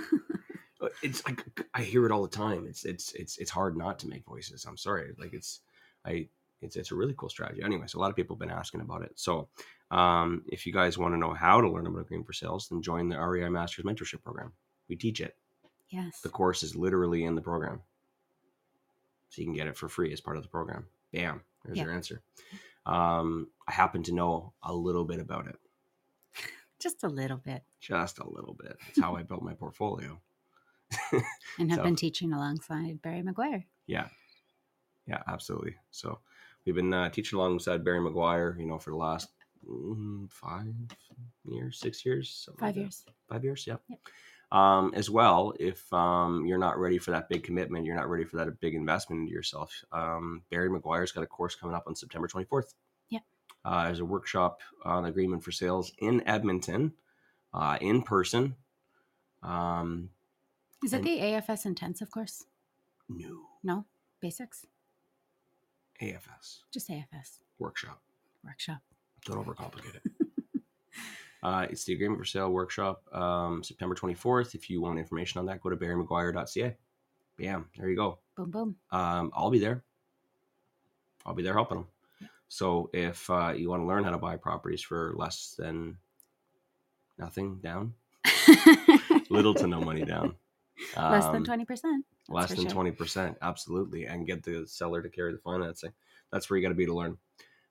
it's 1.01 1.25
like 1.25 1.43
I 1.73 1.81
hear 1.81 2.05
it 2.05 2.11
all 2.11 2.21
the 2.21 2.27
time. 2.29 2.65
It's 2.67 2.85
it's 2.85 3.13
it's 3.13 3.37
it's 3.37 3.51
hard 3.51 3.75
not 3.77 3.99
to 3.99 4.07
make 4.07 4.25
voices. 4.25 4.65
I'm 4.65 4.77
sorry. 4.77 5.13
Like 5.17 5.33
it's 5.33 5.61
I 6.05 6.27
it's 6.61 6.75
it's 6.75 6.91
a 6.91 6.95
really 6.95 7.15
cool 7.17 7.29
strategy. 7.29 7.61
Anyways, 7.63 7.93
a 7.95 7.99
lot 7.99 8.09
of 8.09 8.15
people 8.15 8.35
have 8.35 8.39
been 8.39 8.51
asking 8.57 8.81
about 8.81 9.01
it. 9.01 9.11
So 9.15 9.47
um, 9.91 10.43
if 10.47 10.65
you 10.65 10.73
guys 10.73 10.97
want 10.97 11.13
to 11.13 11.17
know 11.17 11.33
how 11.33 11.61
to 11.61 11.69
learn 11.69 11.87
about 11.87 12.01
agreement 12.01 12.27
for 12.27 12.33
sales, 12.33 12.67
then 12.67 12.81
join 12.81 13.09
the 13.09 13.19
REI 13.19 13.49
Masters 13.49 13.85
Mentorship 13.85 14.23
Program. 14.23 14.53
We 14.87 14.95
teach 14.95 15.19
it. 15.19 15.35
yes 15.89 16.21
The 16.21 16.29
course 16.29 16.63
is 16.63 16.75
literally 16.75 17.23
in 17.25 17.35
the 17.35 17.41
program, 17.41 17.81
so 19.29 19.41
you 19.41 19.47
can 19.47 19.55
get 19.55 19.67
it 19.67 19.77
for 19.77 19.89
free 19.89 20.13
as 20.13 20.21
part 20.21 20.37
of 20.37 20.43
the 20.43 20.49
program. 20.49 20.85
Bam, 21.11 21.41
there's 21.65 21.77
Yeah. 21.77 21.85
your 21.85 21.93
answer. 21.93 22.21
Um, 22.85 23.47
I 23.67 23.71
happen 23.71 24.03
to 24.03 24.13
know 24.13 24.53
a 24.63 24.73
little 24.73 25.05
bit 25.05 25.19
about 25.19 25.47
it, 25.47 25.57
just 26.79 27.03
a 27.03 27.07
little 27.07 27.37
bit 27.37 27.63
just 27.79 28.19
a 28.19 28.29
little 28.29 28.53
bit. 28.53 28.77
That's 28.85 28.99
how 29.01 29.15
I 29.15 29.23
built 29.23 29.41
my 29.43 29.53
portfolio. 29.53 30.19
and 31.59 31.69
have 31.69 31.79
So- 31.79 31.83
been 31.83 31.95
teaching 31.95 32.33
alongside 32.33 33.01
barry 33.01 33.21
mcguire 33.21 33.65
Yeah, 33.87 34.07
yeah, 35.07 35.21
absolutely. 35.27 35.75
So 35.91 36.19
we've 36.65 36.75
been 36.75 36.93
uh, 36.93 37.09
teaching 37.09 37.39
alongside 37.39 37.83
Barry 37.83 37.99
McGuire, 37.99 38.59
you 38.59 38.65
know, 38.65 38.77
for 38.77 38.91
the 38.91 38.97
last 38.97 39.29
mm, 39.69 40.29
five 40.31 40.73
years, 41.45 41.79
six 41.79 42.05
years, 42.05 42.47
like 42.51 42.59
five 42.59 42.75
that. 42.75 42.81
years 42.81 43.05
five 43.29 43.43
years, 43.43 43.65
yeah. 43.67 43.77
Yep. 43.89 43.99
Um, 44.49 44.93
as 44.95 45.09
well, 45.09 45.53
if 45.59 45.91
um, 45.91 46.45
you're 46.45 46.57
not 46.57 46.79
ready 46.79 46.97
for 46.99 47.11
that 47.11 47.27
big 47.27 47.43
commitment, 47.43 47.85
you're 47.85 47.95
not 47.97 48.09
ready 48.09 48.23
for 48.23 48.37
that 48.37 48.59
big 48.61 48.75
investment 48.75 49.21
into 49.21 49.33
yourself. 49.33 49.73
Um, 49.91 50.41
Barry 50.49 50.69
McGuire's 50.69 51.11
got 51.11 51.23
a 51.23 51.27
course 51.27 51.55
coming 51.55 51.75
up 51.75 51.83
on 51.87 51.95
September 51.95 52.27
24th. 52.29 52.73
Uh, 53.67 53.83
there's 53.83 53.99
a 53.99 54.05
workshop 54.05 54.61
on 54.85 55.03
agreement 55.03 55.43
for 55.43 55.51
sales 55.51 55.91
in 55.99 56.25
Edmonton, 56.25 56.93
uh, 57.53 57.77
in 57.81 58.01
person. 58.01 58.55
Um, 59.43 60.09
is 60.85 60.93
it 60.93 60.97
And- 60.97 61.05
the 61.05 61.19
afs 61.19 61.65
intensive 61.65 62.09
course 62.09 62.45
no 63.09 63.41
no 63.63 63.85
basics 64.21 64.65
AFS 66.01 66.63
just 66.71 66.89
afs 66.89 67.39
workshop. 67.59 68.01
workshop 68.43 68.81
Don't 69.25 69.45
overcomplicate 69.45 69.95
it. 69.95 70.03
uh, 71.43 71.67
it's 71.69 71.83
the 71.83 71.93
Agreement 71.93 72.19
for 72.21 72.25
Sale 72.25 72.51
workshop, 72.51 73.03
um, 73.13 73.63
September 73.63 73.95
24th. 73.95 74.55
If 74.55 74.69
you 74.69 74.79
want 74.81 74.97
information 74.97 75.39
on 75.39 75.45
that, 75.47 75.59
go 75.61 75.69
to 75.69 75.75
barrymcguire.ca. 75.75 76.77
Bam, 77.37 77.69
there 77.77 77.89
you 77.89 77.95
go. 77.97 78.19
boom 78.35 78.49
boom 78.51 78.75
Um, 78.91 79.31
I'll 79.35 79.49
be 79.51 79.59
there. 79.59 79.83
I'll 81.25 81.33
be 81.35 81.43
there 81.43 81.53
helping 81.53 81.79
them. 81.79 81.87
So 82.49 82.89
if 82.93 83.29
uh, 83.29 83.53
you 83.55 83.69
want 83.69 83.81
to 83.81 83.87
learn 83.87 84.03
how 84.03 84.11
to 84.11 84.17
buy 84.17 84.37
properties 84.37 84.81
for 84.81 85.13
less 85.17 85.55
than 85.57 85.97
nothing 87.17 87.59
down, 87.61 87.93
little 89.29 89.53
to 89.55 89.67
no 89.67 89.81
money 89.81 90.05
down, 90.05 90.35
less 90.95 91.25
than 91.25 91.37
um, 91.37 91.45
20% 91.45 91.65
less 92.29 92.49
for 92.49 92.55
than 92.55 92.65
sure. 92.65 92.71
twenty 92.71 92.91
percent, 92.91 93.37
absolutely, 93.41 94.05
and 94.05 94.27
get 94.27 94.43
the 94.43 94.65
seller 94.67 95.01
to 95.01 95.09
carry 95.09 95.31
the 95.31 95.39
financing. 95.39 95.91
That's 96.31 96.49
where 96.49 96.57
you 96.57 96.63
got 96.63 96.69
to 96.69 96.75
be 96.75 96.85
to 96.85 96.95
learn. 96.95 97.17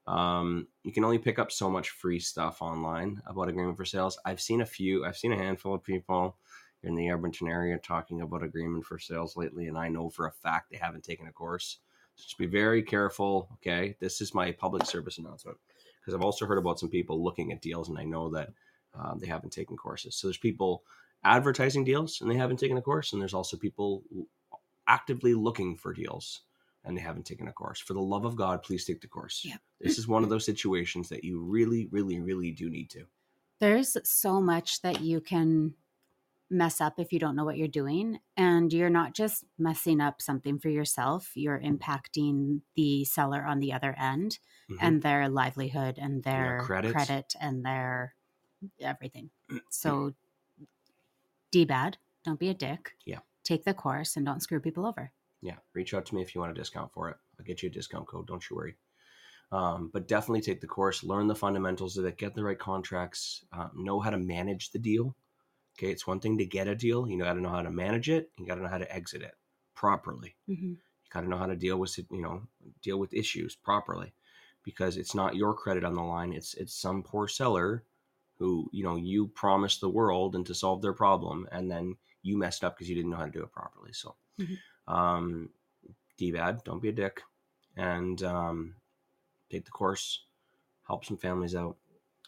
Um, 0.06 0.68
you 0.84 0.92
can 0.92 1.04
only 1.04 1.18
pick 1.18 1.38
up 1.38 1.50
so 1.50 1.68
much 1.68 1.90
free 1.90 2.20
stuff 2.20 2.62
online 2.62 3.20
about 3.26 3.48
agreement 3.48 3.76
for 3.76 3.84
sales. 3.84 4.18
I've 4.24 4.40
seen 4.40 4.60
a 4.60 4.66
few. 4.66 5.04
I've 5.04 5.16
seen 5.16 5.32
a 5.32 5.36
handful 5.36 5.74
of 5.74 5.82
people 5.82 6.36
in 6.82 6.94
the 6.94 7.08
Edmonton 7.08 7.48
area 7.48 7.78
talking 7.78 8.20
about 8.20 8.44
agreement 8.44 8.84
for 8.84 8.98
sales 8.98 9.36
lately, 9.36 9.66
and 9.66 9.76
I 9.76 9.88
know 9.88 10.08
for 10.08 10.26
a 10.26 10.32
fact 10.32 10.70
they 10.70 10.78
haven't 10.78 11.04
taken 11.04 11.26
a 11.26 11.32
course. 11.32 11.78
Just 12.16 12.38
be 12.38 12.46
very 12.46 12.82
careful. 12.82 13.48
Okay, 13.54 13.96
this 14.00 14.20
is 14.20 14.34
my 14.34 14.52
public 14.52 14.86
service 14.86 15.18
announcement 15.18 15.58
because 16.00 16.14
I've 16.14 16.24
also 16.24 16.46
heard 16.46 16.58
about 16.58 16.78
some 16.78 16.88
people 16.88 17.22
looking 17.22 17.52
at 17.52 17.60
deals, 17.60 17.88
and 17.88 17.98
I 17.98 18.04
know 18.04 18.30
that 18.30 18.50
um, 18.94 19.18
they 19.20 19.26
haven't 19.26 19.52
taken 19.52 19.76
courses. 19.76 20.16
So 20.16 20.28
there's 20.28 20.38
people 20.38 20.82
advertising 21.24 21.84
deals 21.84 22.20
and 22.20 22.30
they 22.30 22.36
haven't 22.36 22.58
taken 22.58 22.76
a 22.76 22.82
course, 22.82 23.12
and 23.12 23.20
there's 23.20 23.34
also 23.34 23.56
people 23.56 24.04
actively 24.86 25.34
looking 25.34 25.76
for 25.76 25.92
deals 25.92 26.42
and 26.84 26.96
they 26.96 27.02
haven't 27.02 27.26
taken 27.26 27.48
a 27.48 27.52
course. 27.52 27.80
For 27.80 27.94
the 27.94 28.00
love 28.00 28.24
of 28.24 28.36
God, 28.36 28.62
please 28.62 28.84
take 28.84 29.00
the 29.00 29.08
course. 29.08 29.42
Yeah. 29.44 29.56
This 29.80 29.98
is 29.98 30.06
one 30.06 30.22
of 30.22 30.30
those 30.30 30.46
situations 30.46 31.08
that 31.08 31.24
you 31.24 31.40
really, 31.40 31.88
really, 31.90 32.20
really 32.20 32.52
do 32.52 32.70
need 32.70 32.90
to. 32.90 33.04
there's 33.58 33.96
so 34.04 34.40
much 34.40 34.82
that 34.82 35.00
you 35.00 35.20
can 35.20 35.74
mess 36.48 36.80
up 36.80 36.98
if 36.98 37.12
you 37.12 37.18
don't 37.18 37.34
know 37.36 37.44
what 37.44 37.56
you're 37.58 37.66
doing 37.68 38.20
and 38.36 38.72
you're 38.72 38.90
not 38.90 39.14
just 39.14 39.44
messing 39.58 40.00
up 40.00 40.22
something 40.22 40.58
for 40.58 40.68
yourself 40.68 41.32
you're 41.36 41.60
impacting 41.60 42.60
the 42.76 43.04
seller 43.04 43.44
on 43.44 43.58
the 43.58 43.72
other 43.72 43.94
end 43.98 44.38
Mhm. 44.68 44.78
and 44.80 45.02
their 45.02 45.28
livelihood 45.28 45.98
and 45.98 46.22
their 46.22 46.78
credit 46.86 47.34
and 47.40 47.64
their 47.64 48.14
everything 48.80 49.30
so 49.70 50.14
d 51.50 51.64
bad 51.64 51.98
don't 52.22 52.38
be 52.38 52.48
a 52.48 52.54
dick 52.54 52.96
Yeah. 53.04 53.20
take 53.42 53.64
the 53.64 53.74
course 53.74 54.16
and 54.16 54.24
don't 54.24 54.40
screw 54.42 54.60
people 54.60 54.86
over 54.86 55.12
yeah, 55.42 55.58
reach 55.74 55.94
out 55.94 56.06
to 56.06 56.14
me 56.14 56.22
if 56.22 56.34
you 56.34 56.40
want 56.40 56.50
a 56.50 56.54
discount 56.54 56.92
for 56.92 57.10
it. 57.10 57.16
I'll 57.38 57.44
get 57.44 57.62
you 57.62 57.68
a 57.68 57.72
discount 57.72 58.08
code. 58.08 58.26
Don't 58.26 58.48
you 58.48 58.56
worry. 58.56 58.76
Um, 59.52 59.90
but 59.92 60.08
definitely 60.08 60.42
take 60.42 60.60
the 60.60 60.66
course, 60.68 61.04
learn 61.04 61.28
the 61.28 61.36
fundamentals 61.36 61.96
of 61.98 62.04
it, 62.06 62.18
get 62.18 62.34
the 62.34 62.44
right 62.44 62.58
contracts, 62.58 63.44
uh, 63.52 63.70
know 63.74 64.00
how 64.00 64.10
to 64.10 64.18
manage 64.18 64.70
the 64.72 64.78
deal. 64.80 65.16
Okay, 65.78 65.90
it's 65.92 66.06
one 66.06 66.20
thing 66.20 66.38
to 66.38 66.46
get 66.46 66.68
a 66.68 66.74
deal. 66.74 67.08
You 67.08 67.18
got 67.18 67.34
to 67.34 67.40
know 67.40 67.50
how 67.50 67.62
to 67.62 67.70
manage 67.70 68.08
it. 68.08 68.30
You 68.38 68.46
got 68.46 68.56
to 68.56 68.62
know 68.62 68.68
how 68.68 68.78
to 68.78 68.94
exit 68.94 69.22
it 69.22 69.34
properly. 69.74 70.36
hmm 70.46 70.74
you 71.04 71.10
got 71.10 71.22
to 71.22 71.28
know 71.28 71.38
how 71.38 71.46
to 71.46 71.56
deal 71.56 71.78
with 71.78 71.98
you 71.98 72.22
know 72.22 72.42
deal 72.82 72.98
with 72.98 73.14
issues 73.14 73.54
properly 73.56 74.14
because 74.62 74.96
it's 74.96 75.14
not 75.14 75.36
your 75.36 75.54
credit 75.54 75.84
on 75.84 75.94
the 75.94 76.02
line 76.02 76.32
it's 76.32 76.54
it's 76.54 76.74
some 76.74 77.02
poor 77.02 77.28
seller 77.28 77.84
who 78.38 78.68
you 78.72 78.82
know 78.84 78.96
you 78.96 79.28
promised 79.28 79.80
the 79.80 79.88
world 79.88 80.34
and 80.34 80.46
to 80.46 80.54
solve 80.54 80.82
their 80.82 80.92
problem 80.92 81.48
and 81.52 81.70
then 81.70 81.96
you 82.22 82.36
messed 82.36 82.64
up 82.64 82.76
because 82.76 82.88
you 82.88 82.94
didn't 82.96 83.10
know 83.10 83.16
how 83.18 83.24
to 83.26 83.30
do 83.30 83.42
it 83.42 83.52
properly 83.52 83.92
so 83.92 84.16
Mhm. 84.38 84.58
um 84.88 85.50
don't 86.64 86.82
be 86.82 86.88
a 86.88 86.92
dick 86.92 87.22
and 87.76 88.22
um 88.22 88.76
take 89.50 89.64
the 89.64 89.70
course 89.70 90.24
help 90.86 91.04
some 91.04 91.16
families 91.16 91.54
out 91.54 91.76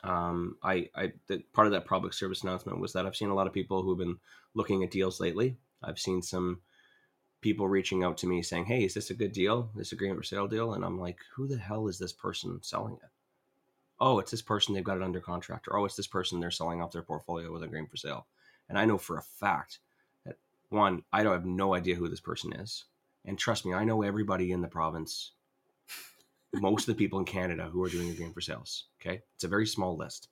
um 0.04 0.56
i 0.62 0.88
i 0.94 1.12
the, 1.26 1.42
part 1.52 1.66
of 1.66 1.72
that 1.72 1.86
public 1.86 2.12
service 2.12 2.42
announcement 2.42 2.78
was 2.78 2.92
that 2.92 3.04
i've 3.06 3.16
seen 3.16 3.30
a 3.30 3.34
lot 3.34 3.46
of 3.46 3.52
people 3.52 3.82
who've 3.82 3.98
been 3.98 4.16
looking 4.54 4.82
at 4.82 4.90
deals 4.90 5.20
lately 5.20 5.56
i've 5.82 5.98
seen 5.98 6.22
some 6.22 6.60
people 7.40 7.68
reaching 7.68 8.02
out 8.02 8.16
to 8.18 8.26
me 8.26 8.42
saying, 8.42 8.64
"Hey, 8.64 8.84
is 8.84 8.94
this 8.94 9.10
a 9.10 9.14
good 9.14 9.32
deal? 9.32 9.70
This 9.74 9.92
agreement 9.92 10.18
for 10.18 10.24
sale 10.24 10.48
deal?" 10.48 10.74
And 10.74 10.84
I'm 10.84 10.98
like, 10.98 11.20
"Who 11.34 11.46
the 11.46 11.58
hell 11.58 11.88
is 11.88 11.98
this 11.98 12.12
person 12.12 12.62
selling 12.62 12.94
it?" 12.94 13.10
Oh, 14.00 14.18
it's 14.18 14.30
this 14.30 14.42
person. 14.42 14.74
They've 14.74 14.84
got 14.84 14.96
it 14.96 15.02
under 15.02 15.20
contract. 15.20 15.66
Or 15.68 15.78
oh, 15.78 15.84
it's 15.84 15.96
this 15.96 16.06
person. 16.06 16.40
They're 16.40 16.50
selling 16.50 16.82
off 16.82 16.92
their 16.92 17.02
portfolio 17.02 17.52
with 17.52 17.62
a 17.62 17.66
agreement 17.66 17.90
for 17.90 17.96
sale. 17.96 18.26
And 18.68 18.78
I 18.78 18.84
know 18.84 18.98
for 18.98 19.18
a 19.18 19.22
fact 19.22 19.80
that 20.24 20.36
one, 20.70 21.02
I 21.12 21.22
don't 21.22 21.32
have 21.32 21.46
no 21.46 21.74
idea 21.74 21.96
who 21.96 22.08
this 22.08 22.20
person 22.20 22.52
is. 22.52 22.84
And 23.24 23.38
trust 23.38 23.66
me, 23.66 23.74
I 23.74 23.84
know 23.84 24.02
everybody 24.02 24.52
in 24.52 24.62
the 24.62 24.68
province, 24.68 25.32
most 26.54 26.88
of 26.88 26.94
the 26.94 26.98
people 26.98 27.18
in 27.18 27.24
Canada 27.24 27.68
who 27.70 27.82
are 27.82 27.88
doing 27.88 28.10
agreement 28.10 28.34
for 28.34 28.40
sales. 28.40 28.84
Okay, 29.00 29.22
it's 29.34 29.44
a 29.44 29.48
very 29.48 29.66
small 29.66 29.96
list. 29.96 30.28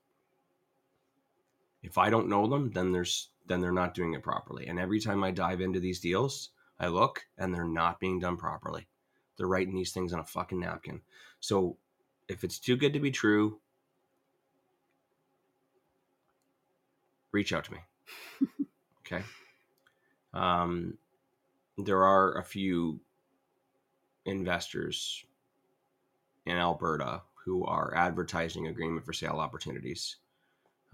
If 1.82 1.98
I 1.98 2.10
don't 2.10 2.28
know 2.28 2.46
them, 2.46 2.70
then 2.72 2.92
there's 2.92 3.30
then 3.46 3.60
they're 3.60 3.72
not 3.72 3.94
doing 3.94 4.14
it 4.14 4.22
properly. 4.22 4.66
And 4.66 4.78
every 4.78 5.00
time 5.00 5.22
I 5.22 5.30
dive 5.30 5.60
into 5.60 5.78
these 5.78 6.00
deals, 6.00 6.50
I 6.80 6.88
look 6.88 7.24
and 7.38 7.54
they're 7.54 7.64
not 7.64 8.00
being 8.00 8.18
done 8.18 8.36
properly. 8.36 8.88
They're 9.36 9.46
writing 9.46 9.74
these 9.74 9.92
things 9.92 10.12
on 10.12 10.20
a 10.20 10.24
fucking 10.24 10.60
napkin. 10.60 11.00
So 11.40 11.76
if 12.28 12.42
it's 12.42 12.58
too 12.58 12.76
good 12.76 12.92
to 12.94 13.00
be 13.00 13.10
true, 13.10 13.60
reach 17.30 17.52
out 17.52 17.64
to 17.64 17.72
me. 17.72 17.78
okay. 19.06 19.22
Um, 20.34 20.98
there 21.78 22.02
are 22.02 22.38
a 22.38 22.42
few 22.42 23.00
investors 24.24 25.24
in 26.46 26.56
Alberta 26.56 27.22
who 27.44 27.64
are 27.64 27.94
advertising 27.94 28.66
agreement 28.66 29.04
for 29.04 29.12
sale 29.12 29.38
opportunities 29.38 30.16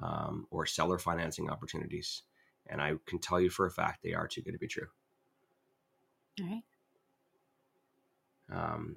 um, 0.03 0.47
or 0.51 0.67
seller 0.67 0.99
financing 0.99 1.49
opportunities. 1.49 2.23
And 2.67 2.81
I 2.81 2.95
can 3.07 3.19
tell 3.19 3.41
you 3.41 3.51
for 3.51 3.67
a 3.67 3.71
fact 3.71 4.03
they 4.03 4.15
are 4.15 4.29
too 4.29 4.43
good 4.43 4.53
to 4.53 4.59
be 4.59 4.67
true. 4.67 4.87
All 6.41 6.47
right. 6.47 6.63
Um, 8.53 8.97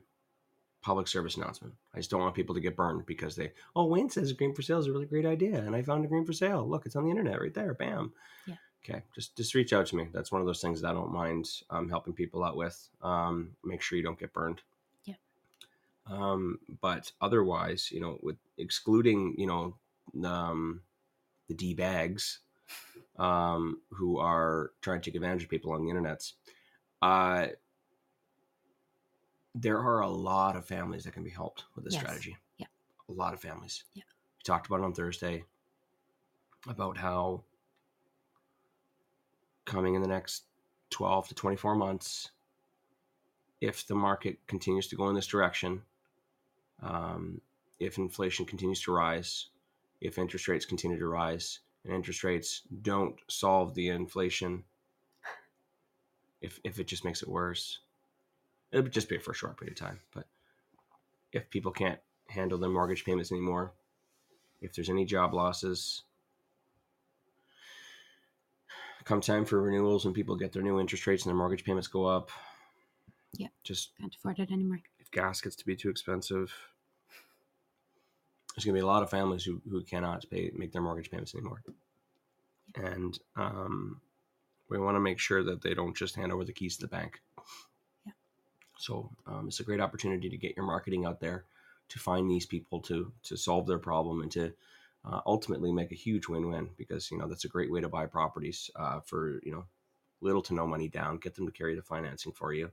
public 0.82 1.08
service 1.08 1.38
announcement. 1.38 1.74
I 1.94 1.98
just 1.98 2.12
don't 2.12 2.20
want 2.20 2.36
people 2.36 2.56
to 2.56 2.62
get 2.62 2.76
burned 2.76 3.06
because 3.06 3.36
they, 3.36 3.52
oh, 3.76 3.86
Wayne 3.86 4.10
says 4.10 4.32
agreement 4.32 4.58
for 4.58 4.62
sale 4.62 4.80
is 4.80 4.88
a 4.88 4.92
really 4.92 5.06
great 5.06 5.26
idea. 5.26 5.58
And 5.58 5.76
I 5.76 5.82
found 5.82 6.04
agreement 6.04 6.28
for 6.28 6.34
sale. 6.34 6.68
Look, 6.68 6.86
it's 6.86 6.96
on 6.96 7.06
the 7.06 7.10
internet 7.10 7.42
right 7.42 7.54
there. 7.54 7.74
Bam. 7.74 8.14
Yeah. 8.46 8.56
Okay. 8.84 9.02
Just, 9.16 9.36
just 9.36 9.56
reach 9.56 9.74
out 9.74 9.88
to 9.88 9.96
me. 9.96 10.08
That's 10.14 10.32
one 10.32 10.42
of 10.42 10.48
those 10.48 10.62
things 10.62 10.82
that 10.82 10.90
I 10.90 10.94
don't 10.94 11.12
mind 11.12 11.50
um, 11.70 11.90
helping 11.90 12.14
people 12.14 12.44
out 12.44 12.58
with. 12.58 12.90
Um, 13.02 13.52
make 13.64 13.82
sure 13.82 13.98
you 13.98 14.04
don't 14.04 14.20
get 14.20 14.34
burned. 14.34 14.62
Um, 16.08 16.60
but 16.82 17.12
otherwise, 17.22 17.92
you 17.92 18.00
know, 18.00 18.20
with 18.22 18.38
excluding, 18.58 19.36
you 19.38 19.48
know, 19.48 19.76
um, 20.28 20.82
the 21.48 21.54
D 21.54 21.74
bags, 21.74 22.40
um, 23.18 23.82
who 23.92 24.20
are 24.20 24.72
trying 24.82 25.02
to 25.02 25.10
take 25.10 25.16
advantage 25.16 25.44
of 25.44 25.50
people 25.50 25.72
on 25.72 25.84
the 25.86 25.92
internets, 25.92 26.34
uh, 27.02 27.48
there 29.56 29.80
are 29.80 30.02
a 30.02 30.10
lot 30.10 30.56
of 30.56 30.66
families 30.66 31.04
that 31.06 31.14
can 31.14 31.24
be 31.24 31.30
helped 31.30 31.64
with 31.76 31.86
this 31.86 31.94
Yes. 31.94 32.04
strategy. 32.04 32.38
Yeah. 32.58 32.68
A 33.10 33.14
lot 33.14 33.34
of 33.34 33.40
families. 33.40 33.86
Yeah. 33.94 34.04
We 34.38 34.44
talked 34.44 34.68
about 34.68 34.82
it 34.82 34.84
on 34.84 34.94
Thursday 34.94 35.46
about 36.68 36.98
how 36.98 37.44
coming 39.66 39.96
in 39.96 40.02
the 40.02 40.08
next 40.08 40.44
12 40.90 41.30
to 41.30 41.36
24 41.36 41.76
months, 41.76 42.32
if 43.62 43.88
the 43.88 43.96
market 43.96 44.46
continues 44.48 44.88
to 44.88 44.96
go 44.96 45.10
in 45.10 45.16
this 45.16 45.28
direction, 45.28 45.82
um, 46.86 47.42
if 47.80 47.98
inflation 47.98 48.46
continues 48.46 48.80
to 48.82 48.92
rise, 48.94 49.48
if 50.02 50.18
interest 50.18 50.48
rates 50.48 50.66
continue 50.66 51.00
to 51.00 51.08
rise, 51.08 51.60
and 51.84 51.94
interest 51.94 52.24
rates 52.24 52.62
don't 52.82 53.16
solve 53.28 53.74
the 53.74 53.90
inflation, 53.90 54.64
if, 56.42 56.60
if 56.64 56.80
it 56.80 56.88
just 56.88 57.04
makes 57.04 57.22
it 57.24 57.28
worse, 57.30 57.80
it 58.72 58.82
would 58.82 58.92
just 58.94 59.10
be 59.10 59.18
for 59.18 59.32
a 59.32 59.36
short 59.36 59.58
period 59.58 59.80
of 59.80 59.88
time. 59.88 60.00
But 60.14 60.26
if 61.32 61.50
people 61.50 61.72
can't 61.72 62.00
handle 62.28 62.58
their 62.58 62.70
mortgage 62.70 63.04
payments 63.04 63.32
anymore, 63.32 63.74
if 64.62 64.74
there's 64.74 64.90
any 64.90 65.06
job 65.06 65.34
losses, 65.34 66.04
come 69.06 69.22
time 69.22 69.46
for 69.46 69.62
renewals 69.62 70.06
and 70.06 70.14
people 70.16 70.36
get 70.36 70.52
their 70.52 70.64
new 70.64 70.80
interest 70.80 71.06
rates 71.08 71.24
and 71.26 71.30
their 71.32 71.38
mortgage 71.38 71.64
payments 71.64 71.88
go 71.88 72.06
up. 72.06 72.30
Yeah. 73.38 73.48
Just 73.64 73.92
Can't 74.00 74.16
afford 74.16 74.40
it 74.40 74.52
anymore. 74.52 74.82
if 75.00 75.12
gas 75.12 75.42
gets 75.42 75.56
to 75.58 75.66
be 75.66 75.76
too 75.76 75.90
expensive, 75.90 76.54
there's 78.56 78.66
going 78.66 78.76
to 78.76 78.80
be 78.80 78.84
a 78.84 78.88
lot 78.88 79.04
of 79.04 79.10
families 79.10 79.44
who, 79.44 79.62
who 79.70 79.82
cannot 79.82 80.26
pay 80.30 80.52
make 80.56 80.72
their 80.72 80.82
mortgage 80.82 81.12
payments 81.12 81.36
anymore. 81.36 81.62
And 82.76 83.18
um, 83.36 84.02
we 84.70 84.80
want 84.80 84.96
to 84.96 85.02
make 85.02 85.20
sure 85.20 85.44
that 85.44 85.62
they 85.62 85.74
don't 85.74 85.96
just 85.96 86.16
hand 86.16 86.32
over 86.32 86.46
the 86.46 86.54
keys 86.54 86.78
to 86.78 86.84
the 86.84 86.88
bank. 86.88 87.22
Yeah. 88.06 88.14
So 88.78 89.12
um, 89.28 89.48
it's 89.48 89.60
a 89.60 89.64
great 89.64 89.82
opportunity 89.82 90.30
to 90.30 90.38
get 90.38 90.56
your 90.56 90.66
marketing 90.66 91.06
out 91.06 91.20
there, 91.20 91.46
to 91.90 92.00
find 92.00 92.30
these 92.30 92.46
people, 92.46 92.80
to 92.82 93.12
to 93.24 93.38
solve 93.38 93.68
their 93.68 93.80
problem, 93.80 94.22
and 94.22 94.32
to 94.32 94.54
uh, 95.04 95.22
ultimately 95.26 95.72
make 95.72 95.92
a 95.92 95.96
huge 95.96 96.28
win-win 96.28 96.70
because 96.78 97.12
you 97.12 97.18
know 97.18 97.28
that's 97.28 97.46
a 97.46 97.50
great 97.50 97.72
way 97.72 97.82
to 97.82 97.90
buy 97.90 98.06
properties 98.06 98.70
uh, 98.76 99.02
for 99.02 99.40
you 99.44 99.52
know 99.52 99.66
little 100.22 100.42
to 100.44 100.54
no 100.54 100.66
money 100.66 100.88
down. 100.88 101.18
Get 101.18 101.36
them 101.36 101.46
to 101.46 101.52
carry 101.52 101.76
the 101.76 101.82
financing 101.82 102.32
for 102.32 102.54
you. 102.54 102.72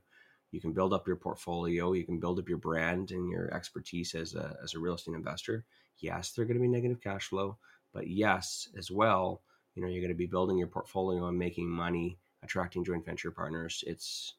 You 0.53 0.61
can 0.61 0.71
build 0.71 0.93
up 0.93 1.07
your 1.07 1.15
portfolio. 1.15 1.93
You 1.93 2.03
can 2.05 2.19
build 2.19 2.37
up 2.37 2.47
your 2.47 2.59
brand 2.59 3.09
and 3.09 3.27
your 3.27 3.51
expertise 3.53 4.13
as 4.13 4.35
a 4.35 4.55
as 4.63 4.75
a 4.75 4.79
real 4.79 4.93
estate 4.93 5.15
investor. 5.15 5.65
Yes, 5.97 6.31
they're 6.31 6.45
going 6.45 6.57
to 6.57 6.61
be 6.61 6.67
negative 6.67 7.01
cash 7.01 7.27
flow, 7.27 7.57
but 7.91 8.07
yes, 8.07 8.69
as 8.77 8.91
well, 8.91 9.41
you 9.73 9.81
know 9.81 9.87
you're 9.89 10.01
going 10.01 10.09
to 10.09 10.15
be 10.15 10.27
building 10.27 10.57
your 10.57 10.67
portfolio 10.67 11.25
and 11.27 11.39
making 11.39 11.67
money, 11.67 12.19
attracting 12.43 12.83
joint 12.83 13.03
venture 13.03 13.31
partners. 13.31 13.83
It's 13.87 14.35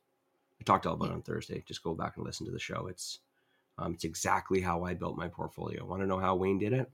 I 0.61 0.65
talked 0.65 0.87
all 0.87 0.95
about 0.95 1.09
it 1.11 1.15
on 1.15 1.23
Thursday. 1.23 1.65
Just 1.67 1.83
go 1.83 1.95
back 1.95 2.17
and 2.17 2.25
listen 2.25 2.47
to 2.47 2.53
the 2.53 2.61
show. 2.61 2.87
It's 2.87 3.19
um, 3.77 3.95
it's 3.95 4.05
exactly 4.05 4.61
how 4.61 4.85
I 4.85 4.95
built 4.95 5.17
my 5.17 5.27
portfolio. 5.27 5.85
Want 5.85 6.01
to 6.01 6.07
know 6.07 6.21
how 6.21 6.37
Wayne 6.37 6.59
did 6.59 6.73
it? 6.73 6.91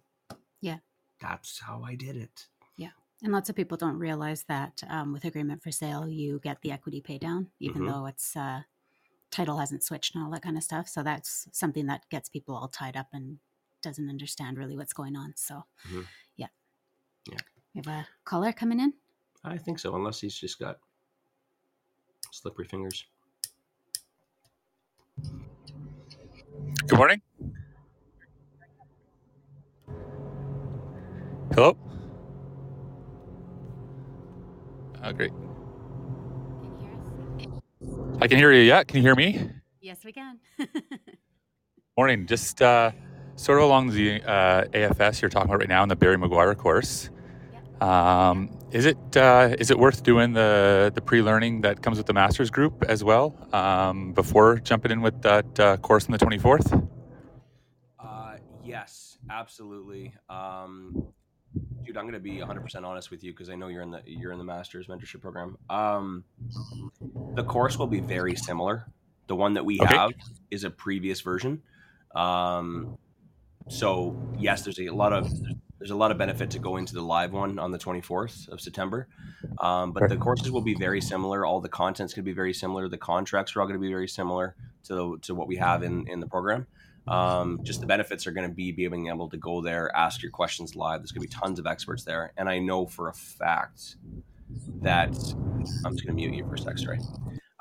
Yeah. 0.63 0.79
that's 1.21 1.59
how 1.61 1.83
I 1.85 1.95
did 1.95 2.17
it. 2.17 2.47
Yeah. 2.77 2.93
And 3.23 3.33
lots 3.35 3.51
of 3.51 3.57
people 3.57 3.77
don't 3.77 3.99
realize 3.99 4.45
that 4.49 4.83
um, 4.89 5.13
with 5.13 5.27
agreement 5.27 5.63
for 5.63 5.71
sale, 5.71 6.09
you 6.09 6.41
get 6.43 6.63
the 6.63 6.73
equity 6.73 7.03
pay 7.03 7.19
down, 7.19 7.49
even 7.61 7.83
Mhm. 7.83 7.87
though 7.89 8.07
it's 8.07 8.35
uh, 8.35 8.63
title 9.31 9.59
hasn't 9.59 9.83
switched 9.85 10.15
and 10.15 10.25
all 10.25 10.31
that 10.31 10.43
kind 10.43 10.57
of 10.57 10.63
stuff. 10.63 10.89
So 10.89 11.03
that's 11.03 11.49
something 11.53 11.87
that 11.87 12.09
gets 12.11 12.29
people 12.29 12.55
all 12.57 12.69
tied 12.69 12.97
up 12.97 13.09
and 13.13 13.39
doesn't 13.83 14.09
understand 14.09 14.59
really 14.59 14.77
what's 14.77 14.93
going 14.93 15.17
on. 15.17 15.35
So, 15.37 15.65
Mhm. 15.87 16.07
yeah. 16.37 16.49
Yeah. 17.31 17.39
We 17.75 17.79
have 17.85 17.87
a 17.87 18.09
caller 18.25 18.53
coming 18.53 18.81
in. 18.81 18.95
I 19.45 19.57
think 19.57 19.79
so, 19.79 19.95
unless 19.97 20.21
he's 20.21 20.35
just 20.37 20.59
got 20.59 20.79
slippery 22.31 22.67
fingers. 22.67 23.07
Good 26.87 26.99
morning. 26.99 27.23
Hello. 31.55 31.77
Uh, 35.03 35.13
great. 35.13 35.33
Can 36.61 36.71
you 36.79 36.79
hear 36.79 36.95
us? 38.03 38.10
I 38.23 38.29
can 38.29 38.37
hear 38.37 38.53
you. 38.53 38.61
Yeah, 38.61 38.85
can 38.85 38.99
you 38.99 39.03
hear 39.03 39.15
me? 39.15 39.49
Yes, 39.81 40.05
we 40.05 40.13
can. 40.13 40.39
Morning. 41.97 42.27
Just 42.27 42.61
uh, 42.61 42.93
sort 43.37 43.59
of 43.59 43.65
along 43.65 43.91
the 43.91 44.23
uh, 44.23 44.65
AFS 44.65 45.23
you're 45.23 45.31
talking 45.31 45.49
about 45.49 45.61
right 45.61 45.69
now 45.69 45.83
in 45.83 45.89
the 45.89 45.97
Barry 45.97 46.19
McGuire 46.19 46.55
course. 46.55 47.09
Um, 47.81 48.51
is 48.73 48.85
it 48.85 48.99
uh, 49.17 49.57
is 49.59 49.71
it 49.71 49.79
worth 49.79 50.03
doing 50.03 50.35
the 50.35 50.93
the 50.95 51.01
pre 51.01 51.23
learning 51.23 51.63
that 51.63 51.81
comes 51.81 51.97
with 51.97 52.07
the 52.07 52.13
masters 52.13 52.51
group 52.51 52.85
as 52.87 53.03
well 53.03 53.35
um, 53.55 54.13
before 54.13 54.59
jumping 54.59 54.91
in 54.91 55.01
with 55.01 55.23
that 55.23 55.59
uh, 55.59 55.79
course 55.79 56.05
on 56.05 56.13
the 56.13 56.19
24th? 56.19 56.89
Uh, 57.99 58.37
yes, 58.63 59.17
absolutely. 59.31 60.13
Um, 60.29 61.07
dude, 61.85 61.97
I'm 61.97 62.05
gonna 62.07 62.21
be 62.21 62.39
100% 62.39 62.85
honest 62.85 63.11
with 63.11 63.23
you 63.25 63.33
because 63.33 63.51
I 63.51 63.55
know 63.57 63.69
you're 63.69 63.83
in 63.83 63.91
the 63.91 64.03
you're 64.07 64.33
in 64.33 64.39
the 64.39 64.45
master's 64.45 64.87
mentorship 64.87 65.21
program. 65.21 65.57
Um, 65.69 66.25
the 67.35 67.45
course 67.45 67.79
will 67.79 67.87
be 67.87 68.01
very 68.01 68.37
similar. 68.37 68.87
The 69.27 69.37
one 69.37 69.55
that 69.55 69.65
we 69.65 69.81
Okay. 69.81 69.95
have 69.95 70.13
is 70.51 70.65
a 70.65 70.71
previous 70.71 71.21
version. 71.21 71.63
Um, 72.15 72.99
so 73.69 74.17
yes, 74.39 74.63
there's 74.63 74.81
a 74.81 74.91
lot 74.91 75.13
of 75.13 75.31
there's 75.79 75.91
a 75.93 75.97
lot 75.97 76.11
of 76.11 76.19
benefit 76.19 76.51
to 76.51 76.59
going 76.59 76.85
to 76.87 76.95
the 76.95 77.01
live 77.03 77.33
one 77.33 77.59
on 77.59 77.71
the 77.71 77.79
24th 77.79 78.49
of 78.49 78.61
September. 78.61 79.09
Um, 79.59 79.93
but 79.93 80.09
the 80.11 80.17
courses 80.17 80.51
will 80.51 80.61
be 80.61 80.75
very 80.75 81.01
similar. 81.01 81.47
All 81.47 81.61
the 81.61 81.71
content's 81.71 82.13
going 82.13 82.25
to 82.25 82.29
be 82.31 82.35
very 82.35 82.53
similar. 82.53 82.89
The 82.89 82.99
contracts 82.99 83.57
are 83.57 83.61
all 83.61 83.67
going 83.67 83.79
to 83.79 83.81
be 83.81 83.89
very 83.89 84.09
similar 84.09 84.57
to 84.89 85.19
to 85.23 85.35
what 85.35 85.49
we 85.49 85.57
have 85.57 85.83
in 85.83 86.07
in 86.09 86.21
the 86.21 86.27
program. 86.27 86.67
Um, 87.09 87.61
just 87.63 87.81
the 87.81 87.87
benefits 87.87 88.27
are 88.27 88.31
going 88.31 88.49
to 88.49 88.55
be 88.55 88.73
being 88.73 89.09
able 89.09 89.29
to 89.31 89.37
go 89.37 89.61
there, 89.61 89.91
ask 89.97 90.23
your 90.23 90.31
questions 90.31 90.77
live. 90.77 91.01
There's 91.01 91.13
going 91.13 91.27
to 91.27 91.29
be 91.29 91.41
tons 91.41 91.59
of 91.59 91.67
experts 91.67 92.05
there, 92.05 92.33
and 92.37 92.49
I 92.49 92.59
know 92.59 92.87
for 92.87 93.09
a 93.09 93.15
fact 93.15 93.97
that 94.83 95.09
I'm 95.09 95.93
just 95.93 96.07
going 96.07 96.07
to 96.07 96.13
mute 96.13 96.35
you 96.35 96.45
for 96.45 96.55
a 96.55 96.59
sec, 96.59 96.79
sorry. 96.79 97.01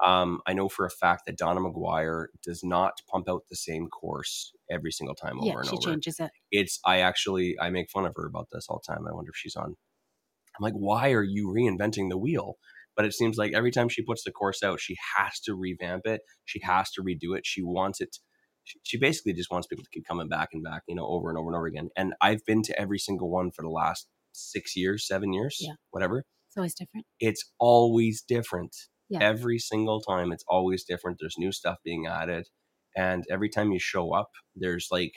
Um, 0.04 0.42
I 0.46 0.54
know 0.54 0.70
for 0.70 0.86
a 0.86 0.90
fact 0.90 1.24
that 1.26 1.38
Donna 1.38 1.60
McGuire 1.60 2.28
does 2.42 2.64
not 2.64 3.02
pump 3.12 3.28
out 3.28 3.44
the 3.50 3.56
same 3.56 3.88
course 3.88 4.54
every 4.72 4.92
single 4.92 5.16
time 5.16 5.40
over 5.40 5.48
yeah, 5.48 5.58
and 5.58 5.66
she 5.66 5.76
over 5.76 5.92
changes 5.92 6.20
it. 6.22 6.32
it's 6.52 6.80
I 6.86 7.00
actually 7.00 7.58
I 7.60 7.70
make 7.70 7.90
fun 7.90 8.06
of 8.06 8.14
her 8.16 8.26
about 8.26 8.48
this 8.52 8.68
all 8.70 8.82
the 8.86 8.94
time. 8.94 9.06
I 9.06 9.14
wonder 9.14 9.32
if 9.32 9.36
she's 9.36 9.58
on. 9.58 9.66
I'm 9.66 10.64
like, 10.64 10.74
why 10.74 11.12
are 11.12 11.24
you 11.24 11.48
reinventing 11.48 12.10
the 12.10 12.18
wheel? 12.18 12.58
but 13.00 13.06
it 13.06 13.14
seems 13.14 13.38
like 13.38 13.54
every 13.54 13.72
time 13.72 13.88
she 13.88 14.02
puts 14.02 14.26
the 14.26 14.32
course 14.32 14.62
out, 14.62 14.82
she 14.82 14.98
has 15.16 15.40
to 15.40 15.56
revamp 15.56 16.06
it. 16.06 16.20
She 16.44 16.60
has 16.64 16.92
to 16.92 17.02
redo 17.02 17.34
it. 17.38 17.46
She 17.46 17.62
wants 17.64 18.02
it. 18.02 18.18
She, 18.84 18.98
basically 18.98 19.34
just 19.34 19.52
wants 19.52 19.68
people 19.68 19.84
to 19.84 19.90
keep 19.92 20.06
coming 20.08 20.28
back 20.30 20.50
and 20.54 20.64
back, 20.64 20.84
you 20.88 20.96
know, 20.96 21.08
over 21.08 21.30
and 21.30 21.38
over 21.38 21.50
and 21.50 21.56
over 21.56 21.66
again. 21.68 21.90
And 21.96 22.14
I've 22.22 22.46
been 22.46 22.62
to 22.64 22.80
every 22.80 23.00
single 23.00 23.30
one 23.30 23.52
for 23.52 23.62
the 23.62 23.70
last 23.70 24.08
six 24.32 24.76
years, 24.76 25.08
seven 25.08 25.34
years, 25.34 25.58
Yeah. 25.60 25.74
whatever. 25.92 26.26
It's 26.48 26.58
always 26.58 26.74
different. 26.74 27.06
It's 27.20 27.44
always 27.60 28.22
different. 28.22 28.76
Yeah. 29.10 29.20
Every 29.22 29.60
single 29.60 30.02
time, 30.02 30.32
it's 30.32 30.44
always 30.48 30.84
different. 30.84 31.18
There's 31.20 31.36
new 31.38 31.52
stuff 31.52 31.78
being 31.84 32.06
added, 32.08 32.48
and 32.96 33.24
every 33.30 33.50
time 33.50 33.72
you 33.72 33.80
show 33.80 34.14
up, 34.14 34.30
there's 34.56 34.88
like 34.92 35.14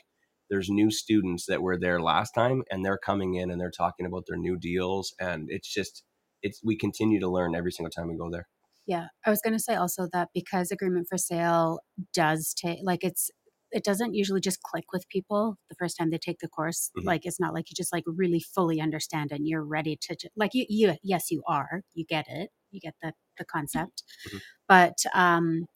there's 0.50 0.68
new 0.68 0.90
students 0.90 1.46
that 1.46 1.62
were 1.62 1.78
there 1.78 2.00
last 2.00 2.32
time, 2.32 2.62
and 2.70 2.84
they're 2.84 2.98
coming 2.98 3.34
in 3.34 3.50
and 3.50 3.60
they're 3.60 3.70
talking 3.70 4.06
about 4.06 4.24
their 4.28 4.36
new 4.38 4.56
deals, 4.58 5.14
and 5.20 5.46
it's 5.48 5.72
just 5.72 6.04
it's 6.42 6.60
we 6.64 6.76
continue 6.76 7.20
to 7.20 7.28
learn 7.30 7.54
every 7.54 7.72
single 7.72 7.90
time 7.90 8.08
we 8.08 8.16
go 8.16 8.30
there. 8.30 8.46
Yeah. 8.86 9.06
I 9.24 9.30
was 9.30 9.40
going 9.40 9.52
to 9.54 9.60
say 9.62 9.74
also 9.76 10.08
that 10.12 10.30
because 10.34 10.70
agreement 10.70 11.06
for 11.08 11.16
sale 11.18 11.78
does 12.12 12.52
take, 12.52 12.80
like, 12.82 13.04
it's, 13.04 13.30
it 13.72 13.84
doesn't 13.84 14.14
usually 14.14 14.40
just 14.40 14.62
click 14.62 14.84
with 14.92 15.08
people 15.08 15.56
the 15.68 15.76
first 15.76 15.96
time 15.98 16.10
they 16.10 16.18
take 16.18 16.38
the 16.40 16.48
course. 16.48 16.90
Mhm. 16.96 17.04
Like, 17.06 17.26
it's 17.26 17.40
not 17.40 17.54
like 17.54 17.70
you 17.70 17.74
just 17.76 17.92
like 17.92 18.04
really 18.06 18.40
fully 18.40 18.80
understand 18.80 19.32
and 19.32 19.48
you're 19.48 19.64
ready 19.64 19.96
to, 20.02 20.16
like, 20.36 20.52
you, 20.54 20.66
you, 20.68 20.94
yes, 21.02 21.30
you 21.30 21.42
are, 21.48 21.82
you 21.94 22.04
get 22.06 22.26
it, 22.28 22.50
you 22.70 22.80
get 22.80 22.94
the, 23.02 23.12
the 23.38 23.44
concept. 23.44 24.04
Mhm. 24.28 24.40
But, 24.68 24.98
um, 25.14 25.66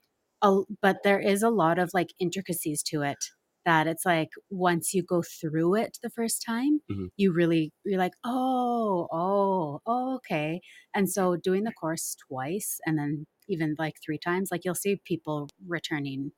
a, 0.43 0.61
but 0.83 0.99
there 1.05 1.21
is 1.21 1.43
a 1.43 1.51
lot 1.51 1.79
of 1.79 1.91
like 1.95 2.13
intricacies 2.21 2.83
to 2.85 3.03
it 3.03 3.19
that 3.65 3.87
it's 3.89 4.07
like 4.07 4.29
once 4.51 4.95
you 4.95 5.03
go 5.03 5.23
through 5.23 5.75
it 5.77 5.99
the 6.03 6.11
first 6.11 6.43
time, 6.47 6.81
Mhm. 6.91 7.09
you 7.17 7.33
really, 7.33 7.73
you're 7.85 7.99
like, 7.99 8.15
oh, 8.25 9.09
oh, 9.13 9.81
oh, 9.87 10.15
okay. 10.17 10.61
And 10.95 11.11
so 11.11 11.37
doing 11.37 11.65
the 11.65 11.73
course 11.73 12.17
twice 12.29 12.79
and 12.87 12.99
then 12.99 13.27
even 13.49 13.75
like 13.79 13.95
three 14.05 14.19
times, 14.19 14.51
like 14.53 14.65
you'll 14.65 14.75
see 14.77 15.01
people 15.05 15.49
returning 15.67 16.33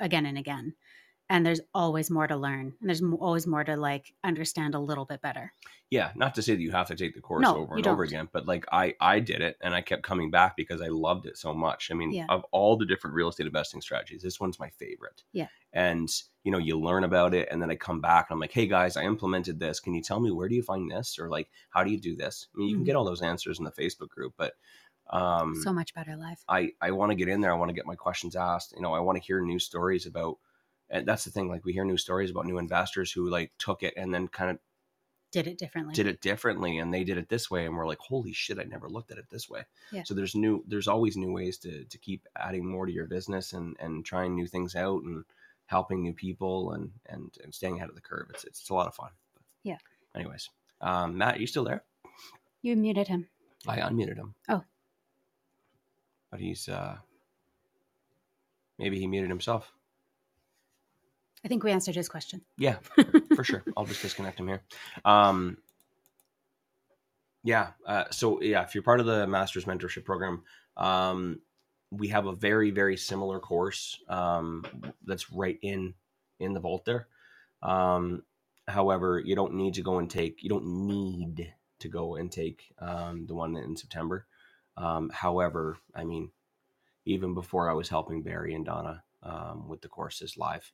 again 0.00 0.26
and 0.26 0.38
again. 0.38 0.72
And 1.28 1.44
there's 1.44 1.60
always 1.74 2.08
more 2.08 2.28
to 2.28 2.36
learn. 2.36 2.74
And 2.80 2.88
there's 2.88 3.02
always 3.02 3.48
more 3.48 3.64
to 3.64 3.76
like 3.76 4.14
understand 4.22 4.76
a 4.76 4.78
little 4.78 5.04
bit 5.04 5.20
better. 5.20 5.52
Yeah, 5.90 6.12
not 6.14 6.34
to 6.36 6.42
say 6.42 6.54
that 6.54 6.60
you 6.62 6.70
have 6.72 6.86
to 6.88 6.94
take 6.96 7.14
the 7.14 7.20
course 7.20 7.42
No, 7.42 7.56
over 7.58 7.76
and 7.76 7.86
over 7.86 8.02
again, 8.04 8.28
but 8.32 8.46
like 8.46 8.64
I 8.72 8.94
I 9.00 9.18
did 9.20 9.40
it 9.40 9.56
and 9.60 9.74
I 9.74 9.80
kept 9.80 10.02
coming 10.04 10.30
back 10.30 10.56
because 10.56 10.80
I 10.80 10.86
loved 10.88 11.26
it 11.26 11.36
so 11.36 11.52
much. 11.52 11.90
I 11.90 11.94
mean, 11.94 12.12
Yeah. 12.12 12.26
of 12.28 12.44
all 12.52 12.76
the 12.76 12.86
different 12.86 13.14
real 13.14 13.28
estate 13.28 13.46
investing 13.46 13.80
strategies, 13.80 14.22
this 14.22 14.38
one's 14.40 14.58
my 14.60 14.70
favorite. 14.70 15.22
Yeah. 15.32 15.48
And 15.72 16.08
you 16.44 16.52
know, 16.52 16.58
you 16.58 16.78
learn 16.78 17.02
about 17.02 17.34
it 17.34 17.48
and 17.50 17.60
then 17.60 17.70
I 17.70 17.76
come 17.76 18.00
back 18.00 18.26
and 18.30 18.36
I'm 18.36 18.40
like, 18.40 18.52
"Hey 18.52 18.66
guys, 18.68 18.96
I 18.96 19.02
implemented 19.02 19.58
this. 19.58 19.80
Can 19.80 19.94
you 19.94 20.02
tell 20.02 20.20
me 20.20 20.30
where 20.30 20.48
do 20.48 20.54
you 20.54 20.62
find 20.62 20.88
this 20.90 21.18
or 21.18 21.28
like 21.28 21.50
how 21.70 21.82
do 21.82 21.90
you 21.90 21.98
do 22.00 22.14
this?" 22.16 22.46
I 22.54 22.58
mean, 22.58 22.68
you 22.68 22.74
can 22.76 22.82
Mhm. 22.84 22.86
get 22.86 22.96
all 22.96 23.04
those 23.04 23.22
answers 23.22 23.58
in 23.58 23.64
the 23.64 23.72
Facebook 23.72 24.08
group, 24.10 24.34
but 24.36 24.54
um 25.10 25.54
so 25.62 25.72
much 25.72 25.94
better 25.94 26.16
life. 26.16 26.42
I 26.48 26.72
I 26.80 26.90
want 26.92 27.10
to 27.10 27.16
get 27.16 27.28
in 27.28 27.40
there. 27.40 27.52
I 27.52 27.56
want 27.56 27.68
to 27.68 27.74
get 27.74 27.86
my 27.86 27.94
questions 27.94 28.34
asked. 28.36 28.72
You 28.76 28.82
know, 28.82 28.92
I 28.92 29.00
want 29.00 29.16
to 29.18 29.24
hear 29.24 29.40
new 29.40 29.58
stories 29.58 30.06
about. 30.06 30.38
And 30.90 31.06
that's 31.06 31.24
the 31.24 31.30
thing. 31.30 31.48
Like 31.48 31.64
we 31.64 31.72
hear 31.72 31.84
new 31.84 31.96
stories 31.96 32.30
about 32.30 32.46
new 32.46 32.58
investors 32.58 33.10
who 33.12 33.28
like 33.28 33.52
took 33.58 33.82
it 33.82 33.94
and 33.96 34.14
then 34.14 34.28
kind 34.28 34.50
of 34.52 34.58
Did 35.32 35.46
it 35.48 35.58
differently. 35.58 35.94
did 35.94 36.06
it 36.06 36.20
differently, 36.20 36.78
and 36.78 36.94
they 36.94 37.02
did 37.04 37.18
it 37.18 37.28
this 37.28 37.50
way, 37.50 37.66
and 37.66 37.76
we're 37.76 37.86
like, 37.86 37.98
holy 37.98 38.32
shit, 38.32 38.58
I 38.58 38.64
never 38.64 38.88
looked 38.88 39.10
at 39.10 39.18
it 39.18 39.26
this 39.30 39.48
way. 39.50 39.62
Yeah. 39.90 40.04
So 40.04 40.14
there's 40.14 40.34
new. 40.34 40.62
There's 40.68 40.88
always 40.88 41.16
new 41.16 41.32
ways 41.32 41.58
to 41.58 41.84
to 41.84 41.98
keep 41.98 42.26
adding 42.36 42.64
more 42.66 42.86
to 42.86 42.92
your 42.92 43.06
business 43.06 43.52
and 43.52 43.76
and 43.80 44.04
trying 44.04 44.34
new 44.34 44.46
things 44.46 44.74
out 44.76 45.02
and 45.02 45.24
helping 45.66 46.00
new 46.02 46.12
people 46.14 46.72
and 46.72 46.92
and, 47.06 47.36
and 47.42 47.52
staying 47.52 47.76
ahead 47.76 47.88
of 47.88 47.96
the 47.96 48.00
curve. 48.00 48.28
It's 48.30 48.44
it's 48.44 48.70
a 48.70 48.74
lot 48.74 48.86
of 48.86 48.94
fun. 48.94 49.10
But 49.34 49.42
Yeah. 49.64 49.78
Anyways, 50.14 50.48
um, 50.80 51.18
Matt, 51.18 51.40
you 51.40 51.46
still 51.48 51.64
there? 51.64 51.82
You 52.62 52.76
muted 52.76 53.08
him. 53.08 53.26
I 53.66 53.78
unmuted 53.78 54.16
him. 54.16 54.34
Oh. 54.48 54.62
But 56.30 56.38
he's 56.40 56.68
uh 56.68 56.98
maybe 58.78 58.98
he 59.00 59.06
muted 59.08 59.30
himself. 59.30 59.72
I 61.46 61.48
think 61.48 61.62
we 61.62 61.70
answered 61.70 61.94
his 61.94 62.08
question. 62.08 62.40
Yeah, 62.58 62.78
for 63.36 63.44
sure. 63.44 63.62
I'll 63.76 63.84
just 63.84 64.02
disconnect 64.02 64.40
him 64.40 64.48
here. 64.48 64.62
Um 65.04 65.58
yeah, 67.44 67.68
uh, 67.86 68.06
so 68.10 68.42
yeah, 68.42 68.64
if 68.64 68.74
you're 68.74 68.82
part 68.82 68.98
of 68.98 69.06
the 69.06 69.28
master's 69.28 69.64
mentorship 69.64 70.04
program, 70.04 70.42
um 70.76 71.40
we 71.92 72.08
have 72.08 72.26
a 72.26 72.34
very 72.34 72.72
very 72.72 72.96
similar 72.96 73.38
course 73.38 73.96
um 74.08 74.64
that's 75.04 75.30
right 75.30 75.56
in 75.62 75.94
in 76.40 76.52
the 76.52 76.58
vault 76.58 76.84
there. 76.84 77.06
Um 77.62 78.24
however, 78.66 79.22
you 79.24 79.36
don't 79.36 79.54
need 79.54 79.74
to 79.74 79.82
go 79.82 80.00
and 80.00 80.10
take 80.10 80.42
you 80.42 80.48
don't 80.48 80.66
need 80.66 81.54
to 81.78 81.88
go 81.88 82.16
and 82.16 82.32
take 82.32 82.74
um 82.80 83.24
the 83.28 83.36
one 83.36 83.56
in 83.56 83.76
September. 83.76 84.26
Um 84.76 85.10
however, 85.14 85.78
I 85.94 86.02
mean 86.02 86.32
even 87.04 87.34
before 87.34 87.70
I 87.70 87.74
was 87.74 87.88
helping 87.88 88.24
Barry 88.24 88.52
and 88.52 88.66
Donna 88.66 89.04
um, 89.22 89.68
with 89.68 89.80
the 89.80 89.88
courses 89.88 90.36
live, 90.36 90.72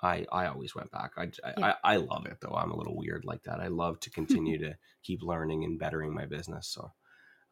I 0.00 0.24
I 0.30 0.46
always 0.46 0.74
went 0.74 0.90
back. 0.90 1.12
I, 1.16 1.24
I, 1.44 1.54
Yeah. 1.58 1.74
I 1.82 1.94
I 1.94 1.96
love 1.96 2.26
it 2.26 2.38
though. 2.40 2.54
I'm 2.54 2.70
a 2.70 2.76
little 2.76 2.96
weird 2.96 3.24
like 3.24 3.42
that. 3.44 3.60
I 3.60 3.68
love 3.68 3.98
to 4.00 4.10
continue 4.18 4.58
to 4.58 4.76
keep 5.02 5.22
learning 5.22 5.64
and 5.64 5.78
bettering 5.78 6.14
my 6.14 6.26
business. 6.26 6.68
So 6.68 6.92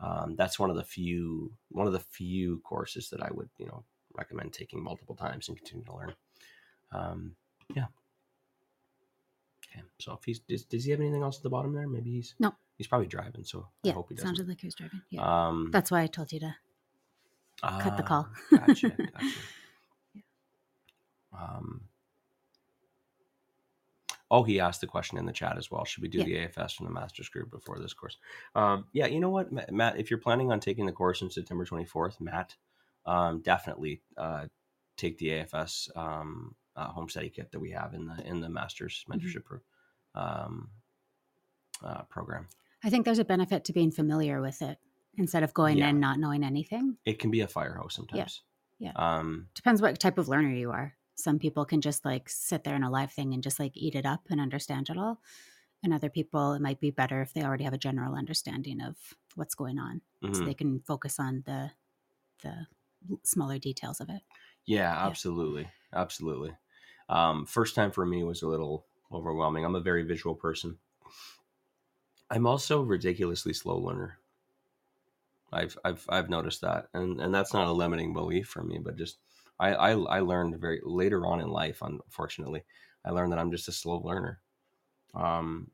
um, 0.00 0.36
that's 0.36 0.58
one 0.58 0.70
of 0.70 0.76
the 0.76 0.84
few 0.84 1.52
one 1.70 1.86
of 1.86 1.92
the 1.92 2.00
few 2.00 2.60
courses 2.60 3.10
that 3.10 3.22
I 3.22 3.30
would 3.32 3.48
you 3.58 3.66
know 3.66 3.84
recommend 4.14 4.52
taking 4.52 4.82
multiple 4.82 5.14
times 5.16 5.48
and 5.48 5.56
continue 5.56 5.84
to 5.86 5.94
learn. 5.94 6.14
Um, 6.92 7.36
yeah. 7.74 7.86
Okay. 9.72 9.82
So 10.00 10.12
if 10.12 10.20
he's 10.24 10.38
does, 10.40 10.64
does 10.64 10.84
he 10.84 10.90
have 10.92 11.00
anything 11.00 11.22
else 11.22 11.38
at 11.38 11.42
the 11.42 11.50
bottom 11.50 11.72
there? 11.74 11.88
Maybe 11.88 12.10
he's 12.12 12.34
No. 12.38 12.54
He's 12.78 12.86
probably 12.86 13.06
driving. 13.08 13.44
So 13.44 13.60
I 13.84 13.88
Yeah. 13.88 13.92
hope 13.94 14.08
he 14.10 14.14
doesn't. 14.14 14.28
Sounded 14.36 14.48
like 14.48 14.60
he 14.60 14.66
was 14.66 14.74
driving. 14.74 15.00
Yeah. 15.10 15.22
Um, 15.48 15.70
That's 15.72 15.90
why 15.90 16.02
I 16.02 16.06
told 16.06 16.30
you 16.30 16.40
to. 16.40 16.54
cut 17.62 17.96
the 17.96 18.02
call. 18.02 18.28
ah, 18.52 18.56
gotcha. 18.66 18.90
Gotcha. 18.90 19.40
Um, 21.38 21.82
oh, 24.30 24.42
he 24.42 24.58
asked 24.60 24.80
the 24.80 24.86
question 24.86 25.18
in 25.18 25.26
the 25.26 25.32
chat 25.32 25.56
as 25.56 25.70
well. 25.70 25.84
Should 25.84 26.02
we 26.02 26.08
do 26.08 26.18
Yeah. 26.18 26.24
the 26.24 26.36
AFS 26.48 26.74
from 26.74 26.86
the 26.86 26.92
master's 26.92 27.28
group 27.28 27.50
before 27.50 27.78
this 27.78 27.94
course? 27.94 28.16
Um, 28.54 28.86
yeah, 28.92 29.06
you 29.06 29.20
know 29.20 29.30
what, 29.30 29.52
Matt, 29.72 29.98
if 29.98 30.10
you're 30.10 30.18
planning 30.18 30.50
on 30.50 30.58
taking 30.60 30.84
the 30.86 30.92
course 30.92 31.22
on 31.22 31.30
September 31.30 31.64
24th, 31.64 32.20
Matt, 32.20 32.56
um, 33.06 33.40
definitely 33.42 34.02
uh, 34.16 34.46
take 34.96 35.18
the 35.18 35.28
AFS 35.28 35.96
um, 35.96 36.54
uh, 36.74 36.88
home 36.88 37.08
study 37.08 37.30
kit 37.30 37.52
that 37.52 37.60
we 37.60 37.70
have 37.70 37.94
in 37.94 38.06
the 38.06 38.26
in 38.26 38.40
the 38.40 38.48
master's 38.48 39.04
Mm-hmm. 39.08 39.26
mentorship 39.26 39.60
um, 40.14 40.70
uh, 41.84 42.02
program. 42.04 42.48
I 42.82 42.90
think 42.90 43.04
there's 43.04 43.18
a 43.18 43.24
benefit 43.24 43.64
to 43.64 43.72
being 43.72 43.90
familiar 43.90 44.40
with 44.40 44.60
it 44.62 44.78
instead 45.18 45.42
of 45.42 45.54
going 45.54 45.78
Yeah. 45.78 45.88
in 45.90 46.00
not 46.00 46.18
knowing 46.18 46.42
anything. 46.44 46.96
It 47.04 47.18
can 47.18 47.30
be 47.30 47.40
a 47.40 47.48
fire 47.48 47.74
hose 47.74 47.94
sometimes. 47.94 48.42
Yeah. 48.78 48.92
Um, 48.96 49.48
Depends 49.54 49.80
what 49.80 49.98
type 49.98 50.18
of 50.18 50.28
learner 50.28 50.52
you 50.52 50.70
are. 50.72 50.94
Some 51.16 51.38
people 51.38 51.64
can 51.64 51.80
just 51.80 52.04
like 52.04 52.28
sit 52.28 52.64
there 52.64 52.76
in 52.76 52.82
a 52.84 52.90
live 52.90 53.12
thing 53.12 53.34
and 53.34 53.42
just 53.42 53.58
like 53.58 53.76
eat 53.76 53.94
it 53.94 54.06
up 54.06 54.22
and 54.30 54.40
understand 54.40 54.90
it 54.90 54.98
all. 54.98 55.20
And 55.82 55.94
other 55.94 56.10
people, 56.10 56.52
it 56.54 56.62
might 56.62 56.80
be 56.80 56.90
better 56.90 57.22
if 57.22 57.34
they 57.34 57.44
already 57.44 57.64
have 57.64 57.74
a 57.74 57.78
general 57.78 58.14
understanding 58.16 58.80
of 58.82 58.96
what's 59.34 59.54
going 59.54 59.78
on, 59.78 60.02
so 60.32 60.42
mhm. 60.42 60.44
they 60.44 60.54
can 60.54 60.80
focus 60.80 61.20
on 61.20 61.42
the 61.46 61.72
the 62.42 62.66
smaller 63.24 63.58
details 63.58 64.00
of 64.00 64.10
it. 64.10 64.22
Yeah, 64.64 64.92
absolutely. 65.06 65.70
Absolutely. 65.92 66.56
Um, 67.08 67.46
first 67.46 67.74
time 67.74 67.92
for 67.92 68.04
me 68.04 68.24
was 68.24 68.42
a 68.42 68.48
little 68.48 68.86
overwhelming. 69.12 69.64
I'm 69.64 69.76
a 69.76 69.80
very 69.80 70.02
visual 70.02 70.34
person. 70.34 70.78
I'm 72.30 72.46
also 72.46 72.82
a 72.82 72.84
ridiculously 72.84 73.52
slow 73.52 73.78
learner. 73.78 74.20
I've 75.52 75.76
I've 75.84 76.04
I've 76.08 76.30
noticed 76.30 76.60
that. 76.62 76.88
And 76.92 77.20
and 77.20 77.34
that's 77.34 77.52
not 77.52 77.68
a 77.68 77.72
limiting 77.72 78.12
belief 78.12 78.48
for 78.48 78.62
me, 78.62 78.78
but 78.78 78.96
just 78.96 79.18
I 79.58 79.74
I, 79.74 79.90
I 79.92 80.20
learned 80.20 80.58
very 80.60 80.80
later 80.84 81.26
on 81.26 81.40
in 81.40 81.48
life, 81.48 81.82
unfortunately. 81.82 82.64
I 83.04 83.10
learned 83.10 83.32
that 83.32 83.38
I'm 83.38 83.50
just 83.52 83.68
a 83.68 83.72
slow 83.72 83.98
learner. 83.98 84.40
Um 85.14 85.70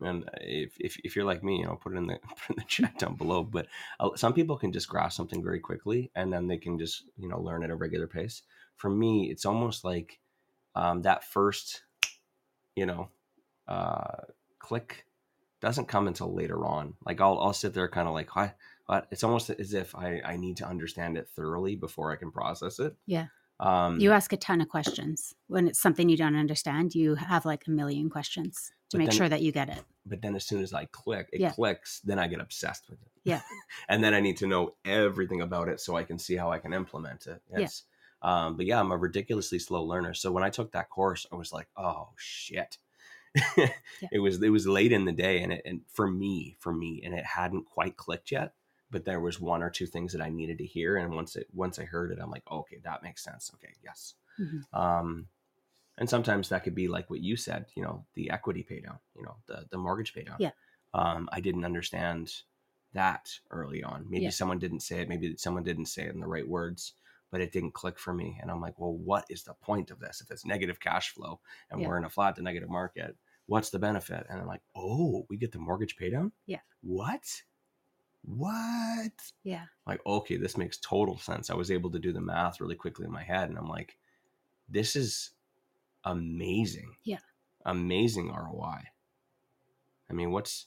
and 0.00 0.28
if, 0.40 0.76
if, 0.80 0.98
if 1.04 1.16
you're 1.16 1.24
like 1.24 1.42
me, 1.42 1.58
you 1.60 1.64
know, 1.64 1.76
put 1.76 1.92
it 1.94 1.96
in 1.96 2.06
the 2.06 2.18
put 2.28 2.50
in 2.50 2.56
the 2.56 2.64
chat 2.66 2.98
down 2.98 3.16
below. 3.16 3.42
But 3.42 3.66
uh, 4.00 4.10
some 4.16 4.32
people 4.32 4.56
can 4.56 4.72
just 4.72 4.88
grasp 4.88 5.16
something 5.16 5.42
very 5.42 5.60
quickly, 5.60 6.10
and 6.14 6.32
then 6.32 6.46
they 6.46 6.58
can 6.58 6.78
just 6.78 7.04
you 7.16 7.28
know 7.28 7.40
learn 7.40 7.64
at 7.64 7.70
a 7.70 7.76
regular 7.76 8.06
pace. 8.06 8.42
For 8.76 8.90
me, 8.90 9.30
it's 9.30 9.46
almost 9.46 9.84
like 9.84 10.20
um, 10.74 11.02
that 11.02 11.24
first, 11.24 11.84
you 12.76 12.86
know, 12.86 13.08
uh, 13.68 14.22
click 14.58 15.06
doesn't 15.60 15.86
come 15.88 16.08
until 16.08 16.34
later 16.34 16.66
on. 16.66 16.94
Like 17.06 17.20
I'll 17.20 17.38
I'll 17.38 17.52
sit 17.52 17.74
there 17.74 17.88
kind 17.88 18.08
of 18.08 18.14
like, 18.14 18.34
what? 18.36 18.56
What? 18.86 19.06
It's 19.10 19.24
almost 19.24 19.50
as 19.50 19.72
if 19.74 19.94
I 19.94 20.20
I 20.24 20.36
need 20.36 20.56
to 20.58 20.66
understand 20.66 21.16
it 21.16 21.28
thoroughly 21.28 21.76
before 21.76 22.12
I 22.12 22.16
can 22.16 22.30
process 22.30 22.78
it. 22.78 22.94
Yeah. 23.06 23.26
Um, 23.60 24.00
You 24.00 24.10
ask 24.12 24.32
a 24.32 24.36
ton 24.36 24.60
of 24.60 24.68
questions. 24.68 25.34
When 25.46 25.68
it's 25.68 25.80
something 25.80 26.08
you 26.08 26.16
don't 26.16 26.36
understand, 26.36 26.94
you 26.94 27.14
have 27.14 27.44
like 27.46 27.66
a 27.66 27.70
million 27.70 28.10
questions 28.10 28.72
to 28.90 28.98
make 28.98 29.10
then- 29.10 29.16
sure 29.16 29.28
that 29.28 29.42
you 29.42 29.52
get 29.52 29.68
it. 29.68 29.82
but 30.06 30.20
then 30.20 30.34
as 30.36 30.44
soon 30.44 30.62
as 30.62 30.72
I 30.74 30.84
click, 30.86 31.30
it 31.32 31.40
Yeah. 31.40 31.52
clicks, 31.52 32.00
then 32.00 32.18
I 32.18 32.26
get 32.26 32.40
obsessed 32.40 32.90
with 32.90 33.00
it. 33.00 33.08
Yeah. 33.24 33.40
and 33.88 34.02
then 34.04 34.12
I 34.12 34.20
need 34.20 34.36
to 34.38 34.46
know 34.46 34.74
everything 34.84 35.40
about 35.40 35.68
it 35.68 35.80
so 35.80 35.96
I 35.96 36.04
can 36.04 36.18
see 36.18 36.36
how 36.36 36.50
I 36.52 36.58
can 36.58 36.72
implement 36.74 37.26
it. 37.26 37.40
Yeah. 37.56 37.68
Um, 38.22 38.56
but 38.56 38.66
yeah, 38.66 38.80
I'm 38.80 38.90
a 38.92 38.96
ridiculously 38.98 39.58
slow 39.58 39.82
learner. 39.84 40.14
So 40.14 40.30
when 40.32 40.44
I 40.44 40.50
took 40.50 40.72
that 40.72 40.90
course, 40.90 41.24
I 41.32 41.36
was 41.36 41.52
like, 41.52 41.68
oh 41.76 42.10
shit. 42.16 42.76
It 44.12 44.20
was 44.20 44.42
it 44.42 44.50
was 44.50 44.66
late 44.66 44.92
in 44.92 45.04
the 45.06 45.12
day 45.12 45.42
and 45.42 45.52
it 45.52 45.62
and 45.64 45.80
for 45.88 46.06
me, 46.10 46.56
for 46.60 46.72
me, 46.72 47.02
and 47.04 47.14
it 47.14 47.24
hadn't 47.24 47.64
quite 47.66 47.96
clicked 47.96 48.30
yet. 48.30 48.52
But 48.94 49.04
there 49.04 49.18
was 49.18 49.40
one 49.40 49.60
or 49.60 49.70
two 49.70 49.86
things 49.86 50.12
that 50.12 50.22
I 50.22 50.28
needed 50.30 50.58
to 50.58 50.64
hear, 50.64 50.96
and 50.98 51.12
once 51.12 51.34
it 51.34 51.48
once 51.52 51.80
I 51.80 51.84
heard 51.84 52.12
it, 52.12 52.20
I'm 52.22 52.30
like, 52.30 52.48
okay, 52.48 52.78
that 52.84 53.02
makes 53.02 53.24
sense. 53.24 53.50
Okay, 53.54 53.74
yes. 53.82 54.14
Mhm. 54.38 54.62
Um, 54.72 55.28
and 55.98 56.08
sometimes 56.08 56.48
that 56.48 56.62
could 56.62 56.76
be 56.76 56.86
like 56.86 57.10
what 57.10 57.20
you 57.20 57.36
said, 57.36 57.66
you 57.74 57.82
know, 57.82 58.06
the 58.14 58.30
equity 58.30 58.62
pay 58.62 58.78
down, 58.80 59.00
you 59.16 59.24
know, 59.24 59.34
the 59.46 59.66
the 59.70 59.78
mortgage 59.78 60.14
pay 60.14 60.22
down. 60.22 60.36
Yeah. 60.38 60.52
Um, 60.94 61.28
I 61.32 61.40
didn't 61.40 61.64
understand 61.64 62.42
that 62.92 63.40
early 63.50 63.82
on. 63.82 64.08
Maybe 64.08 64.24
Yeah. 64.26 64.30
someone 64.30 64.60
didn't 64.60 64.80
say 64.80 65.00
it. 65.00 65.08
Maybe 65.08 65.36
someone 65.36 65.64
didn't 65.64 65.86
say 65.86 66.04
it 66.04 66.14
in 66.14 66.20
the 66.20 66.28
right 66.28 66.46
words, 66.46 66.92
but 67.32 67.40
it 67.40 67.50
didn't 67.50 67.72
click 67.74 67.98
for 67.98 68.14
me. 68.14 68.38
And 68.40 68.48
I'm 68.48 68.60
like, 68.60 68.78
well, 68.78 68.94
what 68.94 69.24
is 69.28 69.42
the 69.42 69.54
point 69.54 69.90
of 69.90 69.98
this? 69.98 70.20
If 70.20 70.30
it's 70.30 70.46
negative 70.46 70.78
cash 70.78 71.10
flow 71.10 71.40
and 71.68 71.80
Yeah. 71.80 71.88
we're 71.88 71.98
in 71.98 72.04
a 72.04 72.10
flat 72.10 72.36
to 72.36 72.42
negative 72.42 72.70
market, 72.70 73.16
what's 73.46 73.70
the 73.70 73.80
benefit? 73.80 74.24
And 74.30 74.40
I'm 74.40 74.46
like, 74.46 74.62
oh, 74.76 75.26
we 75.28 75.36
get 75.36 75.50
the 75.50 75.58
mortgage 75.58 75.96
pay 75.96 76.10
down? 76.10 76.30
Yeah. 76.46 76.60
What? 76.82 77.42
What? 78.26 79.12
Yeah. 79.42 79.66
like 79.86 80.00
okay 80.06 80.36
this 80.36 80.56
makes 80.56 80.78
total 80.78 81.18
sense 81.18 81.50
i 81.50 81.54
was 81.54 81.70
able 81.70 81.90
to 81.90 81.98
do 81.98 82.12
the 82.12 82.20
math 82.20 82.60
really 82.60 82.74
quickly 82.74 83.04
in 83.04 83.12
my 83.12 83.22
head 83.22 83.48
and 83.48 83.58
i'm 83.58 83.68
like 83.68 83.98
this 84.68 84.96
is 84.96 85.30
amazing 86.04 86.96
Yeah. 87.04 87.18
amazing 87.66 88.28
roi 88.32 88.80
i 90.08 90.12
mean 90.12 90.30
what's 90.30 90.66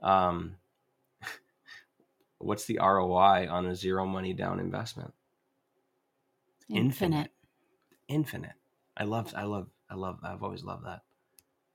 um 0.00 0.56
what's 2.38 2.66
the 2.66 2.78
roi 2.78 3.48
on 3.48 3.66
a 3.66 3.74
zero 3.74 4.06
money 4.06 4.32
down 4.32 4.60
investment 4.60 5.12
Infinite. 6.68 7.32
infinite 8.08 8.54
i 8.96 9.04
love 9.04 9.34
i 9.36 9.42
love 9.42 9.68
i 9.90 9.94
love 9.94 10.18
i've 10.22 10.42
always 10.42 10.62
loved 10.64 10.86
that 10.86 11.02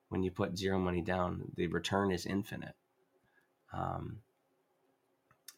when 0.10 0.24
you 0.24 0.32
put 0.32 0.58
zero 0.58 0.80
money 0.80 1.02
down 1.02 1.52
the 1.56 1.68
return 1.68 2.12
is 2.12 2.26
infinite 2.26 2.76
um, 3.74 4.20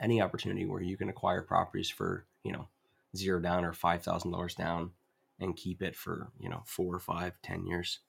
any 0.01 0.21
opportunity 0.21 0.65
where 0.65 0.81
you 0.81 0.97
can 0.97 1.09
acquire 1.09 1.41
properties 1.41 1.89
for 1.89 2.25
you 2.43 2.51
know 2.51 2.67
zero 3.15 3.39
down 3.39 3.65
or 3.65 3.73
five 3.73 4.03
thousand 4.03 4.31
dollars 4.31 4.55
down 4.55 4.91
and 5.39 5.55
keep 5.55 5.81
it 5.81 5.95
for 5.95 6.29
you 6.39 6.49
know 6.49 6.61
four 6.65 6.93
or 6.95 6.99
five 6.99 7.33
ten 7.41 7.65
years 7.65 7.99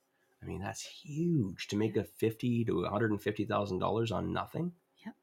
i 0.42 0.46
mean 0.46 0.60
that's 0.60 0.82
huge 0.82 1.66
to 1.68 1.76
make 1.76 1.96
a 1.96 2.04
fifty 2.04 2.64
to 2.64 2.82
one 2.82 2.90
hundred 2.90 3.10
and 3.10 3.22
fifty 3.22 3.44
thousand 3.44 3.78
dollars 3.78 4.10
on 4.12 4.32
nothing 4.32 4.72
Yep. 5.04 5.14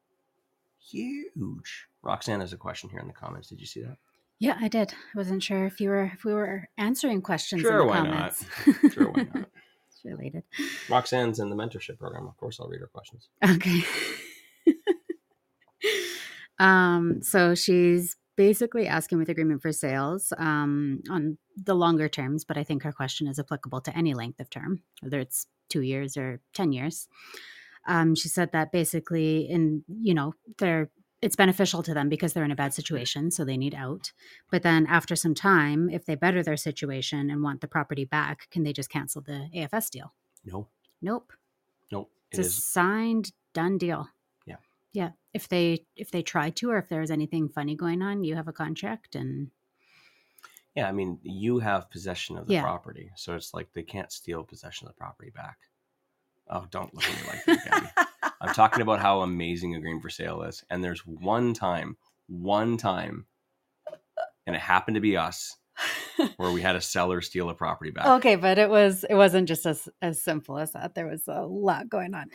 huge 0.80 1.86
roxanne 2.02 2.40
has 2.40 2.52
a 2.52 2.56
question 2.56 2.90
here 2.90 3.00
in 3.00 3.06
the 3.06 3.12
comments 3.12 3.48
did 3.48 3.60
you 3.60 3.66
see 3.66 3.82
that 3.82 3.96
Yeah, 4.40 4.56
I 4.60 4.68
did. 4.68 4.92
I 4.92 5.18
wasn't 5.18 5.42
sure 5.42 5.64
if 5.66 5.80
you 5.80 5.88
were 5.90 6.10
if 6.14 6.24
we 6.24 6.32
were 6.32 6.68
answering 6.78 7.22
questions 7.22 7.62
Sure, 7.62 7.72
in 7.72 7.78
the 7.78 7.84
why 7.86 8.00
not? 8.06 8.34
Sure, 8.92 9.10
why 9.10 9.22
not? 9.34 9.48
it's 9.88 10.04
related. 10.04 10.42
roxanne's 10.88 11.38
in 11.40 11.50
the 11.50 11.56
mentorship 11.56 11.98
program 11.98 12.26
of 12.26 12.36
course 12.36 12.58
i'll 12.60 12.68
read 12.68 12.80
her 12.80 12.86
questions 12.88 13.28
Okay. 13.44 13.80
um, 16.58 17.22
so 17.22 17.54
she's 17.54 18.16
basically 18.36 18.86
asking 18.86 19.18
with 19.18 19.28
agreement 19.28 19.60
for 19.60 19.72
sales 19.72 20.32
um, 20.38 21.02
on 21.10 21.38
the 21.56 21.74
longer 21.74 22.08
terms, 22.08 22.44
but 22.44 22.56
I 22.56 22.62
think 22.62 22.82
her 22.84 22.92
question 22.92 23.26
is 23.26 23.38
applicable 23.38 23.80
to 23.82 23.96
any 23.96 24.14
length 24.14 24.40
of 24.40 24.48
term, 24.48 24.82
whether 25.00 25.18
it's 25.18 25.46
two 25.68 25.82
years 25.82 26.16
or 26.16 26.40
10 26.54 26.72
years. 26.72 27.08
Um, 27.86 28.14
she 28.14 28.28
said 28.28 28.52
that 28.52 28.70
basically 28.70 29.48
in, 29.48 29.82
you 29.88 30.14
know, 30.14 30.34
they're 30.58 30.90
it's 31.20 31.34
beneficial 31.34 31.82
to 31.82 31.94
them 31.94 32.08
because 32.08 32.32
they're 32.32 32.44
in 32.44 32.52
a 32.52 32.56
bad 32.56 32.72
situation, 32.72 33.32
so 33.32 33.44
they 33.44 33.56
need 33.56 33.74
out. 33.74 34.12
But 34.52 34.62
then 34.62 34.86
after 34.86 35.16
some 35.16 35.34
time, 35.34 35.90
if 35.90 36.04
they 36.04 36.14
better 36.14 36.44
their 36.44 36.56
situation 36.56 37.28
and 37.28 37.42
want 37.42 37.60
the 37.60 37.66
property 37.66 38.04
back, 38.04 38.48
can 38.52 38.62
they 38.62 38.72
just 38.72 38.88
cancel 38.88 39.20
the 39.20 39.48
AFS 39.54 39.90
deal? 39.90 40.14
no 40.44 40.68
Nope. 41.02 41.32
nope 41.90 42.10
It's 42.30 42.38
it 42.38 42.42
a 42.42 42.46
is 42.46 42.64
signed 42.64 43.32
done 43.52 43.78
deal. 43.78 44.08
Yeah. 44.92 45.10
If 45.34 45.48
they 45.48 45.86
if 45.96 46.10
they 46.10 46.22
try 46.22 46.50
to 46.50 46.70
or 46.70 46.78
if 46.78 46.88
there's 46.88 47.10
anything 47.10 47.48
funny 47.48 47.76
going 47.76 48.02
on, 48.02 48.24
you 48.24 48.34
have 48.36 48.48
a 48.48 48.52
contract 48.52 49.14
and 49.14 49.50
Yeah, 50.74 50.88
I 50.88 50.92
mean, 50.92 51.18
you 51.22 51.58
have 51.58 51.90
possession 51.90 52.38
of 52.38 52.46
the 52.46 52.54
Yeah. 52.54 52.62
property, 52.62 53.10
so 53.16 53.34
it's 53.34 53.52
like 53.52 53.72
they 53.72 53.82
can't 53.82 54.12
steal 54.12 54.44
possession 54.44 54.86
of 54.86 54.94
the 54.94 54.98
property 54.98 55.30
back. 55.30 55.58
Oh, 56.48 56.66
don't 56.70 56.94
look 56.94 57.04
at 57.04 57.20
me 57.22 57.28
like 57.28 57.44
that, 57.44 57.70
Gabby. 57.70 58.32
I'm 58.40 58.54
talking 58.54 58.80
about 58.82 59.00
how 59.00 59.22
amazing 59.22 59.74
agreement 59.74 60.02
for 60.02 60.10
sale 60.10 60.42
is, 60.42 60.64
and 60.70 60.82
there's 60.82 61.04
one 61.06 61.52
time, 61.52 61.96
one 62.28 62.76
time, 62.76 63.26
and 64.46 64.54
it 64.56 64.60
happened 64.62 64.94
to 64.94 65.00
be 65.00 65.16
us 65.16 65.56
where 66.36 66.50
we 66.50 66.62
had 66.62 66.76
a 66.76 66.80
seller 66.80 67.20
steal 67.20 67.50
a 67.50 67.54
property 67.54 67.90
back. 67.90 68.06
Okay, 68.06 68.36
but 68.36 68.58
it 68.58 68.70
was 68.70 69.04
it 69.10 69.14
wasn't 69.14 69.48
just 69.48 69.66
as 69.66 69.88
as 70.00 70.22
simple 70.22 70.58
as 70.58 70.72
that. 70.72 70.94
There 70.94 71.06
was 71.06 71.26
a 71.28 71.42
lot 71.42 71.88
going 71.88 72.14
on. 72.14 72.30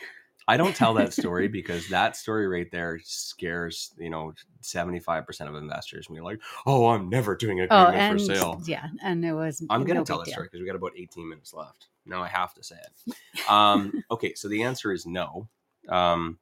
I 0.46 0.56
don't 0.56 0.76
tell 0.76 0.94
that 0.94 1.12
story 1.12 1.48
because 1.60 1.88
that 1.88 2.16
story 2.16 2.46
right 2.46 2.70
there 2.70 3.00
scares 3.02 3.92
you 3.98 4.10
know 4.10 4.34
75 4.60 5.26
percent 5.26 5.48
of 5.50 5.56
investors. 5.56 6.08
When 6.08 6.16
you're 6.16 6.24
like, 6.24 6.40
"Oh, 6.66 6.88
I'm 6.88 7.08
never 7.08 7.34
doing 7.36 7.60
a 7.60 7.66
Oh, 7.70 7.86
and 7.88 8.20
for 8.20 8.24
sale." 8.24 8.62
yeah, 8.66 8.88
and 9.02 9.24
it 9.24 9.32
was 9.32 9.62
I'm 9.70 9.80
going 9.84 9.94
to 9.94 10.00
no 10.00 10.04
tell 10.04 10.18
that 10.18 10.26
deal. 10.26 10.34
story 10.34 10.48
because 10.48 10.60
we 10.60 10.66
got 10.66 10.76
about 10.76 10.92
18 10.96 11.28
minutes 11.28 11.54
left. 11.54 11.86
Now 12.06 12.22
I 12.22 12.28
have 12.28 12.52
to 12.54 12.62
say 12.62 12.76
it. 12.76 13.16
Um, 13.48 14.02
okay, 14.10 14.32
so 14.34 14.48
the 14.48 14.62
answer 14.62 14.90
is 14.92 15.04
no. 15.04 15.48
Um, 15.88 16.38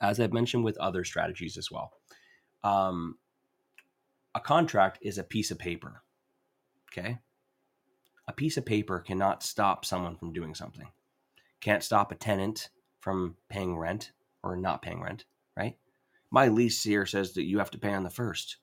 as 0.00 0.18
I've 0.18 0.32
mentioned 0.32 0.64
with 0.64 0.76
other 0.78 1.04
strategies 1.04 1.56
as 1.56 1.70
well, 1.70 1.92
um, 2.64 3.18
a 4.34 4.40
contract 4.40 4.98
is 5.02 5.18
a 5.18 5.22
piece 5.24 5.50
of 5.52 5.58
paper. 5.58 6.02
Okay, 6.90 7.18
a 8.26 8.32
piece 8.32 8.56
of 8.56 8.64
paper 8.66 8.98
cannot 9.00 9.42
stop 9.42 9.84
someone 9.84 10.16
from 10.16 10.32
doing 10.32 10.54
something. 10.54 10.88
Can't 11.60 11.82
stop 11.84 12.10
a 12.10 12.14
tenant 12.16 12.68
from 13.08 13.36
paying 13.48 13.74
rent 13.74 14.12
or 14.42 14.54
not 14.54 14.82
paying 14.82 15.00
rent. 15.00 15.24
Right? 15.56 15.78
My 16.30 16.48
lease 16.48 16.84
here 16.84 17.06
says 17.06 17.32
that 17.32 17.44
you 17.44 17.56
have 17.56 17.70
to 17.70 17.78
pay 17.78 17.94
on 17.94 18.04
the 18.04 18.10
first. 18.10 18.58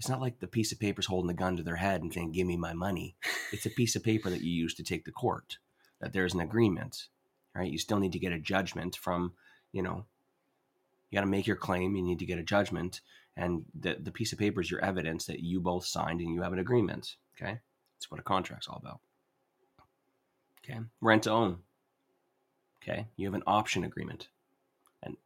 It's 0.00 0.08
not 0.08 0.20
like 0.20 0.40
the 0.40 0.48
piece 0.48 0.72
of 0.72 0.80
paper's 0.80 1.06
holding 1.06 1.28
the 1.28 1.34
gun 1.34 1.56
to 1.56 1.62
their 1.62 1.76
head 1.76 2.02
and 2.02 2.12
saying, 2.12 2.32
"Give 2.32 2.44
me 2.48 2.56
my 2.56 2.72
money." 2.72 3.14
It's 3.52 3.66
a 3.66 3.70
piece 3.70 3.94
of 3.94 4.02
paper 4.02 4.30
that 4.30 4.42
you 4.42 4.50
use 4.50 4.74
to 4.74 4.82
take 4.82 5.04
to 5.04 5.12
court. 5.12 5.58
That 6.00 6.12
there's 6.12 6.34
an 6.34 6.40
agreement, 6.40 7.06
right? 7.54 7.70
You 7.70 7.78
still 7.78 8.00
need 8.00 8.12
to 8.14 8.18
get 8.18 8.32
a 8.32 8.40
judgment 8.40 8.96
from, 8.96 9.34
you 9.70 9.80
know, 9.80 10.06
you 11.08 11.16
got 11.16 11.20
to 11.20 11.30
make 11.30 11.46
your 11.46 11.56
claim. 11.56 11.94
You 11.94 12.02
need 12.02 12.18
to 12.18 12.26
get 12.26 12.40
a 12.40 12.42
judgment, 12.42 13.00
and 13.36 13.64
the 13.78 13.96
the 14.00 14.10
piece 14.10 14.32
of 14.32 14.40
paper 14.40 14.60
is 14.60 14.72
your 14.72 14.84
evidence 14.84 15.26
that 15.26 15.38
you 15.38 15.60
both 15.60 15.86
signed 15.86 16.20
and 16.20 16.34
you 16.34 16.42
have 16.42 16.52
an 16.52 16.58
agreement. 16.58 17.14
Okay, 17.36 17.60
that's 17.94 18.10
what 18.10 18.18
a 18.18 18.24
contract's 18.24 18.66
all 18.66 18.82
about. 18.82 19.00
Okay, 20.64 20.80
rent 21.00 21.22
to 21.22 21.30
own. 21.30 21.58
Okay, 22.82 23.08
you 23.16 23.26
have 23.26 23.34
an 23.34 23.42
option 23.46 23.84
agreement, 23.84 24.28
and 25.02 25.16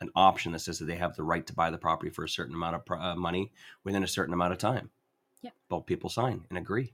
an 0.00 0.10
option 0.14 0.52
that 0.52 0.60
says 0.60 0.78
that 0.78 0.86
they 0.86 0.96
have 0.96 1.16
the 1.16 1.22
right 1.22 1.46
to 1.46 1.54
buy 1.54 1.70
the 1.70 1.78
property 1.78 2.10
for 2.10 2.24
a 2.24 2.28
certain 2.28 2.54
amount 2.54 2.76
of 2.76 2.84
pro- 2.84 3.00
uh, 3.00 3.14
money 3.14 3.52
within 3.84 4.02
a 4.02 4.08
certain 4.08 4.34
amount 4.34 4.52
of 4.52 4.58
time. 4.58 4.90
Yep. 5.42 5.52
Both 5.68 5.86
people 5.86 6.10
sign 6.10 6.46
and 6.48 6.58
agree. 6.58 6.92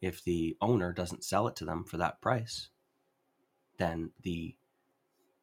If 0.00 0.24
the 0.24 0.56
owner 0.60 0.92
doesn't 0.92 1.24
sell 1.24 1.46
it 1.46 1.56
to 1.56 1.64
them 1.64 1.84
for 1.84 1.96
that 1.98 2.20
price, 2.20 2.68
then 3.78 4.10
the 4.22 4.56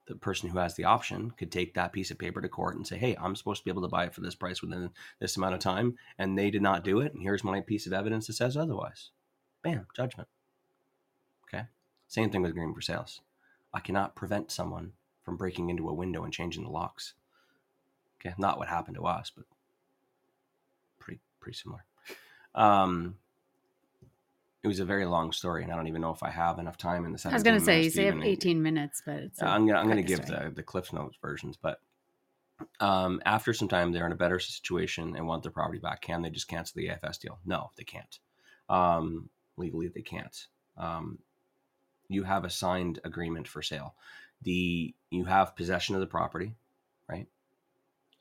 the 0.08 0.16
person 0.16 0.50
who 0.50 0.58
has 0.58 0.76
the 0.76 0.86
option 0.86 1.30
could 1.32 1.52
take 1.52 1.76
that 1.76 1.94
piece 1.94 2.10
of 2.10 2.18
paper 2.18 2.42
to 2.42 2.50
court 2.50 2.76
and 2.76 2.88
say, 2.88 2.98
"Hey, 2.98 3.16
I'm 3.16 3.36
supposed 3.36 3.62
to 3.62 3.66
be 3.66 3.70
able 3.70 3.84
to 3.84 3.88
buy 3.88 4.06
it 4.06 4.14
for 4.14 4.22
this 4.22 4.34
price 4.34 4.60
within 4.62 4.90
this 5.20 5.38
amount 5.38 5.54
of 5.54 5.60
time, 5.60 5.98
and 6.18 6.36
they 6.36 6.50
did 6.50 6.64
not 6.64 6.84
do 6.84 7.00
it, 7.00 7.14
and 7.14 7.22
here's 7.22 7.44
my 7.44 7.62
piece 7.62 7.86
of 7.86 7.94
evidence 7.94 8.26
that 8.28 8.34
says 8.34 8.58
otherwise." 8.58 9.12
Bam, 9.62 9.86
judgment. 9.96 10.28
Okay. 11.46 11.66
Same 12.10 12.32
thing 12.32 12.42
with 12.42 12.56
for 12.56 12.82
sales. 12.82 13.22
I 13.72 13.80
cannot 13.80 14.16
prevent 14.16 14.52
someone 14.52 14.94
from 15.24 15.38
breaking 15.38 15.70
into 15.70 15.88
a 15.88 15.94
window 15.94 16.24
and 16.24 16.34
changing 16.34 16.64
the 16.64 16.72
locks. 16.72 17.14
Okay, 18.20 18.34
not 18.38 18.58
what 18.58 18.68
happened 18.68 18.96
to 18.96 19.06
us, 19.06 19.32
but 19.34 19.46
pretty 20.98 21.22
pretty 21.40 21.56
similar. 21.56 21.86
Um, 22.56 23.16
it 24.64 24.68
was 24.68 24.80
a 24.80 24.86
very 24.86 25.06
long 25.06 25.32
story, 25.32 25.64
and 25.64 25.72
I 25.72 25.76
don't 25.76 25.88
even 25.88 26.02
know 26.02 26.10
if 26.10 26.24
I 26.24 26.32
have 26.32 26.58
enough 26.58 26.78
time 26.78 27.06
in 27.06 27.14
the. 27.14 27.22
I 27.30 27.34
was 27.34 27.44
going 27.44 27.60
to 27.60 27.64
say 27.64 27.84
you 27.84 27.92
say 27.92 28.06
have 28.06 28.22
18 28.22 28.62
minutes, 28.62 29.04
but 29.06 29.18
it's 29.18 29.42
I'm 29.42 29.68
gonna 29.68 29.80
I'm 29.80 29.88
gonna 29.88 30.02
give 30.02 30.26
story. 30.26 30.46
the 30.50 30.56
the 30.56 30.64
Cliff 30.64 30.92
Notes 30.92 31.16
versions, 31.22 31.58
but 31.62 31.80
um, 32.80 33.22
after 33.24 33.54
some 33.54 33.68
time 33.68 33.92
they're 33.92 34.08
in 34.08 34.12
a 34.12 34.18
better 34.18 34.40
situation 34.40 35.16
and 35.16 35.28
want 35.28 35.44
their 35.44 35.52
property 35.52 35.80
back. 35.80 36.02
Can 36.02 36.24
they 36.24 36.32
just 36.32 36.48
cancel 36.48 36.74
the 36.76 36.88
AFS 36.88 37.20
deal? 37.20 37.40
No, 37.46 37.70
they 37.78 37.84
can't. 37.84 38.18
Um, 38.68 39.30
legally, 39.58 39.90
they 39.90 40.02
can't. 40.02 40.48
Um, 40.76 41.20
you 42.10 42.24
have 42.24 42.44
a 42.44 42.50
signed 42.50 43.00
agreement 43.04 43.48
for 43.48 43.62
sale. 43.62 43.96
The 44.42 44.94
you 45.10 45.26
have 45.26 45.56
possession 45.56 45.96
of 45.96 46.02
the 46.02 46.08
property, 46.08 46.56
right? 47.08 47.28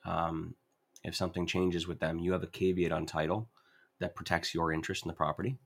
Um, 0.04 0.54
if 1.02 1.16
something 1.16 1.46
changes 1.46 1.86
with 1.86 2.00
them, 2.00 2.18
you 2.18 2.32
have 2.32 2.42
a 2.42 2.48
caveat 2.48 2.92
on 2.92 3.06
title 3.06 3.48
that 3.98 4.14
protects 4.14 4.54
your 4.54 4.72
interest 4.72 5.04
in 5.04 5.08
the 5.08 5.14
property. 5.14 5.58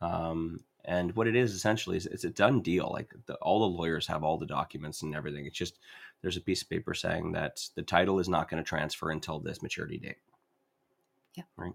Um, 0.00 0.60
and 0.84 1.14
what 1.14 1.28
it 1.28 1.36
is 1.36 1.52
essentially 1.54 1.96
is 1.96 2.06
it's 2.06 2.24
a 2.24 2.30
done 2.30 2.60
deal. 2.60 2.90
Like 2.92 3.14
the, 3.26 3.34
all 3.36 3.60
the 3.60 3.76
lawyers 3.76 4.06
have 4.08 4.24
all 4.24 4.38
the 4.38 4.46
documents 4.46 5.02
and 5.02 5.14
everything. 5.14 5.46
It's 5.46 5.56
just 5.56 5.78
there's 6.22 6.36
a 6.36 6.40
piece 6.40 6.62
of 6.62 6.70
paper 6.70 6.94
saying 6.94 7.32
that 7.32 7.68
the 7.76 7.82
title 7.82 8.18
is 8.18 8.28
not 8.28 8.48
going 8.48 8.62
to 8.62 8.68
transfer 8.68 9.10
until 9.10 9.38
this 9.38 9.62
maturity 9.62 9.98
date. 9.98 10.16
Yeah. 11.34 11.44
Right. 11.56 11.74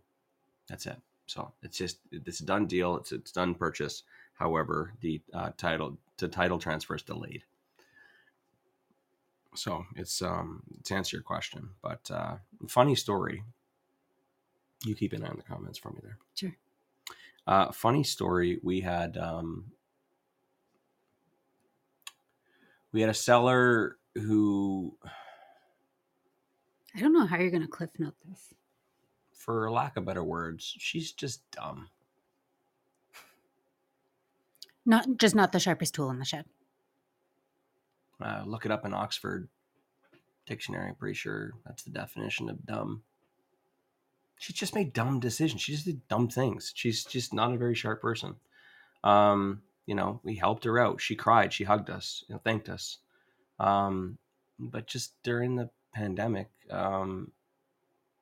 That's 0.68 0.86
it. 0.86 0.98
So 1.28 1.54
it's 1.62 1.78
just 1.78 2.00
it's 2.12 2.40
a 2.42 2.46
done 2.46 2.68
deal. 2.68 2.98
It's 2.98 3.12
it's 3.12 3.32
done 3.32 3.56
purchase. 3.56 4.04
However, 4.38 4.94
the 5.02 5.22
uh, 5.34 5.52
title 5.58 5.98
the 6.18 6.28
title 6.28 6.60
transfer 6.60 6.96
is 6.96 7.04
delayed. 7.04 7.44
So 9.56 9.86
it's 9.96 10.22
um 10.22 10.64
to 10.84 10.94
answer 10.96 11.18
your 11.18 11.24
question, 11.24 11.70
but 11.82 12.10
uh, 12.12 12.36
funny 12.68 12.96
story. 12.96 13.44
You 14.86 14.94
keep 14.96 15.14
an 15.14 15.24
eye 15.24 15.30
on 15.30 15.38
the 15.38 15.44
comments 15.44 15.80
for 15.80 15.90
me 15.90 16.00
there. 16.04 16.18
Sure. 16.36 16.56
Uh, 17.48 17.72
funny 17.72 18.04
story. 18.04 18.60
We 18.62 18.82
had 18.82 19.18
um, 19.18 19.72
we 22.92 23.02
had 23.02 23.10
a 23.10 23.14
seller 23.16 23.98
who, 24.16 24.98
I 26.96 27.00
don't 27.00 27.14
know 27.14 27.26
how 27.26 27.38
you're 27.38 27.50
going 27.50 27.64
to 27.64 27.68
cliff 27.68 27.92
note 27.98 28.16
this. 28.28 28.54
for 29.32 29.72
lack 29.72 29.98
of 29.98 30.06
better 30.06 30.24
words, 30.24 30.76
she's 30.78 31.12
just 31.12 31.50
dumb. 31.52 31.90
Not 34.88 35.18
just 35.18 35.36
not 35.36 35.52
the 35.52 35.60
sharpest 35.60 35.94
tool 35.94 36.10
in 36.10 36.18
the 36.18 36.26
shed. 36.26 36.46
Uh, 38.24 38.44
look 38.46 38.66
it 38.66 38.72
up 38.72 38.86
in 38.86 38.94
Oxford 38.94 39.50
Dictionary. 40.46 40.88
I'm 40.88 40.96
pretty 40.96 41.14
sure 41.14 41.52
that's 41.66 41.84
the 41.84 41.92
definition 41.92 42.50
of 42.50 42.66
dumb. 42.66 43.04
She 44.40 44.54
just 44.54 44.74
made 44.74 44.94
dumb 44.94 45.20
decisions. 45.20 45.62
She 45.62 45.74
just 45.74 45.86
did 45.86 46.08
dumb 46.08 46.30
things. 46.30 46.72
She's 46.74 47.04
just 47.04 47.34
not 47.34 47.54
a 47.54 47.58
very 47.58 47.76
sharp 47.76 48.02
person. 48.02 48.36
Um, 49.04 49.62
you 49.86 49.94
know, 49.94 50.22
we 50.24 50.36
helped 50.36 50.64
her 50.64 50.80
out. 50.80 51.02
She 51.02 51.16
cried. 51.16 51.52
She 51.52 51.66
hugged 51.66 51.90
us. 51.90 52.24
You 52.30 52.36
know, 52.36 52.42
thanked 52.44 52.70
us. 52.70 53.00
Um, 53.60 54.18
but 54.58 54.88
just 54.88 55.22
during 55.22 55.56
the 55.56 55.70
pandemic, 55.94 56.50
um, 56.72 57.32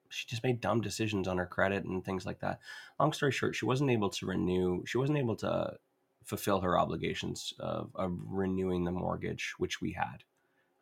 she 0.09 0.26
just 0.28 0.43
made 0.43 0.61
dumb 0.61 0.82
decisions 0.82 1.28
on 1.28 1.38
her 1.38 1.45
credit 1.45 1.84
and 1.84 2.03
things 2.03 2.26
like 2.26 2.39
that. 2.39 2.59
Long 2.99 3.13
story 3.13 3.32
short, 3.32 3.55
she 3.55 3.66
wasn't 3.66 3.91
able 3.91 4.09
to 4.09 4.26
renew. 4.26 4.84
She 4.86 4.97
wasn't 4.97 5.20
able 5.20 5.36
to 5.38 5.78
fulfill 6.26 6.60
her 6.62 6.78
obligations 6.78 7.54
of, 7.60 7.92
of 7.96 8.18
renewing 8.28 8.84
the 8.84 8.92
mortgage, 8.92 9.54
which 9.58 9.80
we 9.80 9.92
had. 9.94 10.24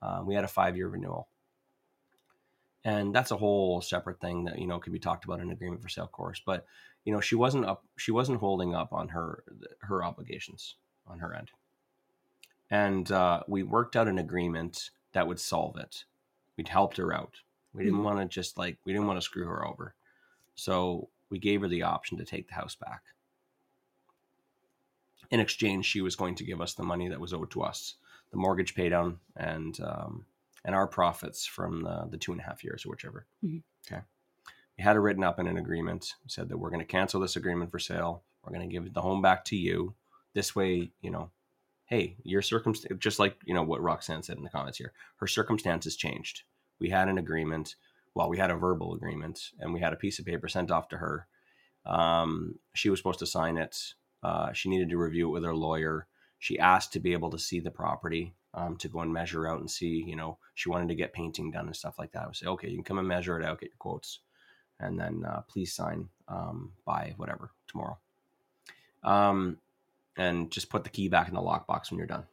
Uh, 0.01 0.23
we 0.25 0.33
had 0.35 0.43
a 0.43 0.49
five 0.49 0.75
year 0.75 0.87
renewal. 0.87 1.27
And 2.85 3.15
that's 3.15 3.31
a 3.31 3.37
whole 3.37 3.79
separate 3.81 4.19
thing 4.19 4.43
that 4.45 4.59
you 4.59 4.67
know 4.67 4.79
could 4.79 4.91
be 4.91 4.99
talked 4.99 5.23
about 5.23 5.39
in 5.39 5.51
agreement 5.51 5.81
for 5.81 5.87
sale 5.89 6.07
course. 6.07 6.41
But 6.45 6.65
you 7.05 7.13
know 7.13 7.21
she 7.21 7.35
wasn't 7.35 7.65
up, 7.65 7.85
she 7.97 8.11
wasn't 8.11 8.39
holding 8.39 8.75
up 8.75 8.91
on 8.91 9.07
her 9.09 9.43
her 9.79 10.03
obligations 10.03 10.75
on 11.07 11.19
her 11.19 11.33
end, 11.33 11.51
and 12.69 13.09
uh, 13.09 13.43
we 13.47 13.63
worked 13.63 13.95
out 13.95 14.09
an 14.09 14.19
agreement 14.19 14.89
that 15.13 15.25
would 15.27 15.39
solve 15.39 15.77
it. 15.77 16.03
We'd 16.57 16.67
helped 16.67 16.97
her 16.97 17.13
out. 17.13 17.35
We 17.73 17.85
didn't 17.85 17.99
Mhm. 17.99 18.03
want 18.03 18.19
to 18.19 18.25
just 18.25 18.57
like 18.57 18.77
we 18.83 18.91
didn't 18.91 19.07
want 19.07 19.17
to 19.17 19.21
screw 19.25 19.45
her 19.45 19.65
over, 19.65 19.95
so 20.55 21.07
we 21.29 21.39
gave 21.39 21.61
her 21.61 21.69
the 21.69 21.83
option 21.83 22.17
to 22.17 22.25
take 22.25 22.49
the 22.49 22.55
house 22.55 22.75
back 22.75 23.03
in 25.33 25.39
exchange, 25.39 25.87
she 25.87 26.01
was 26.01 26.15
going 26.15 26.35
to 26.35 26.43
give 26.43 26.61
us 26.61 26.75
the 26.75 26.83
money 26.83 27.09
that 27.09 27.19
was 27.19 27.33
owed 27.33 27.49
to 27.51 27.63
us, 27.63 27.95
the 28.29 28.37
mortgage 28.37 28.75
paydown, 28.75 29.15
and 29.35 29.79
um, 29.81 30.25
and 30.63 30.75
our 30.75 30.87
profits 30.87 31.43
from 31.43 31.81
the, 31.81 32.07
the 32.11 32.17
two 32.17 32.31
and 32.31 32.39
a 32.39 32.43
half 32.43 32.63
years 32.63 32.85
or 32.85 32.89
whichever. 32.89 33.25
Mhm. 33.43 33.63
Okay, 33.87 34.01
we 34.77 34.83
had 34.83 34.95
it 34.95 34.99
written 34.99 35.23
up 35.23 35.39
in 35.39 35.47
an 35.47 35.57
agreement. 35.57 36.13
Said 36.27 36.49
that 36.49 36.57
we're 36.57 36.69
going 36.69 36.85
to 36.85 36.85
cancel 36.85 37.19
this 37.19 37.35
agreement 37.35 37.71
for 37.71 37.79
sale. 37.79 38.21
We're 38.43 38.53
going 38.53 38.69
to 38.69 38.71
give 38.71 38.93
the 38.93 39.01
home 39.01 39.23
back 39.23 39.43
to 39.45 39.55
you. 39.57 39.95
This 40.35 40.55
way, 40.55 40.91
you 41.01 41.09
know, 41.09 41.31
hey, 41.85 42.15
your 42.23 42.43
circumstance, 42.43 42.99
just 42.99 43.17
like 43.17 43.35
you 43.43 43.55
know 43.55 43.63
what 43.63 43.81
Roxanne 43.81 44.21
said 44.21 44.37
in 44.37 44.43
the 44.43 44.51
comments 44.51 44.77
here, 44.77 44.93
her 45.15 45.27
circumstances 45.27 45.95
changed. 45.95 46.43
We 46.77 46.89
had 46.89 47.09
an 47.09 47.17
agreement. 47.17 47.75
Well, 48.13 48.29
we 48.29 48.37
had 48.37 48.51
a 48.51 48.55
verbal 48.55 48.93
agreement, 48.93 49.49
and 49.59 49.73
we 49.73 49.79
had 49.79 49.93
a 49.93 49.97
piece 50.03 50.19
of 50.19 50.25
paper 50.27 50.47
sent 50.47 50.69
off 50.69 50.89
to 50.89 50.97
her. 50.97 51.25
Um, 51.87 52.59
she 52.75 52.91
was 52.91 52.99
supposed 52.99 53.17
to 53.19 53.25
sign 53.25 53.57
it. 53.57 53.95
Uh, 54.23 54.53
she 54.53 54.69
needed 54.69 54.89
to 54.89 54.97
review 54.97 55.27
it 55.27 55.31
with 55.31 55.43
her 55.43 55.55
lawyer. 55.55 56.07
She 56.39 56.57
asked 56.57 56.93
to 56.93 56.99
be 56.99 57.13
able 57.13 57.29
to 57.31 57.39
see 57.39 57.59
the 57.59 57.71
property, 57.71 58.33
um, 58.53 58.77
to 58.77 58.87
go 58.87 58.99
and 58.99 59.13
measure 59.13 59.47
out 59.47 59.59
and 59.59 59.69
see. 59.69 60.03
You 60.07 60.15
know, 60.15 60.37
she 60.55 60.69
wanted 60.69 60.87
to 60.89 60.95
get 60.95 61.13
painting 61.13 61.51
done 61.51 61.67
and 61.67 61.75
stuff 61.75 61.99
like 61.99 62.11
that. 62.13 62.23
I 62.23 62.25
would 62.27 62.35
say, 62.35 62.47
okay, 62.47 62.69
you 62.69 62.75
can 62.75 62.83
come 62.83 62.99
and 62.99 63.07
measure 63.07 63.39
it 63.39 63.45
out, 63.45 63.59
get 63.59 63.69
your 63.69 63.77
quotes, 63.79 64.19
and 64.79 64.99
then 64.99 65.25
uh, 65.25 65.41
please 65.47 65.73
sign 65.73 66.09
um, 66.27 66.71
by 66.85 67.13
whatever 67.17 67.51
tomorrow. 67.67 67.97
Um, 69.03 69.57
and 70.15 70.51
just 70.51 70.69
put 70.69 70.83
the 70.83 70.89
key 70.89 71.09
back 71.09 71.27
in 71.27 71.33
the 71.33 71.41
lockbox 71.41 71.89
when 71.89 71.97
you're 71.97 72.07
done. 72.07 72.25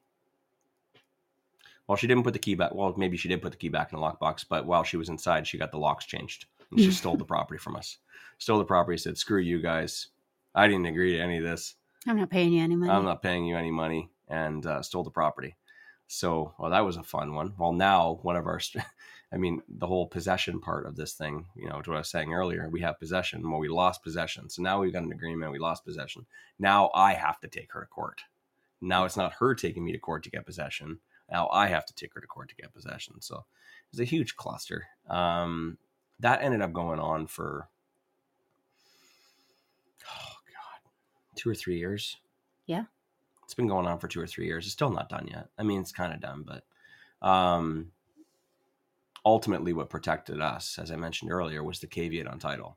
Well, 1.86 1.96
she 1.96 2.06
didn't 2.06 2.22
put 2.22 2.34
the 2.34 2.38
key 2.38 2.54
back. 2.54 2.72
Well, 2.72 2.94
maybe 2.96 3.16
she 3.16 3.28
did 3.28 3.42
put 3.42 3.50
the 3.50 3.58
key 3.58 3.68
back 3.68 3.92
in 3.92 3.98
the 3.98 4.04
lockbox, 4.04 4.44
but 4.48 4.64
while 4.64 4.84
she 4.84 4.96
was 4.96 5.08
inside, 5.08 5.46
she 5.46 5.58
got 5.58 5.72
the 5.72 5.78
locks 5.78 6.04
changed 6.04 6.46
and 6.70 6.78
she 6.78 6.90
stole 6.92 7.16
the 7.16 7.24
property 7.24 7.58
from 7.58 7.74
us. 7.74 7.98
Stole 8.38 8.58
the 8.58 8.64
property, 8.64 8.96
said, 8.96 9.18
"Screw 9.18 9.40
you 9.40 9.60
guys! 9.60 10.08
I 10.54 10.68
didn't 10.68 10.86
agree 10.86 11.16
to 11.16 11.20
any 11.20 11.38
of 11.38 11.44
this. 11.44 11.74
I'm 12.06 12.16
not 12.16 12.30
paying 12.30 12.52
you 12.52 12.62
any 12.62 12.76
money. 12.76 12.90
I'm 12.90 13.04
not 13.04 13.22
paying 13.22 13.44
you 13.44 13.56
any 13.56 13.70
money," 13.70 14.10
and 14.28 14.64
uh, 14.64 14.82
stole 14.82 15.04
the 15.04 15.10
property. 15.10 15.56
So, 16.12 16.54
well, 16.58 16.72
that 16.72 16.84
was 16.84 16.96
a 16.96 17.04
fun 17.04 17.34
one. 17.34 17.54
Well, 17.56 17.72
now 17.72 18.18
one 18.22 18.34
of 18.34 18.46
our, 18.46 18.60
I 19.32 19.36
mean, 19.36 19.62
the 19.68 19.86
whole 19.86 20.08
possession 20.08 20.60
part 20.60 20.86
of 20.86 20.96
this 20.96 21.12
thing, 21.12 21.46
you 21.54 21.68
know, 21.68 21.80
to 21.80 21.90
what 21.90 21.96
I 21.96 22.00
was 22.00 22.10
saying 22.10 22.32
earlier, 22.34 22.68
we 22.68 22.80
have 22.80 22.98
possession. 22.98 23.48
Well, 23.48 23.60
we 23.60 23.68
lost 23.68 24.02
possession. 24.02 24.50
So 24.50 24.60
now 24.60 24.80
we've 24.80 24.92
got 24.92 25.04
an 25.04 25.12
agreement. 25.12 25.52
We 25.52 25.60
lost 25.60 25.84
possession. 25.84 26.26
Now 26.58 26.90
I 26.94 27.12
have 27.14 27.38
to 27.40 27.48
take 27.48 27.72
her 27.74 27.80
to 27.82 27.86
court. 27.86 28.22
Now 28.80 29.04
it's 29.04 29.16
not 29.16 29.34
her 29.34 29.54
taking 29.54 29.84
me 29.84 29.92
to 29.92 29.98
court 29.98 30.24
to 30.24 30.30
get 30.30 30.46
possession. 30.46 30.98
Now 31.30 31.48
I 31.52 31.68
have 31.68 31.86
to 31.86 31.94
take 31.94 32.12
her 32.14 32.20
to 32.20 32.26
court 32.26 32.48
to 32.48 32.56
get 32.56 32.74
possession. 32.74 33.20
So 33.20 33.36
it 33.36 33.92
was 33.92 34.00
a 34.00 34.04
huge 34.04 34.34
cluster. 34.34 34.88
Um, 35.08 35.78
that 36.18 36.42
ended 36.42 36.60
up 36.60 36.72
going 36.72 36.98
on 36.98 37.28
for, 37.28 37.68
oh 40.04 40.34
God, 40.52 40.90
two 41.40 41.50
or 41.50 41.54
three 41.54 41.78
years. 41.78 42.18
Yeah. 42.66 42.84
It's 43.44 43.54
been 43.54 43.66
going 43.66 43.86
on 43.86 43.98
for 43.98 44.08
two 44.08 44.20
or 44.20 44.26
three 44.26 44.46
years. 44.46 44.66
It's 44.66 44.72
still 44.72 44.90
not 44.90 45.08
done 45.08 45.26
yet. 45.30 45.48
I 45.58 45.62
mean, 45.62 45.80
it's 45.80 45.90
kind 45.90 46.12
of 46.12 46.20
done, 46.20 46.44
but 46.46 47.26
um, 47.26 47.92
ultimately, 49.24 49.72
what 49.72 49.90
protected 49.90 50.40
us, 50.40 50.78
as 50.78 50.90
I 50.90 50.96
mentioned 50.96 51.32
earlier, 51.32 51.64
was 51.64 51.80
the 51.80 51.86
caveat 51.86 52.26
on 52.26 52.38
title. 52.38 52.76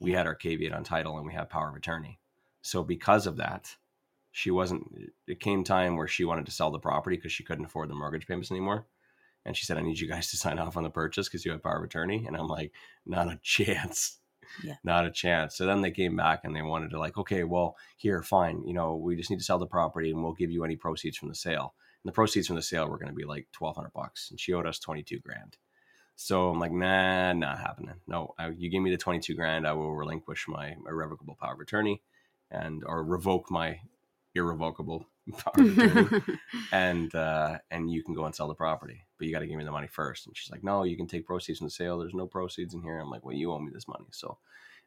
We 0.00 0.12
had 0.12 0.26
our 0.26 0.34
caveat 0.34 0.72
on 0.72 0.84
title 0.84 1.16
and 1.18 1.26
we 1.26 1.32
had 1.32 1.50
power 1.50 1.68
of 1.68 1.76
attorney. 1.76 2.20
So, 2.62 2.82
because 2.82 3.26
of 3.26 3.36
that, 3.36 3.74
she 4.30 4.50
wasn't, 4.50 5.10
it 5.26 5.40
came 5.40 5.64
time 5.64 5.96
where 5.96 6.08
she 6.08 6.24
wanted 6.24 6.46
to 6.46 6.52
sell 6.52 6.70
the 6.70 6.78
property 6.78 7.16
because 7.16 7.32
she 7.32 7.44
couldn't 7.44 7.64
afford 7.64 7.90
the 7.90 7.94
mortgage 7.94 8.26
payments 8.26 8.50
anymore. 8.50 8.86
And 9.44 9.56
she 9.56 9.66
said, 9.66 9.78
I 9.78 9.82
need 9.82 9.98
you 9.98 10.08
guys 10.08 10.30
to 10.30 10.36
sign 10.36 10.58
off 10.58 10.76
on 10.76 10.82
the 10.82 10.90
purchase 10.90 11.28
because 11.28 11.44
you 11.44 11.52
have 11.52 11.62
power 11.62 11.78
of 11.78 11.84
attorney. 11.84 12.24
And 12.26 12.36
I'm 12.36 12.48
like, 12.48 12.72
not 13.04 13.28
a 13.28 13.40
chance. 13.42 14.18
Yeah. 14.64 14.76
Not 14.84 15.06
a 15.06 15.10
chance. 15.10 15.56
So 15.56 15.66
then 15.66 15.82
they 15.82 15.90
came 15.90 16.16
back 16.16 16.40
and 16.44 16.54
they 16.54 16.62
wanted 16.62 16.90
to, 16.90 16.98
like, 16.98 17.16
okay, 17.18 17.44
well, 17.44 17.76
here, 17.96 18.22
fine. 18.22 18.62
You 18.66 18.74
know, 18.74 18.96
we 18.96 19.16
just 19.16 19.30
need 19.30 19.38
to 19.38 19.44
sell 19.44 19.58
the 19.58 19.66
property 19.66 20.10
and 20.10 20.22
we'll 20.22 20.32
give 20.32 20.50
you 20.50 20.64
any 20.64 20.76
proceeds 20.76 21.16
from 21.16 21.28
the 21.28 21.34
sale. 21.34 21.74
And 22.04 22.08
the 22.10 22.14
proceeds 22.14 22.46
from 22.46 22.56
the 22.56 22.62
sale 22.62 22.88
were 22.88 22.98
going 22.98 23.10
to 23.10 23.14
be 23.14 23.24
like 23.24 23.46
1200 23.58 23.92
bucks. 23.92 24.30
And 24.30 24.38
she 24.38 24.52
owed 24.52 24.66
us 24.66 24.78
22 24.78 25.20
grand. 25.20 25.56
So 26.16 26.50
I'm 26.50 26.58
like, 26.58 26.72
nah, 26.72 27.32
not 27.32 27.60
happening. 27.60 27.94
No, 28.08 28.34
I, 28.38 28.48
you 28.48 28.70
give 28.70 28.82
me 28.82 28.90
the 28.90 28.96
22 28.96 29.34
grand, 29.34 29.66
I 29.66 29.72
will 29.72 29.94
relinquish 29.94 30.46
my 30.48 30.74
irrevocable 30.88 31.36
power 31.40 31.54
of 31.54 31.60
attorney 31.60 32.02
and 32.50 32.82
or 32.84 33.04
revoke 33.04 33.50
my 33.50 33.78
irrevocable 34.34 35.06
and 36.72 37.14
uh, 37.14 37.58
and 37.70 37.90
you 37.90 38.02
can 38.02 38.14
go 38.14 38.24
and 38.24 38.34
sell 38.34 38.48
the 38.48 38.54
property, 38.54 39.02
but 39.18 39.26
you 39.26 39.32
got 39.32 39.40
to 39.40 39.46
give 39.46 39.58
me 39.58 39.64
the 39.64 39.70
money 39.72 39.86
first. 39.88 40.26
And 40.26 40.36
she's 40.36 40.50
like, 40.50 40.64
no, 40.64 40.84
you 40.84 40.96
can 40.96 41.06
take 41.06 41.26
proceeds 41.26 41.58
from 41.58 41.66
the 41.66 41.70
sale. 41.72 41.98
There's 41.98 42.14
no 42.14 42.26
proceeds 42.26 42.74
in 42.74 42.82
here. 42.82 42.98
I'm 42.98 43.10
like, 43.10 43.24
well, 43.24 43.34
you 43.36 43.52
owe 43.52 43.58
me 43.58 43.70
this 43.72 43.88
money. 43.88 44.06
So 44.12 44.38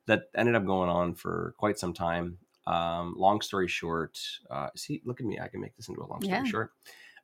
that 0.08 0.24
ended 0.36 0.56
up 0.56 0.66
going 0.66 0.90
on 0.90 1.14
for 1.16 1.54
quite 1.58 1.78
some 1.80 1.94
time. 1.94 2.38
Um, 2.68 3.16
long 3.18 3.42
story 3.42 3.68
short, 3.68 4.20
uh, 4.50 4.70
see, 4.76 5.02
look 5.06 5.20
at 5.20 5.26
me. 5.26 5.40
I 5.40 5.48
can 5.48 5.62
make 5.62 5.76
this 5.76 5.88
into 5.90 6.02
a 6.02 6.06
long 6.08 6.22
story 6.22 6.38
Yeah. 6.38 6.44
short. 6.44 6.72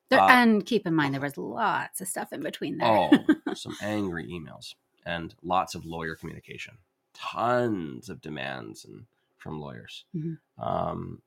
There- 0.10 0.20
Uh, 0.22 0.28
and 0.30 0.66
keep 0.66 0.88
in 0.88 0.94
mind 0.96 1.14
there 1.14 1.22
was 1.22 1.38
lots 1.38 2.02
of 2.02 2.08
stuff 2.08 2.32
in 2.34 2.42
between 2.42 2.78
there. 2.78 2.88
Oh, 2.90 3.10
some 3.56 3.76
angry 3.82 4.26
emails 4.32 4.74
and 5.06 5.36
lots 5.44 5.76
of 5.76 5.86
lawyer 5.86 6.16
communication, 6.16 6.78
tons 7.14 8.10
of 8.10 8.22
demands 8.22 8.86
and 8.86 9.06
from 9.38 9.60
lawyers. 9.60 10.06
Mhm. 10.16 10.38
Um, 10.58 11.22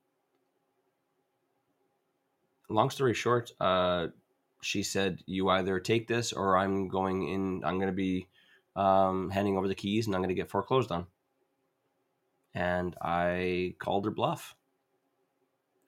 long 2.73 2.89
story 2.89 3.13
short, 3.13 3.51
uh, 3.59 4.07
she 4.61 4.83
said, 4.83 5.23
"You 5.25 5.49
either 5.49 5.79
take 5.79 6.07
this, 6.07 6.33
or 6.33 6.57
I'm 6.57 6.87
going 6.87 7.27
in. 7.27 7.63
I'm 7.63 7.77
going 7.77 7.91
to 7.91 7.95
be 7.95 8.27
um, 8.75 9.29
handing 9.29 9.57
over 9.57 9.67
the 9.67 9.75
keys, 9.75 10.07
and 10.07 10.15
I'm 10.15 10.21
going 10.21 10.29
to 10.29 10.35
get 10.35 10.49
foreclosed 10.49 10.91
on." 10.91 11.07
And 12.53 12.95
I 13.01 13.75
called 13.79 14.05
her 14.05 14.11
bluff, 14.11 14.55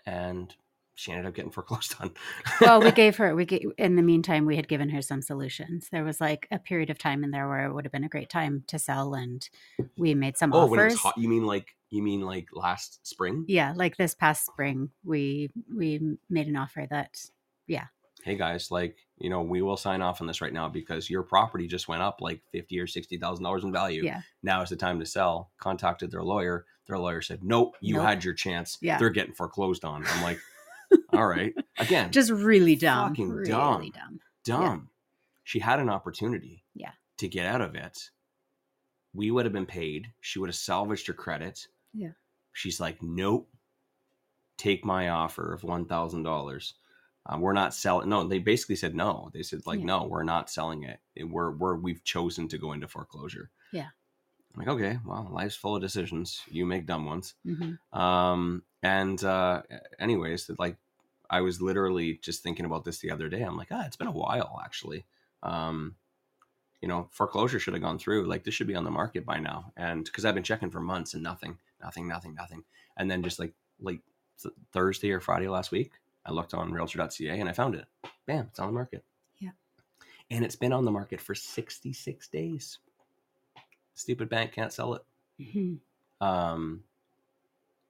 and 0.05 0.55
she 0.95 1.11
ended 1.11 1.25
up 1.25 1.33
getting 1.33 1.51
foreclosed 1.51 1.95
on. 1.99 2.11
well, 2.61 2.81
we 2.81 2.91
gave 3.03 3.17
her 3.17 3.35
we 3.35 3.45
gave, 3.45 3.71
in 3.77 3.95
the 3.95 4.01
meantime 4.01 4.45
we 4.45 4.55
had 4.55 4.67
given 4.67 4.89
her 4.89 5.01
some 5.01 5.21
solutions. 5.21 5.89
There 5.91 6.03
was 6.03 6.21
like 6.21 6.47
a 6.51 6.59
period 6.59 6.89
of 6.89 6.97
time 6.97 7.23
in 7.23 7.31
there 7.31 7.47
where 7.47 7.65
it 7.65 7.73
would 7.73 7.85
have 7.85 7.91
been 7.91 8.03
a 8.03 8.09
great 8.09 8.29
time 8.29 8.63
to 8.67 8.77
sell, 8.77 9.13
and 9.13 9.47
we 9.97 10.13
made 10.13 10.37
some 10.37 10.53
offers. 10.53 10.67
oh, 10.67 10.71
when 10.71 10.79
it 10.79 10.83
was 10.85 10.99
hot, 10.99 11.17
you 11.17 11.27
mean 11.29 11.45
like 11.45 11.75
you 11.89 12.01
mean 12.03 12.21
like 12.21 12.47
last 12.53 13.05
spring? 13.05 13.45
Yeah, 13.47 13.73
like 13.75 13.97
this 13.97 14.13
past 14.13 14.45
spring, 14.45 14.89
we 15.03 15.51
we 15.75 16.17
made 16.29 16.47
an 16.47 16.55
offer 16.55 16.85
that 16.89 17.19
yeah. 17.67 17.85
hey 18.23 18.35
guys, 18.35 18.71
like, 18.71 18.97
you 19.17 19.29
know, 19.29 19.41
we 19.41 19.61
will 19.61 19.77
sign 19.77 20.01
off 20.01 20.21
on 20.21 20.27
this 20.27 20.41
right 20.41 20.53
now 20.53 20.67
because 20.69 21.09
your 21.09 21.23
property 21.23 21.67
just 21.67 21.87
went 21.87 22.01
up 22.01 22.17
like 22.21 22.41
fifty 22.51 22.79
or 22.79 22.87
sixty 22.87 23.17
thousand 23.17 23.43
dollars 23.43 23.63
in 23.63 23.71
value. 23.71 24.03
Yeah. 24.03 24.21
Now 24.41 24.61
is 24.61 24.69
the 24.69 24.75
time 24.75 24.99
to 24.99 25.05
sell. 25.05 25.51
Contacted 25.57 26.11
their 26.11 26.23
lawyer. 26.23 26.65
Their 26.87 26.97
lawyer 26.97 27.21
said, 27.21 27.43
Nope, 27.43 27.75
you 27.79 27.95
Nope. 27.95 28.05
had 28.05 28.23
your 28.25 28.33
chance. 28.33 28.77
Yeah. 28.81 28.97
They're 28.97 29.09
getting 29.09 29.33
foreclosed 29.33 29.85
on. 29.85 30.03
I'm 30.05 30.23
like, 30.23 30.39
all 31.13 31.27
right. 31.27 31.53
Again, 31.77 32.11
just 32.11 32.31
really 32.31 32.75
dumb, 32.75 33.09
Fucking 33.09 33.29
really 33.29 33.49
dumb. 33.49 33.91
dumb. 33.91 34.19
dumb. 34.45 34.89
she 35.43 35.59
had 35.59 35.79
an 35.79 35.89
opportunity 35.89 36.63
Yeah. 36.75 36.91
to 37.17 37.27
get 37.27 37.45
out 37.45 37.61
of 37.61 37.75
it. 37.75 38.09
We 39.13 39.29
would 39.31 39.45
have 39.45 39.53
been 39.53 39.65
paid. 39.65 40.07
She 40.21 40.39
would 40.39 40.49
have 40.49 40.55
salvaged 40.55 41.07
her 41.07 41.13
credit. 41.13 41.67
Yeah. 41.93 42.11
She's 42.53 42.79
like, 42.79 43.01
nope. 43.01 43.49
Take 44.57 44.85
my 44.85 45.09
offer 45.09 45.53
of 45.53 45.63
one 45.63 45.85
thousand 45.85 46.23
dollars. 46.23 46.75
Uh, 47.25 47.37
we're 47.39 47.53
not 47.53 47.73
selling. 47.73 48.09
No, 48.09 48.27
they 48.27 48.39
basically 48.39 48.75
said 48.75 48.95
no. 48.95 49.29
They 49.33 49.41
said 49.43 49.61
like, 49.65 49.79
Yeah. 49.79 49.85
no, 49.85 50.03
we're 50.05 50.23
not 50.23 50.49
selling 50.49 50.83
it. 50.83 50.99
We're 51.25 51.51
we're 51.51 51.75
we've 51.75 52.03
chosen 52.03 52.47
to 52.49 52.57
go 52.57 52.71
into 52.73 52.87
foreclosure. 52.87 53.49
Yeah. 53.71 53.87
I'm 54.55 54.59
like, 54.59 54.67
okay, 54.67 54.99
well, 55.05 55.27
life's 55.31 55.55
full 55.55 55.75
of 55.75 55.81
decisions. 55.81 56.41
You 56.47 56.65
make 56.65 56.85
dumb 56.85 57.05
ones. 57.05 57.33
hmm 57.43 57.73
Um, 57.97 58.63
and 58.83 59.21
uh, 59.23 59.63
anyways, 59.99 60.49
like 60.59 60.77
I 61.34 61.41
was 61.41 61.59
literally 61.63 62.19
just 62.21 62.43
thinking 62.43 62.65
about 62.65 62.86
this 62.86 62.99
the 62.99 63.09
other 63.09 63.27
day. 63.27 63.41
I'm 63.41 63.57
like, 63.57 63.69
ah, 63.71 63.84
it's 63.88 63.95
been 63.95 64.07
a 64.07 64.11
while 64.11 64.61
actually. 64.63 65.03
Um, 65.41 65.95
you 66.79 66.88
know, 66.88 67.07
foreclosure 67.09 67.57
should 67.57 67.73
have 67.73 67.81
gone 67.81 67.97
through. 67.97 68.27
Like 68.27 68.43
this 68.43 68.53
should 68.53 68.67
be 68.67 68.75
on 68.75 68.84
the 68.84 68.91
market 68.91 69.25
by 69.25 69.39
now. 69.39 69.71
And 69.75 70.05
because 70.05 70.25
I've 70.25 70.36
been 70.36 70.43
checking 70.43 70.69
for 70.69 70.79
months 70.79 71.15
and 71.15 71.23
nothing, 71.23 71.57
nothing, 71.81 72.07
nothing, 72.07 72.36
nothing. 72.36 72.63
And 72.97 73.09
then 73.09 73.23
just 73.23 73.39
like 73.39 73.53
like 73.81 74.01
th- 74.43 74.53
Thursday 74.73 75.09
or 75.09 75.19
Friday 75.19 75.47
last 75.47 75.71
week, 75.71 75.93
I 76.23 76.31
looked 76.31 76.53
on 76.53 76.71
Realtor.ca 76.71 77.39
and 77.39 77.49
I 77.49 77.53
found 77.53 77.73
it. 77.73 77.86
Bam, 78.27 78.45
it's 78.51 78.59
on 78.59 78.67
the 78.67 78.73
market. 78.73 79.03
Yeah. 79.39 79.51
And 80.29 80.45
it's 80.45 80.55
been 80.55 80.71
on 80.71 80.86
the 80.86 80.91
market 80.91 81.19
for 81.19 81.34
66 81.34 82.27
days. 82.27 82.77
Stupid 83.95 84.29
bank 84.29 84.51
can't 84.51 84.71
sell 84.71 84.93
it. 84.93 85.01
hmm 85.51 85.75
Um, 86.21 86.84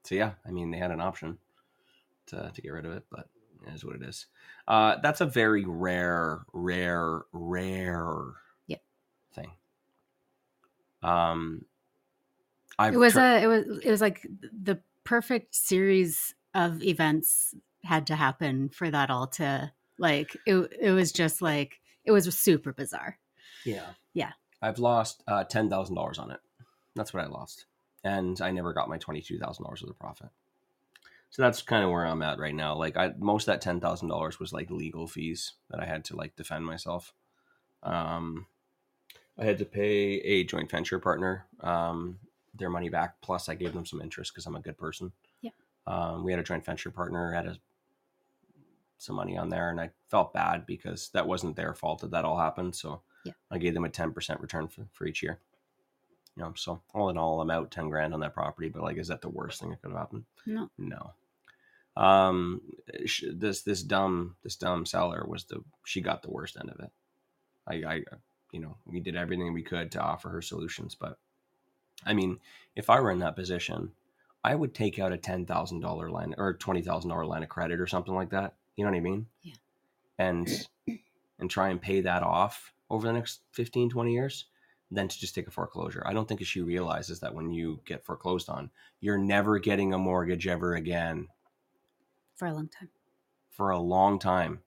so 0.06 0.16
yeah, 0.16 0.32
I 0.48 0.52
mean 0.52 0.72
they 0.72 0.78
had 0.78 0.92
an 0.92 1.02
option 1.02 1.40
to 2.28 2.50
to 2.54 2.62
get 2.62 2.72
rid 2.72 2.86
of 2.86 2.94
it, 2.94 3.04
but 3.10 3.28
is 3.68 3.84
what 3.86 3.96
it 3.96 4.02
is. 4.04 4.26
Uh, 4.68 4.98
that's 5.02 5.22
a 5.22 5.26
very 5.26 5.66
rare, 5.66 6.42
rare, 6.54 7.22
rare 7.32 8.34
Yeah. 8.68 8.78
thing. 9.34 9.52
Um, 11.02 11.66
I've 12.80 12.94
It 12.94 12.98
was 12.98 13.14
tri- 13.14 13.40
a 13.40 13.44
it 13.44 13.48
was 13.48 13.80
it 13.84 13.92
was 13.92 14.02
like 14.02 14.26
the 14.42 14.80
perfect 15.04 15.54
series 15.56 16.34
of 16.54 16.82
events 16.82 17.54
had 17.84 18.08
to 18.08 18.16
happen 18.16 18.70
for 18.70 18.90
that 18.90 19.10
all 19.10 19.28
to 19.28 19.72
like 19.98 20.36
it 20.46 20.56
it 20.80 20.92
was 20.92 21.12
just 21.12 21.42
like 21.42 21.82
it 22.06 22.12
was 22.12 22.26
super 22.38 22.74
bizarre. 22.74 23.20
yeah 23.66 23.86
Yeah. 24.14 24.32
I've 24.62 24.80
lost 24.80 25.24
uh, 25.28 25.44
ten 25.44 25.70
thousand 25.70 25.96
dollars 25.96 26.18
on 26.20 26.32
it. 26.32 26.40
That's 26.96 27.14
what 27.14 27.24
I 27.24 27.28
lost, 27.28 27.66
and 28.06 28.40
I 28.40 28.52
never 28.52 28.72
got 28.72 28.88
my 28.88 28.98
twenty 28.98 29.22
two 29.22 29.38
thousand 29.38 29.66
dollars 29.66 29.82
of 29.82 29.90
the 29.90 29.94
profit. 29.94 30.30
So 31.34 31.42
that's 31.42 31.64
kind 31.64 31.84
of 31.84 31.90
where 31.90 32.06
I'm 32.06 32.22
at 32.22 32.38
right 32.38 32.54
now. 32.54 32.76
Like 32.76 32.96
I 32.96 33.12
most 33.18 33.48
of 33.48 33.54
that 33.54 33.62
ten 33.62 33.80
thousand 33.80 34.08
dollars 34.08 34.40
was 34.40 34.54
like 34.54 34.70
legal 34.70 35.08
fees 35.08 35.54
that 35.72 35.80
I 35.80 35.86
had 35.86 36.06
to 36.06 36.16
like 36.16 36.36
defend 36.36 36.64
myself. 36.64 37.12
Um, 37.82 38.46
I 39.40 39.44
had 39.44 39.58
to 39.58 39.66
pay 39.66 40.20
a 40.20 40.44
joint 40.44 40.70
venture 40.70 41.00
partner 41.00 41.48
um, 41.62 42.20
their 42.54 42.70
money 42.70 42.90
back. 42.90 43.20
Plus, 43.22 43.50
I 43.50 43.56
gave 43.56 43.74
them 43.74 43.84
some 43.84 44.00
interest 44.00 44.32
because 44.32 44.46
I'm 44.46 44.56
a 44.56 44.62
good 44.62 44.78
person. 44.78 45.12
Yeah. 45.42 45.50
Um, 45.88 46.24
we 46.24 46.32
had 46.32 46.40
a 46.40 46.44
joint 46.44 46.64
venture 46.64 46.92
partner 46.92 47.32
had 47.34 47.48
a, 47.48 47.58
some 49.00 49.16
money 49.16 49.36
on 49.36 49.50
there, 49.50 49.72
and 49.72 49.82
I 49.82 49.90
felt 50.12 50.34
bad 50.34 50.68
because 50.68 51.10
that 51.16 51.28
wasn't 51.28 51.56
their 51.56 51.74
fault 51.74 52.02
that 52.02 52.12
that 52.12 52.26
all 52.26 52.38
happened. 52.38 52.76
So 52.76 53.02
Yeah. 53.26 53.34
I 53.50 53.58
gave 53.58 53.74
them 53.74 53.86
a 53.86 53.90
ten 53.90 54.12
percent 54.12 54.40
return 54.40 54.68
for, 54.68 54.86
for 54.94 55.08
each 55.08 55.24
year. 55.24 55.40
You 56.38 56.44
know, 56.44 56.54
so 56.56 56.84
all 56.94 57.10
in 57.10 57.18
all, 57.18 57.42
I'm 57.42 57.50
out 57.50 57.72
ten 57.72 57.90
grand 57.90 58.14
on 58.14 58.20
that 58.20 58.36
property. 58.36 58.70
But 58.70 58.84
like, 58.84 58.98
is 58.98 59.08
that 59.08 59.22
the 59.22 59.30
worst 59.30 59.60
thing 59.60 59.72
that 59.72 59.82
could 59.82 59.90
have 59.90 60.00
happened? 60.00 60.26
No. 60.46 60.70
No. 60.78 61.14
Um, 61.96 62.62
sh- 63.06 63.26
this 63.32 63.62
this 63.62 63.84
dumb 63.84 64.36
this 64.44 64.56
dumb 64.56 64.86
seller 64.86 65.26
was 65.28 65.46
the 65.46 65.64
she 65.86 66.02
got 66.02 66.24
the 66.24 66.32
worst 66.32 66.58
end 66.60 66.70
of 66.70 66.80
it. 66.80 66.92
I 67.68 67.94
I 67.94 68.02
you 68.52 68.60
know 68.60 68.78
we 68.86 69.00
did 69.00 69.16
everything 69.16 69.54
we 69.54 69.64
could 69.64 69.92
to 69.92 70.02
offer 70.02 70.30
her 70.30 70.42
solutions, 70.42 70.96
but 70.96 71.18
I 72.06 72.14
mean, 72.14 72.40
if 72.76 72.90
I 72.90 73.00
were 73.00 73.12
in 73.12 73.20
that 73.20 73.36
position, 73.36 73.92
I 74.44 74.56
would 74.56 74.74
take 74.74 75.00
out 75.00 75.14
a 75.14 75.18
ten 75.18 75.46
thousand 75.46 75.82
dollar 75.82 76.10
line 76.10 76.34
or 76.38 76.54
twenty 76.54 76.82
thousand 76.82 77.10
dollar 77.10 77.26
line 77.26 77.44
of 77.44 77.50
credit 77.50 77.80
or 77.80 77.88
something 77.88 78.14
like 78.14 78.32
that. 78.32 78.56
You 78.76 78.86
know 78.86 78.92
what 78.92 78.98
I 78.98 79.02
mean? 79.02 79.28
Yeah. 79.44 79.54
And 80.18 80.68
and 81.40 81.50
try 81.50 81.70
and 81.70 81.82
pay 81.82 82.02
that 82.02 82.24
off 82.24 82.74
over 82.90 83.08
the 83.08 83.14
next 83.14 83.42
15, 83.52 83.90
20 83.90 84.14
years 84.14 84.46
than 84.92 85.08
to 85.08 85.20
just 85.20 85.34
take 85.34 85.48
a 85.48 85.52
foreclosure. 85.52 86.04
I 86.06 86.14
don't 86.14 86.28
think 86.28 86.46
she 86.46 86.62
realizes 86.62 87.20
that 87.20 87.34
when 87.34 87.52
you 87.52 87.82
get 87.86 88.06
foreclosed 88.06 88.50
on, 88.50 88.70
you're 89.02 89.18
never 89.18 89.58
getting 89.60 89.94
a 89.94 89.98
mortgage 89.98 90.48
ever 90.48 90.76
again 90.76 91.28
For 92.36 92.48
a 92.48 92.54
long 92.54 92.68
time. 92.68 92.90
for 93.50 93.70
a 93.70 93.78
long 93.80 94.18
time. 94.20 94.62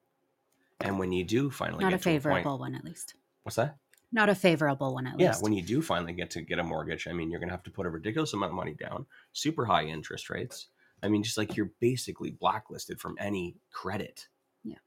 And 0.81 0.99
when 0.99 1.11
you 1.12 1.25
do 1.25 1.51
finally 1.51 1.83
Not 1.85 1.91
get 1.91 2.01
a 2.01 2.03
favorable 2.03 2.43
point, 2.43 2.61
one 2.61 2.75
at 2.75 2.85
least. 2.85 3.14
what's 3.43 3.57
that? 3.57 3.77
Not 4.12 4.29
a 4.29 4.35
favorable 4.35 4.95
one 4.95 5.07
at 5.07 5.19
Yeah, 5.19 5.29
least. 5.29 5.41
Yeah, 5.41 5.43
when 5.43 5.53
you 5.53 5.62
do 5.62 5.83
finally 5.83 6.12
get 6.12 6.31
to 6.31 6.43
get 6.43 6.59
a 6.61 6.62
mortgage, 6.62 7.09
I 7.09 7.12
mean, 7.12 7.31
you're 7.31 7.41
going 7.41 7.49
to 7.49 7.55
have 7.55 7.64
to 7.64 7.71
put 7.71 7.87
a 7.87 7.91
ridiculous 7.91 8.33
amount 8.35 8.51
of 8.53 8.57
money 8.57 8.75
down, 8.75 9.07
super 9.33 9.64
high 9.64 9.85
interest 9.85 10.31
rates. 10.31 10.69
I 11.03 11.09
mean, 11.09 11.23
just 11.25 11.37
like 11.37 11.57
you're 11.57 11.73
basically 11.81 12.31
blacklisted 12.31 13.01
from 13.01 13.17
any 13.19 13.57
credit. 13.73 14.29
Yeah. 14.62 14.79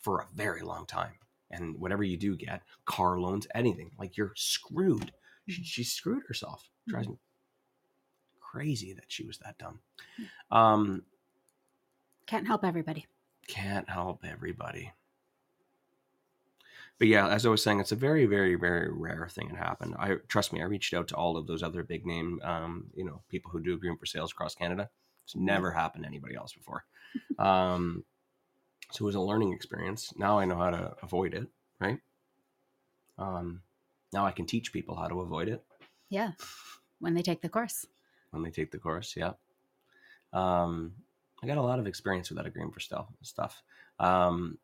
For 0.00 0.20
a 0.20 0.28
very 0.34 0.62
long 0.62 0.86
time. 0.86 1.14
And 1.50 1.78
whatever 1.78 2.02
you 2.02 2.16
do 2.16 2.34
get, 2.36 2.62
car 2.86 3.20
loans, 3.20 3.46
anything, 3.54 3.90
like 3.98 4.16
you're 4.16 4.32
screwed. 4.36 5.12
She, 5.48 5.60
Mhm. 5.60 5.64
she 5.66 5.84
screwed 5.84 6.22
herself. 6.26 6.70
Drives 6.88 7.06
Mm-hmm. 7.06 7.12
me 7.14 7.18
crazy 8.40 8.92
that 8.92 9.04
she 9.10 9.24
was 9.26 9.38
that 9.38 9.56
dumb. 9.58 9.80
Um, 10.50 11.04
Can't 12.32 12.46
help 12.46 12.64
everybody. 12.64 13.04
can't 13.46 13.90
help 13.90 14.24
everybody. 14.24 14.90
But 16.98 17.08
yeah, 17.08 17.28
as 17.28 17.44
I 17.44 17.50
was 17.50 17.62
saying, 17.62 17.80
it's 17.80 17.92
a 17.92 17.96
very, 17.96 18.24
very, 18.24 18.54
very 18.54 18.90
rare 18.90 19.28
thing 19.30 19.48
that 19.48 19.58
happened. 19.58 19.96
I 19.98 20.14
trust 20.28 20.50
me, 20.50 20.62
I 20.62 20.64
reached 20.64 20.94
out 20.94 21.08
to 21.08 21.14
all 21.14 21.36
of 21.36 21.46
those 21.46 21.62
other 21.62 21.82
big 21.82 22.06
name, 22.06 22.40
um, 22.42 22.86
you 22.94 23.04
know, 23.04 23.20
people 23.28 23.50
who 23.50 23.60
do 23.60 23.74
agreement 23.74 24.00
for 24.00 24.06
sales 24.06 24.32
across 24.32 24.54
Canada. 24.54 24.88
It's 25.24 25.36
never 25.36 25.72
happened 25.72 26.04
to 26.04 26.08
anybody 26.08 26.34
else 26.34 26.54
before. 26.54 26.84
um, 27.38 28.02
so 28.92 29.04
it 29.04 29.06
was 29.08 29.14
a 29.14 29.20
learning 29.20 29.52
experience. 29.52 30.14
Now 30.16 30.38
I 30.38 30.46
know 30.46 30.56
how 30.56 30.70
to 30.70 30.94
avoid 31.02 31.34
it, 31.34 31.48
right? 31.80 31.98
Um, 33.18 33.60
now 34.10 34.24
I 34.24 34.30
can 34.32 34.46
teach 34.46 34.72
people 34.72 34.94
how 34.96 35.08
to 35.08 35.20
avoid 35.20 35.48
it 35.48 35.62
Yeah. 36.08 36.30
When 36.98 37.12
they 37.12 37.20
take 37.22 37.42
the 37.42 37.50
course. 37.50 37.84
when 38.30 38.42
they 38.42 38.50
take 38.50 38.70
the 38.70 38.78
course. 38.78 39.16
Yeah. 39.18 39.32
Um, 40.32 40.94
I 41.42 41.46
got 41.46 41.58
a 41.58 41.62
lot 41.62 41.78
of 41.78 41.86
experience 41.86 42.28
with 42.30 42.38
that 42.38 42.46
agreement 42.46 42.74
for 42.74 42.80
stuff. 42.80 43.06
Stuff. 43.22 43.62
Um, 43.98 44.58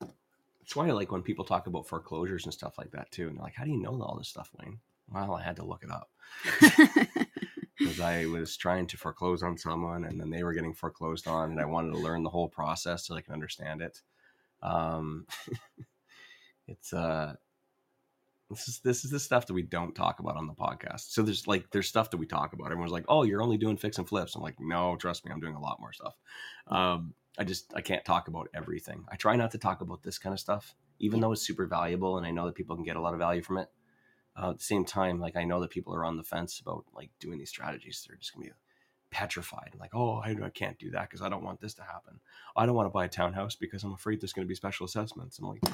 that's 0.00 0.74
why 0.74 0.88
I 0.88 0.92
like 0.92 1.12
when 1.12 1.22
people 1.22 1.44
talk 1.44 1.68
about 1.68 1.86
foreclosures 1.86 2.44
and 2.44 2.52
stuff 2.52 2.76
like 2.76 2.90
that 2.90 3.10
too. 3.12 3.28
And 3.28 3.36
they're 3.36 3.44
like, 3.44 3.54
"How 3.54 3.64
do 3.64 3.70
you 3.70 3.80
know 3.80 4.02
all 4.02 4.16
this 4.16 4.28
stuff, 4.28 4.50
Wayne?" 4.58 4.80
Well, 5.12 5.34
I 5.34 5.42
had 5.42 5.56
to 5.56 5.64
look 5.64 5.84
it 5.84 5.90
up 5.90 6.10
because 7.78 8.00
I 8.00 8.26
was 8.26 8.56
trying 8.56 8.88
to 8.88 8.96
foreclose 8.96 9.44
on 9.44 9.56
someone, 9.56 10.04
and 10.04 10.20
then 10.20 10.30
they 10.30 10.42
were 10.42 10.52
getting 10.52 10.74
foreclosed 10.74 11.28
on, 11.28 11.52
and 11.52 11.60
I 11.60 11.64
wanted 11.64 11.92
to 11.92 11.98
learn 11.98 12.24
the 12.24 12.30
whole 12.30 12.48
process 12.48 13.06
so 13.06 13.14
I 13.14 13.20
can 13.20 13.32
understand 13.32 13.82
it. 13.82 14.00
Um, 14.62 15.26
it's 16.66 16.92
uh, 16.92 17.34
this 18.50 18.68
is 18.68 18.80
this 18.80 19.04
is 19.04 19.10
the 19.10 19.20
stuff 19.20 19.46
that 19.46 19.54
we 19.54 19.62
don't 19.62 19.94
talk 19.94 20.20
about 20.20 20.36
on 20.36 20.46
the 20.46 20.54
podcast. 20.54 21.10
So 21.12 21.22
there's 21.22 21.46
like 21.46 21.70
there's 21.70 21.88
stuff 21.88 22.10
that 22.10 22.16
we 22.16 22.26
talk 22.26 22.52
about. 22.52 22.66
Everyone's 22.66 22.92
like, 22.92 23.06
"Oh, 23.08 23.24
you're 23.24 23.42
only 23.42 23.56
doing 23.56 23.76
fix 23.76 23.98
and 23.98 24.08
flips." 24.08 24.36
I'm 24.36 24.42
like, 24.42 24.60
"No, 24.60 24.96
trust 24.96 25.24
me, 25.24 25.32
I'm 25.32 25.40
doing 25.40 25.56
a 25.56 25.60
lot 25.60 25.80
more 25.80 25.92
stuff." 25.92 26.14
Um, 26.68 27.14
I 27.38 27.44
just 27.44 27.72
I 27.74 27.80
can't 27.80 28.04
talk 28.04 28.28
about 28.28 28.48
everything. 28.54 29.04
I 29.10 29.16
try 29.16 29.36
not 29.36 29.50
to 29.52 29.58
talk 29.58 29.80
about 29.80 30.02
this 30.02 30.18
kind 30.18 30.32
of 30.32 30.40
stuff, 30.40 30.74
even 31.00 31.20
though 31.20 31.32
it's 31.32 31.46
super 31.46 31.66
valuable, 31.66 32.18
and 32.18 32.26
I 32.26 32.30
know 32.30 32.46
that 32.46 32.54
people 32.54 32.76
can 32.76 32.84
get 32.84 32.96
a 32.96 33.00
lot 33.00 33.14
of 33.14 33.18
value 33.18 33.42
from 33.42 33.58
it. 33.58 33.68
Uh, 34.40 34.50
at 34.50 34.58
the 34.58 34.64
same 34.64 34.84
time, 34.84 35.18
like 35.18 35.36
I 35.36 35.44
know 35.44 35.60
that 35.60 35.70
people 35.70 35.94
are 35.94 36.04
on 36.04 36.16
the 36.16 36.22
fence 36.22 36.60
about 36.60 36.84
like 36.94 37.10
doing 37.18 37.38
these 37.38 37.50
strategies. 37.50 38.04
They're 38.06 38.16
just 38.16 38.32
gonna 38.32 38.46
be 38.46 38.52
petrified, 39.10 39.74
like, 39.78 39.94
"Oh, 39.94 40.16
I, 40.16 40.36
I 40.42 40.50
can't 40.50 40.78
do 40.78 40.90
that 40.92 41.08
because 41.08 41.22
I 41.22 41.28
don't 41.28 41.44
want 41.44 41.60
this 41.60 41.74
to 41.74 41.82
happen. 41.82 42.20
I 42.56 42.64
don't 42.64 42.76
want 42.76 42.86
to 42.86 42.92
buy 42.92 43.06
a 43.06 43.08
townhouse 43.08 43.56
because 43.56 43.82
I'm 43.82 43.94
afraid 43.94 44.20
there's 44.20 44.32
gonna 44.32 44.46
be 44.46 44.54
special 44.54 44.86
assessments." 44.86 45.38
I'm 45.38 45.46
like, 45.46 45.64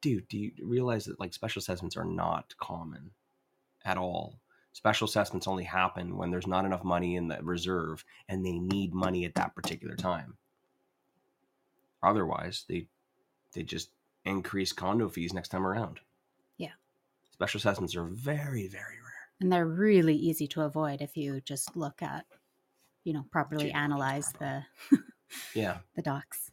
dude, 0.00 0.28
do 0.28 0.38
you 0.38 0.52
realize 0.62 1.04
that 1.06 1.20
like 1.20 1.32
special 1.34 1.60
assessments 1.60 1.96
are 1.96 2.04
not 2.04 2.54
common 2.58 3.10
at 3.84 3.96
all? 3.98 4.40
Special 4.72 5.06
assessments 5.06 5.48
only 5.48 5.64
happen 5.64 6.16
when 6.16 6.30
there's 6.30 6.46
not 6.46 6.64
enough 6.64 6.84
money 6.84 7.16
in 7.16 7.28
the 7.28 7.38
reserve 7.42 8.04
and 8.28 8.44
they 8.46 8.58
need 8.58 8.94
money 8.94 9.24
at 9.24 9.34
that 9.34 9.54
particular 9.54 9.96
time. 9.96 10.36
Otherwise, 12.02 12.64
they 12.68 12.86
they 13.52 13.62
just 13.62 13.90
increase 14.24 14.72
condo 14.72 15.08
fees 15.08 15.32
next 15.32 15.48
time 15.48 15.66
around. 15.66 15.98
Yeah. 16.56 16.72
Special 17.32 17.58
assessments 17.58 17.96
are 17.96 18.04
very, 18.04 18.68
very 18.68 18.96
rare. 18.98 19.28
and 19.40 19.52
they're 19.52 19.66
really 19.66 20.14
easy 20.14 20.46
to 20.48 20.62
avoid 20.62 21.00
if 21.00 21.16
you 21.16 21.40
just 21.40 21.76
look 21.76 22.00
at, 22.02 22.26
you 23.04 23.12
know, 23.12 23.24
properly 23.32 23.66
Gee, 23.66 23.72
analyze 23.72 24.32
the 24.38 24.62
Yeah. 25.54 25.78
the 25.96 26.02
docs. 26.02 26.49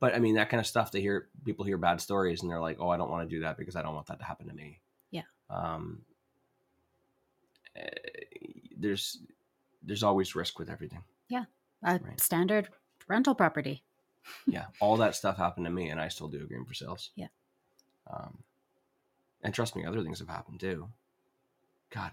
But 0.00 0.14
I 0.14 0.18
mean 0.18 0.34
that 0.34 0.50
kind 0.50 0.60
of 0.60 0.66
stuff 0.66 0.92
they 0.92 1.00
hear 1.00 1.28
people 1.44 1.64
hear 1.64 1.78
bad 1.78 2.00
stories 2.00 2.42
and 2.42 2.50
they're 2.50 2.60
like, 2.60 2.78
"Oh, 2.80 2.90
I 2.90 2.96
don't 2.96 3.10
want 3.10 3.28
to 3.28 3.34
do 3.36 3.42
that 3.42 3.56
because 3.56 3.76
I 3.76 3.82
don't 3.82 3.94
want 3.94 4.06
that 4.08 4.18
to 4.18 4.24
happen 4.24 4.48
to 4.48 4.54
me." 4.54 4.80
Yeah. 5.10 5.22
Um 5.50 6.04
eh, 7.74 7.88
there's 8.76 9.18
there's 9.82 10.02
always 10.02 10.34
risk 10.34 10.58
with 10.58 10.68
everything. 10.70 11.02
Yeah, 11.28 11.44
a 11.82 11.98
Right. 12.02 12.20
standard 12.20 12.68
rental 13.08 13.34
property. 13.34 13.82
yeah, 14.46 14.66
all 14.80 14.96
that 14.98 15.14
stuff 15.14 15.36
happened 15.36 15.66
to 15.66 15.70
me, 15.72 15.90
and 15.90 16.00
I 16.00 16.08
still 16.08 16.28
do 16.28 16.42
agreement 16.42 16.68
for 16.68 16.74
sales. 16.74 17.10
Yeah. 17.14 17.28
Um, 18.08 18.38
and 19.42 19.54
trust 19.54 19.76
me, 19.76 19.84
other 19.84 20.02
things 20.02 20.18
have 20.18 20.28
happened 20.28 20.60
too. 20.60 20.88
God, 21.90 22.10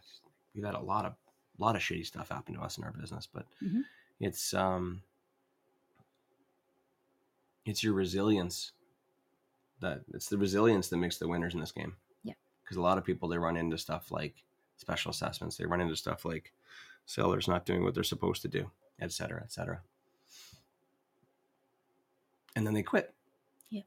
we've 0.53 0.63
had 0.63 0.75
a 0.75 0.79
lot 0.79 1.05
of 1.05 1.13
a 1.13 1.61
lot 1.61 1.75
of 1.75 1.81
shitty 1.81 2.05
stuff 2.05 2.29
happen 2.29 2.55
to 2.55 2.61
us 2.61 2.77
in 2.77 2.83
our 2.83 2.91
business, 2.91 3.27
but 3.31 3.45
Mhm. 3.61 3.83
it's 4.19 4.53
um 4.53 5.01
it's 7.65 7.83
your 7.83 7.93
resilience 7.93 8.71
that 9.79 10.01
it's 10.13 10.29
the 10.29 10.37
resilience 10.37 10.87
that 10.89 10.97
makes 10.97 11.17
the 11.17 11.27
winners 11.27 11.53
in 11.53 11.59
this 11.59 11.71
game. 11.71 11.95
Yeah. 12.23 12.33
Because 12.63 12.77
a 12.77 12.81
lot 12.81 12.97
of 12.97 13.03
people 13.03 13.27
they 13.27 13.37
run 13.37 13.57
into 13.57 13.77
stuff 13.77 14.11
like 14.11 14.43
special 14.77 15.11
assessments, 15.11 15.57
they 15.57 15.65
run 15.65 15.81
into 15.81 15.95
stuff 15.95 16.25
like 16.25 16.53
sellers 17.05 17.47
not 17.47 17.65
doing 17.65 17.83
what 17.83 17.93
they're 17.93 18.03
supposed 18.03 18.41
to 18.43 18.47
do, 18.47 18.69
et 18.99 19.11
cetera, 19.11 19.41
et 19.43 19.51
cetera. 19.51 19.81
And 22.55 22.65
then 22.65 22.73
they 22.73 22.83
quit. 22.83 23.13
Yeah. 23.69 23.81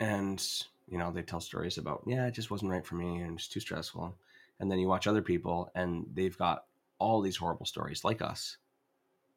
And 0.00 0.44
you 0.90 0.98
know, 0.98 1.10
they 1.10 1.22
tell 1.22 1.40
stories 1.40 1.76
about, 1.78 2.02
yeah, 2.06 2.26
it 2.26 2.34
just 2.34 2.50
wasn't 2.50 2.70
right 2.70 2.84
for 2.84 2.94
me 2.94 3.18
and 3.18 3.36
it's 3.36 3.48
too 3.48 3.60
stressful. 3.60 4.14
And 4.58 4.70
then 4.70 4.78
you 4.78 4.88
watch 4.88 5.06
other 5.06 5.22
people 5.22 5.70
and 5.74 6.06
they've 6.14 6.36
got 6.36 6.64
all 6.98 7.20
these 7.20 7.36
horrible 7.36 7.66
stories 7.66 8.04
like 8.04 8.22
us. 8.22 8.56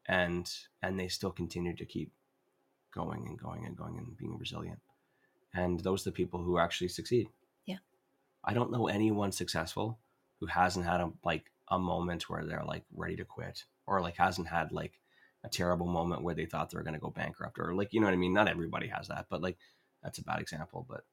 And 0.08 0.52
and 0.82 1.00
they 1.00 1.08
still 1.08 1.32
continue 1.32 1.76
to 1.76 1.86
keep 1.86 2.12
going 2.92 3.28
and 3.28 3.40
going 3.40 3.66
and 3.66 3.76
going 3.76 3.98
and 3.98 4.18
being 4.18 4.38
resilient. 4.38 4.80
And 5.54 5.80
those 5.80 6.02
are 6.06 6.10
the 6.10 6.16
people 6.16 6.42
who 6.42 6.58
actually 6.58 6.88
succeed. 6.90 7.28
Yeah. 7.66 7.78
I 8.44 8.54
don't 8.54 8.72
know 8.72 8.88
anyone 8.88 9.32
successful 9.32 10.00
who 10.40 10.46
hasn't 10.48 10.86
had 10.86 11.02
a 11.02 11.12
like 11.24 11.52
a 11.70 11.80
moment 11.80 12.30
where 12.30 12.46
they're 12.46 12.64
like 12.66 12.84
ready 12.94 13.16
to 13.16 13.26
quit 13.26 13.66
or 13.86 14.02
like 14.02 14.18
hasn't 14.18 14.48
had 14.48 14.72
like 14.72 15.00
a 15.44 15.50
terrible 15.50 15.88
moment 15.88 16.24
where 16.24 16.36
they 16.36 16.46
thought 16.46 16.70
they 16.70 16.78
were 16.78 16.84
going 16.84 16.94
to 16.94 17.00
go 17.00 17.10
bankrupt 17.10 17.58
or 17.60 17.74
like 17.74 17.94
you 17.94 18.00
know 18.00 18.08
what 18.08 18.14
I 18.14 18.18
mean. 18.18 18.34
Not 18.34 18.48
everybody 18.48 18.88
has 18.88 19.08
that, 19.08 19.28
but 19.30 19.42
like 19.42 19.58
that's 20.04 20.20
a 20.20 20.24
bad 20.24 20.40
example. 20.40 20.86
But 20.88 21.04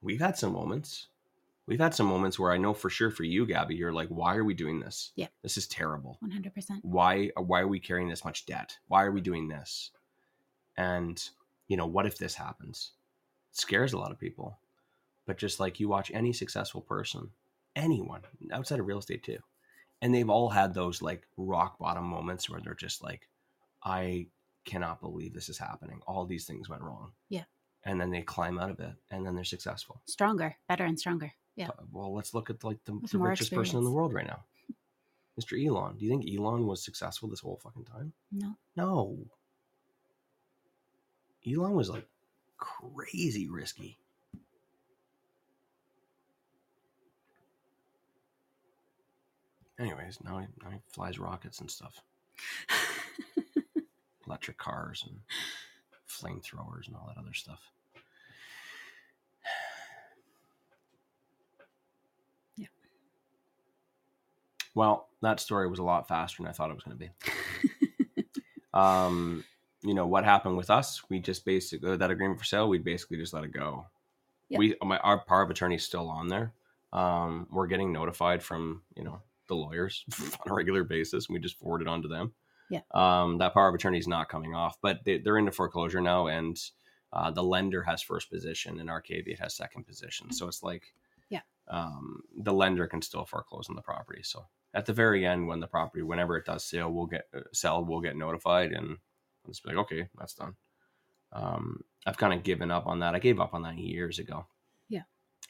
we've 0.00 0.20
had 0.20 0.36
some 0.36 0.52
moments. 0.52 1.08
We've 1.66 1.80
had 1.80 1.94
some 1.94 2.06
moments 2.06 2.38
where 2.38 2.50
I 2.50 2.56
know 2.56 2.74
for 2.74 2.90
sure 2.90 3.12
for 3.12 3.22
you, 3.22 3.46
Gabby, 3.46 3.76
you're 3.76 3.92
like, 3.92 4.08
why 4.08 4.34
are 4.34 4.42
we 4.42 4.54
doing 4.54 4.80
this? 4.80 5.12
Yeah. 5.14 5.28
this 5.42 5.56
is 5.56 5.68
terrible. 5.68 6.18
100%. 6.24 6.80
Why 6.82 7.30
why 7.36 7.60
are 7.60 7.68
we 7.68 7.78
carrying 7.78 8.08
this 8.08 8.24
much 8.24 8.46
debt? 8.46 8.76
Why 8.88 9.04
are 9.04 9.12
we 9.12 9.20
doing 9.20 9.48
this? 9.48 9.90
And 10.80 11.22
you 11.68 11.76
know, 11.76 11.86
what 11.86 12.06
if 12.06 12.16
this 12.18 12.34
happens? 12.34 12.92
It 13.52 13.58
scares 13.60 13.92
a 13.92 13.98
lot 13.98 14.10
of 14.12 14.18
people. 14.18 14.58
But 15.26 15.36
just 15.38 15.60
like 15.60 15.78
you 15.78 15.88
watch 15.88 16.10
any 16.12 16.32
successful 16.32 16.80
person, 16.80 17.30
anyone 17.76 18.22
outside 18.52 18.80
of 18.80 18.86
real 18.86 18.98
estate 18.98 19.22
too, 19.22 19.38
and 20.02 20.14
they've 20.14 20.30
all 20.30 20.48
had 20.48 20.72
those 20.74 21.02
like 21.02 21.26
rock 21.36 21.78
bottom 21.78 22.04
moments 22.04 22.48
where 22.48 22.60
they're 22.64 22.74
just 22.74 23.02
like, 23.04 23.28
I 23.84 24.26
cannot 24.64 25.00
believe 25.00 25.34
this 25.34 25.48
is 25.48 25.58
happening. 25.58 26.00
All 26.06 26.24
these 26.26 26.46
things 26.46 26.68
went 26.68 26.82
wrong. 26.82 27.12
Yeah. 27.28 27.44
And 27.84 28.00
then 28.00 28.10
they 28.10 28.22
climb 28.22 28.58
out 28.58 28.70
of 28.70 28.80
it 28.80 28.94
and 29.10 29.24
then 29.24 29.34
they're 29.34 29.44
successful. 29.44 30.00
Stronger, 30.06 30.56
better, 30.68 30.84
and 30.84 30.98
stronger. 30.98 31.32
Yeah. 31.56 31.68
Uh, 31.68 31.84
Well, 31.92 32.14
let's 32.14 32.34
look 32.34 32.50
at 32.50 32.64
like 32.64 32.78
the, 32.84 32.98
the 33.12 33.18
richest 33.18 33.52
person 33.52 33.78
in 33.78 33.84
the 33.84 33.90
world 33.92 34.12
right 34.14 34.26
now. 34.26 34.44
Mr. 35.40 35.64
Elon. 35.64 35.96
Do 35.96 36.04
you 36.04 36.10
think 36.10 36.24
Elon 36.28 36.66
was 36.66 36.84
successful 36.84 37.28
this 37.28 37.40
whole 37.40 37.60
fucking 37.62 37.84
time? 37.84 38.12
No. 38.32 38.56
No. 38.76 39.18
Elon 41.46 41.74
was 41.74 41.88
like 41.90 42.06
crazy 42.58 43.48
risky. 43.48 43.98
Anyways, 49.78 50.18
now 50.22 50.38
he, 50.38 50.46
now 50.62 50.70
he 50.70 50.78
flies 50.92 51.18
rockets 51.18 51.60
and 51.60 51.70
stuff, 51.70 52.02
electric 54.26 54.58
cars 54.58 55.06
and 55.08 55.18
flamethrowers 56.06 56.86
and 56.86 56.96
all 56.96 57.06
that 57.08 57.18
other 57.18 57.32
stuff. 57.32 57.60
Yeah. 62.56 62.66
Well, 64.74 65.08
that 65.22 65.40
story 65.40 65.66
was 65.66 65.78
a 65.78 65.82
lot 65.82 66.06
faster 66.08 66.42
than 66.42 66.50
I 66.50 66.52
thought 66.52 66.70
it 66.70 66.74
was 66.74 66.84
going 66.84 66.98
to 66.98 67.04
be. 67.06 68.24
um, 68.74 69.44
you 69.82 69.94
know 69.94 70.06
what 70.06 70.24
happened 70.24 70.56
with 70.56 70.70
us? 70.70 71.02
We 71.08 71.20
just 71.20 71.44
basically 71.44 71.96
that 71.96 72.10
agreement 72.10 72.38
for 72.38 72.44
sale. 72.44 72.68
We 72.68 72.78
basically 72.78 73.16
just 73.18 73.32
let 73.32 73.44
it 73.44 73.52
go. 73.52 73.86
We 74.50 74.74
my 74.82 74.98
our 74.98 75.24
power 75.24 75.42
of 75.42 75.50
attorney 75.50 75.76
is 75.76 75.84
still 75.84 76.08
on 76.08 76.28
there. 76.28 76.52
Um, 76.92 77.46
we're 77.50 77.68
getting 77.68 77.92
notified 77.92 78.42
from 78.42 78.82
you 78.96 79.04
know 79.04 79.20
the 79.48 79.54
lawyers 79.54 80.04
on 80.44 80.50
a 80.50 80.54
regular 80.54 80.84
basis. 80.84 81.26
And 81.28 81.34
we 81.34 81.40
just 81.40 81.58
forward 81.58 81.82
it 81.82 81.88
on 81.88 82.02
to 82.02 82.08
them. 82.08 82.32
Yeah. 82.68 82.80
Um, 82.94 83.38
that 83.38 83.52
power 83.54 83.68
of 83.68 83.74
attorney 83.74 83.98
is 83.98 84.06
not 84.08 84.28
coming 84.28 84.54
off, 84.54 84.76
but 84.80 85.00
they, 85.04 85.18
they're 85.18 85.38
into 85.38 85.50
foreclosure 85.50 86.00
now, 86.00 86.28
and 86.28 86.56
uh, 87.12 87.30
the 87.32 87.42
lender 87.42 87.82
has 87.82 88.00
first 88.00 88.30
position, 88.30 88.78
and 88.78 88.88
Arcadia 88.88 89.36
has 89.40 89.56
second 89.56 89.88
position. 89.88 90.32
So 90.32 90.46
it's 90.46 90.62
like, 90.62 90.94
Yeah. 91.30 91.40
um, 91.66 92.22
the 92.40 92.52
lender 92.52 92.86
can 92.86 93.02
still 93.02 93.24
foreclose 93.24 93.68
on 93.68 93.74
the 93.74 93.82
property. 93.82 94.22
So 94.22 94.46
at 94.72 94.86
the 94.86 94.92
very 94.92 95.26
end, 95.26 95.48
when 95.48 95.58
the 95.58 95.66
property, 95.66 96.02
whenever 96.02 96.36
it 96.36 96.44
does 96.46 96.62
sale, 96.64 96.92
we'll 96.92 97.06
get 97.06 97.26
uh, 97.36 97.40
sell, 97.52 97.84
we'll 97.84 98.00
get 98.00 98.16
notified, 98.16 98.70
and 98.70 98.98
I'll 99.44 99.50
just 99.50 99.62
be 99.64 99.70
like, 99.70 99.78
okay, 99.78 100.08
that's 100.18 100.34
done. 100.34 100.54
Um, 101.32 101.82
I've 102.06 102.18
kind 102.18 102.32
of 102.32 102.42
given 102.42 102.70
up 102.70 102.86
on 102.86 103.00
that. 103.00 103.14
I 103.14 103.18
gave 103.18 103.40
up 103.40 103.54
on 103.54 103.62
that 103.62 103.78
years 103.78 104.18
ago. 104.18 104.46
Yeah. 104.88 105.02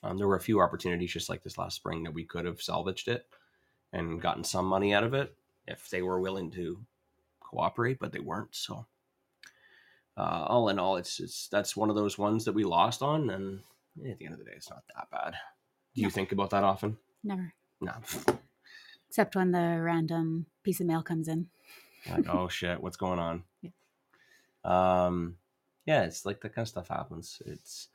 Um, 0.03 0.19
there 0.19 0.27
were 0.29 0.37
a 0.37 0.41
few 0.41 0.61
opportunities 0.61 1.13
just 1.13 1.29
like 1.29 1.43
this 1.43 1.59
last 1.59 1.77
spring 1.77 2.03
that 2.05 2.15
we 2.15 2.25
could 2.25 2.45
have 2.45 2.61
salvaged 2.61 3.09
it 3.09 3.27
and 3.93 4.21
gotten 4.21 4.45
some 4.45 4.67
money 4.67 4.95
out 4.95 5.05
of 5.05 5.15
it 5.15 5.35
if 5.67 5.89
they 5.91 6.03
were 6.03 6.21
willing 6.21 6.51
to 6.53 6.79
cooperate, 7.41 7.99
but 7.99 8.13
they 8.13 8.21
weren't. 8.21 8.55
So, 8.55 8.87
uh, 10.17 10.45
all 10.49 10.69
in 10.69 10.79
all, 10.79 10.97
it's 10.97 11.21
it's 11.21 11.49
that's 11.49 11.77
one 11.77 11.91
of 11.91 11.97
those 11.97 12.19
ones 12.19 12.45
that 12.45 12.53
we 12.55 12.65
lost 12.65 13.03
on, 13.03 13.31
and 13.31 13.61
at 14.09 14.19
the 14.19 14.25
end 14.27 14.35
of 14.35 14.39
the 14.39 14.45
day, 14.45 14.53
it's 14.57 14.71
not 14.71 14.83
that 14.95 15.11
bad. 15.11 15.35
Do 15.95 16.03
you 16.03 16.11
think 16.11 16.33
about 16.33 16.51
that 16.51 16.65
often? 16.65 16.97
Never. 17.25 17.53
No. 17.81 17.93
Except 19.09 19.35
when 19.35 19.51
the 19.51 19.81
random 19.83 20.47
piece 20.63 20.81
of 20.81 20.87
mail 20.87 21.03
comes 21.03 21.27
in. 21.27 21.49
like, 22.09 22.29
oh 22.29 22.49
shit, 22.49 22.81
what's 22.83 22.97
going 22.97 23.19
on? 23.19 23.45
Yeah. 23.63 23.71
Um, 24.65 25.37
yeah, 25.87 26.03
it's 26.03 26.27
like 26.27 26.41
that 26.41 26.55
kind 26.55 26.65
of 26.65 26.69
stuff 26.69 26.89
happens. 26.89 27.41
It's, 27.47 27.89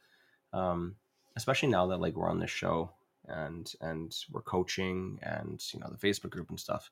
um, 0.53 0.95
especially 1.35 1.69
now 1.69 1.87
that 1.87 2.01
like 2.01 2.15
we're 2.15 2.29
on 2.29 2.39
this 2.39 2.51
show 2.51 2.91
and 3.27 3.73
and 3.81 4.15
we're 4.31 4.41
coaching 4.41 5.19
and 5.23 5.63
you 5.73 5.79
know 5.79 5.89
the 5.89 6.07
Facebook 6.07 6.29
group 6.29 6.49
and 6.49 6.59
stuff. 6.59 6.91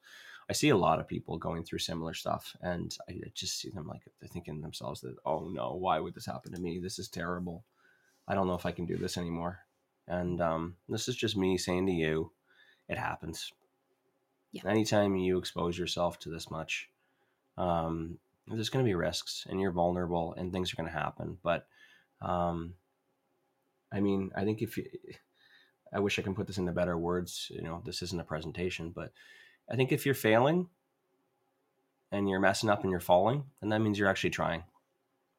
I 0.49 0.53
see 0.53 0.69
a 0.69 0.77
lot 0.77 0.99
of 0.99 1.07
people 1.07 1.37
going 1.37 1.63
through 1.63 1.79
similar 1.79 2.13
stuff, 2.13 2.55
and 2.61 2.95
I 3.09 3.13
just 3.33 3.59
see 3.59 3.69
them 3.69 3.87
like 3.87 4.01
they're 4.19 4.27
thinking 4.27 4.55
to 4.55 4.61
themselves 4.61 4.99
that, 5.01 5.15
oh 5.25 5.49
no, 5.49 5.73
why 5.75 5.99
would 5.99 6.13
this 6.13 6.25
happen 6.25 6.51
to 6.53 6.61
me? 6.61 6.79
This 6.79 6.99
is 6.99 7.07
terrible. 7.07 7.63
I 8.27 8.35
don't 8.35 8.47
know 8.47 8.55
if 8.55 8.65
I 8.65 8.71
can 8.71 8.85
do 8.85 8.97
this 8.97 9.17
anymore. 9.17 9.59
And 10.07 10.41
um, 10.41 10.75
this 10.89 11.07
is 11.07 11.15
just 11.15 11.37
me 11.37 11.57
saying 11.57 11.85
to 11.85 11.93
you, 11.93 12.31
it 12.89 12.97
happens. 12.97 13.53
Yeah. 14.51 14.63
Anytime 14.65 15.15
you 15.15 15.37
expose 15.37 15.77
yourself 15.77 16.19
to 16.19 16.29
this 16.29 16.51
much, 16.51 16.89
um, 17.57 18.17
there's 18.47 18.69
going 18.69 18.83
to 18.83 18.89
be 18.89 18.95
risks, 18.95 19.45
and 19.49 19.59
you're 19.59 19.71
vulnerable, 19.71 20.33
and 20.37 20.51
things 20.51 20.71
are 20.73 20.75
going 20.75 20.89
to 20.89 20.97
happen. 20.97 21.37
But, 21.43 21.65
um, 22.21 22.75
I 23.91 23.99
mean, 23.99 24.31
I 24.35 24.43
think 24.43 24.61
if 24.61 24.77
you, 24.77 24.85
I 25.93 25.99
wish 25.99 26.17
I 26.19 26.23
can 26.23 26.35
put 26.35 26.47
this 26.47 26.57
into 26.57 26.71
better 26.71 26.97
words. 26.97 27.51
You 27.53 27.61
know, 27.61 27.81
this 27.85 28.01
isn't 28.01 28.19
a 28.19 28.23
presentation, 28.25 28.89
but 28.89 29.11
I 29.71 29.75
think 29.75 29.91
if 29.91 30.05
you're 30.05 30.15
failing 30.15 30.67
and 32.11 32.29
you're 32.29 32.39
messing 32.39 32.69
up 32.69 32.81
and 32.83 32.91
you're 32.91 32.99
falling, 32.99 33.45
then 33.61 33.69
that 33.69 33.79
means 33.79 33.97
you're 33.97 34.09
actually 34.09 34.31
trying, 34.31 34.63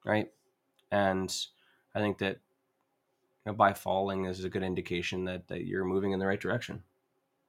right? 0.05 0.31
And 0.91 1.35
I 1.95 2.01
think 2.01 2.19
that 2.19 2.39
you 3.45 3.53
know, 3.53 3.55
by 3.55 3.73
falling 3.75 4.25
is 4.25 4.45
a 4.45 4.49
good 4.49 4.63
indication 4.63 5.25
that 5.27 5.49
that 5.49 5.67
you're 5.67 5.85
moving 5.85 6.13
in 6.13 6.19
the 6.21 6.27
right 6.27 6.41
direction, 6.41 6.83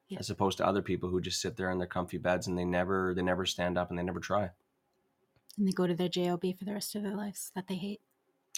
Yeah. 0.08 0.18
as 0.18 0.28
opposed 0.30 0.58
to 0.58 0.66
other 0.66 0.82
people 0.82 1.08
who 1.08 1.20
just 1.20 1.40
sit 1.40 1.56
there 1.56 1.70
in 1.70 1.78
their 1.78 1.86
comfy 1.86 2.18
beds 2.18 2.46
and 2.46 2.58
they 2.58 2.64
never 2.64 3.14
they 3.14 3.22
never 3.22 3.46
stand 3.46 3.78
up 3.78 3.88
and 3.90 3.98
they 3.98 4.02
never 4.02 4.20
try. 4.20 4.50
And 5.58 5.66
they 5.66 5.72
go 5.72 5.86
to 5.86 5.94
their 5.94 6.08
JOB 6.08 6.56
for 6.58 6.64
the 6.64 6.72
rest 6.72 6.94
of 6.94 7.02
their 7.02 7.16
lives 7.16 7.50
that 7.54 7.66
they 7.68 7.76
hate. 7.76 8.00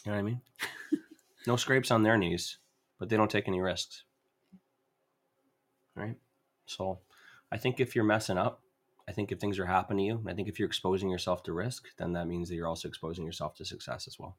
You 0.05 0.13
know 0.13 0.17
what 0.17 0.21
I 0.21 0.23
mean? 0.23 0.41
no 1.47 1.57
scrapes 1.57 1.91
on 1.91 2.03
their 2.03 2.17
knees, 2.17 2.59
but 2.99 3.09
they 3.09 3.17
don't 3.17 3.31
take 3.31 3.49
any 3.49 3.61
risks. 3.61 4.05
Right? 5.95 6.17
So 6.67 7.01
I 7.51 7.57
think 7.57 7.81
if 7.81 7.95
you're 7.95 8.05
messing 8.05 8.39
up, 8.39 8.63
I 9.09 9.13
think 9.13 9.33
if 9.33 9.41
things 9.41 9.59
are 9.59 9.67
happening 9.67 9.99
to 9.99 10.05
you, 10.05 10.25
I 10.29 10.35
think 10.35 10.49
if 10.49 10.59
you're 10.59 10.69
exposing 10.69 11.09
yourself 11.09 11.43
to 11.45 11.53
risk, 11.53 11.87
then 11.97 12.13
that 12.13 12.29
means 12.29 12.49
that 12.49 12.57
you're 12.57 12.69
also 12.69 12.89
exposing 12.89 13.25
yourself 13.25 13.55
to 13.55 13.65
success 13.65 14.07
as 14.07 14.19
well. 14.19 14.37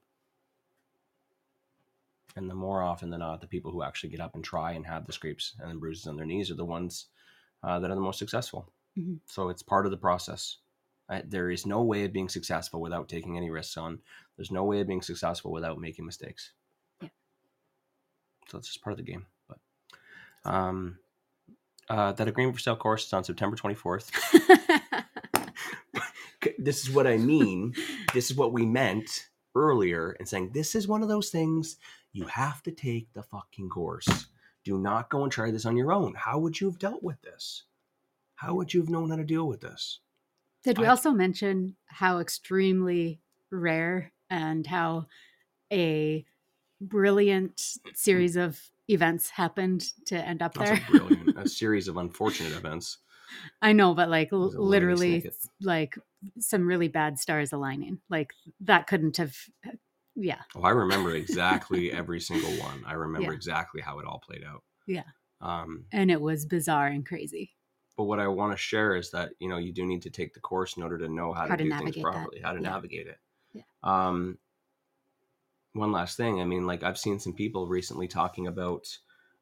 And 2.35 2.49
the 2.49 2.53
more 2.53 2.83
often 2.83 3.09
than 3.09 3.21
not, 3.21 3.41
the 3.41 3.47
people 3.47 3.71
who 3.71 3.81
actually 3.81 4.11
get 4.11 4.19
up 4.19 4.35
and 4.35 4.43
try 4.43 4.73
and 4.73 4.85
have 4.85 5.07
the 5.07 5.13
scrapes 5.13 5.55
and 5.59 5.71
the 5.71 5.75
bruises 5.75 6.05
on 6.05 6.15
their 6.15 6.25
knees 6.25 6.51
are 6.51 6.55
the 6.55 6.65
ones 6.65 7.07
uh, 7.63 7.79
that 7.79 7.89
are 7.89 7.95
the 7.95 8.01
most 8.01 8.19
successful. 8.19 8.71
Mhm. 8.97 9.19
So 9.25 9.49
it's 9.49 9.63
part 9.63 9.85
of 9.85 9.91
the 9.91 9.97
process. 9.97 10.57
I, 11.09 11.23
there 11.25 11.49
is 11.49 11.65
no 11.65 11.81
way 11.83 12.05
of 12.05 12.13
being 12.13 12.29
successful 12.29 12.81
without 12.81 13.09
taking 13.09 13.37
any 13.37 13.49
risks 13.49 13.77
on. 13.77 13.99
There's 14.37 14.51
no 14.51 14.63
way 14.63 14.79
of 14.81 14.87
being 14.87 15.01
successful 15.01 15.51
without 15.51 15.79
making 15.79 16.05
mistakes. 16.05 16.51
Yeah. 17.01 17.09
So 18.49 18.57
it's 18.57 18.67
just 18.67 18.81
part 18.83 18.93
of 18.93 18.97
the 18.97 19.11
game. 19.11 19.25
But 19.47 19.57
um, 20.45 20.99
uh, 21.89 22.11
that 22.13 22.27
agreement 22.27 22.55
for 22.55 22.61
sale 22.61 22.75
course 22.75 23.05
is 23.07 23.13
on 23.13 23.23
September 23.23 23.57
24th. 23.57 24.11
This 26.57 26.87
is 26.87 26.93
what 26.93 27.07
I 27.07 27.17
mean. 27.17 27.73
this 28.13 28.31
is 28.31 28.37
what 28.37 28.53
we 28.53 28.65
meant. 28.65 29.27
earlier 29.55 30.15
and 30.19 30.27
saying, 30.27 30.51
This 30.53 30.75
is 30.75 30.87
one 30.87 31.01
of 31.01 31.09
those 31.09 31.29
things 31.29 31.77
you 32.13 32.25
have 32.27 32.61
to 32.63 32.71
take 32.71 33.11
the 33.13 33.23
fucking 33.23 33.69
course. 33.69 34.27
Do 34.63 34.77
not 34.77 35.09
go 35.09 35.23
and 35.23 35.31
try 35.31 35.51
this 35.51 35.65
on 35.65 35.75
your 35.75 35.91
own. 35.91 36.13
How 36.15 36.37
would 36.39 36.59
you 36.59 36.67
have 36.69 36.79
dealt 36.79 37.03
with 37.03 37.21
this? 37.21 37.63
How 38.35 38.53
would 38.53 38.73
you 38.73 38.79
have 38.81 38.89
known 38.89 39.09
how 39.09 39.15
to 39.17 39.23
deal 39.23 39.47
with 39.47 39.61
this? 39.61 39.99
Did 40.63 40.77
we 40.77 40.85
I- 40.85 40.89
also 40.89 41.11
mention 41.11 41.75
how 41.87 42.19
extremely 42.19 43.21
rare 43.51 44.11
and 44.29 44.65
how 44.67 45.07
a 45.71 46.25
brilliant 46.81 47.77
series 47.93 48.35
of 48.35 48.59
events 48.87 49.29
happened 49.29 49.85
to 50.05 50.15
end 50.15 50.41
up 50.41 50.53
there? 50.53 50.75
a 50.75 50.91
brilliant, 50.91 51.37
a 51.37 51.47
series 51.49 51.87
of 51.87 51.97
unfortunate 51.97 52.53
events. 52.53 52.99
I 53.61 53.73
know, 53.73 53.93
but 53.93 54.09
like 54.09 54.33
l- 54.33 54.39
was 54.39 54.55
a 54.55 54.59
loony 54.59 54.69
literally, 54.69 55.31
like 55.61 55.97
some 56.39 56.65
really 56.67 56.87
bad 56.87 57.19
stars 57.19 57.53
aligning. 57.53 57.99
Like 58.09 58.33
that 58.61 58.87
couldn't 58.87 59.17
have. 59.17 59.35
Yeah, 60.15 60.41
Oh, 60.55 60.63
I 60.63 60.71
remember 60.71 61.11
exactly 61.15 61.91
every 61.93 62.19
single 62.19 62.51
one. 62.59 62.83
I 62.85 62.93
remember 63.05 63.31
Yeah. 63.31 63.35
exactly 63.35 63.81
how 63.81 63.99
it 63.99 64.05
all 64.05 64.19
played 64.19 64.43
out. 64.43 64.63
Yeah. 64.85 65.03
Um, 65.39 65.85
and 65.93 66.11
it 66.11 66.19
was 66.19 66.45
bizarre 66.45 66.87
and 66.87 67.05
crazy. 67.05 67.51
But 67.99 68.05
what 68.05 68.21
I 68.21 68.29
want 68.29 68.53
to 68.53 68.57
share 68.57 68.95
is 68.95 69.11
that 69.11 69.33
you 69.39 69.49
know 69.49 69.57
you 69.57 69.73
do 69.73 69.85
need 69.85 70.03
to 70.03 70.09
take 70.09 70.33
the 70.33 70.39
course 70.39 70.77
in 70.77 70.83
order 70.83 70.97
to 70.99 71.09
know 71.09 71.33
how, 71.33 71.41
How 71.41 71.47
to, 71.47 71.57
to 71.57 71.63
do 71.65 71.69
things 71.69 71.81
navigate 71.81 72.03
that. 72.05 72.13
properly, 72.13 72.39
how 72.41 72.53
to 72.53 72.61
Yeah. 72.61 72.69
navigate 72.69 73.07
it. 73.07 73.19
Yeah. 73.51 73.63
Um, 73.83 74.37
one 75.73 75.91
last 75.91 76.15
thing. 76.15 76.39
I 76.39 76.45
mean, 76.45 76.65
like 76.65 76.81
I've 76.81 76.97
seen 76.97 77.19
some 77.19 77.33
people 77.33 77.67
recently 77.67 78.07
talking 78.07 78.47
about, 78.47 78.87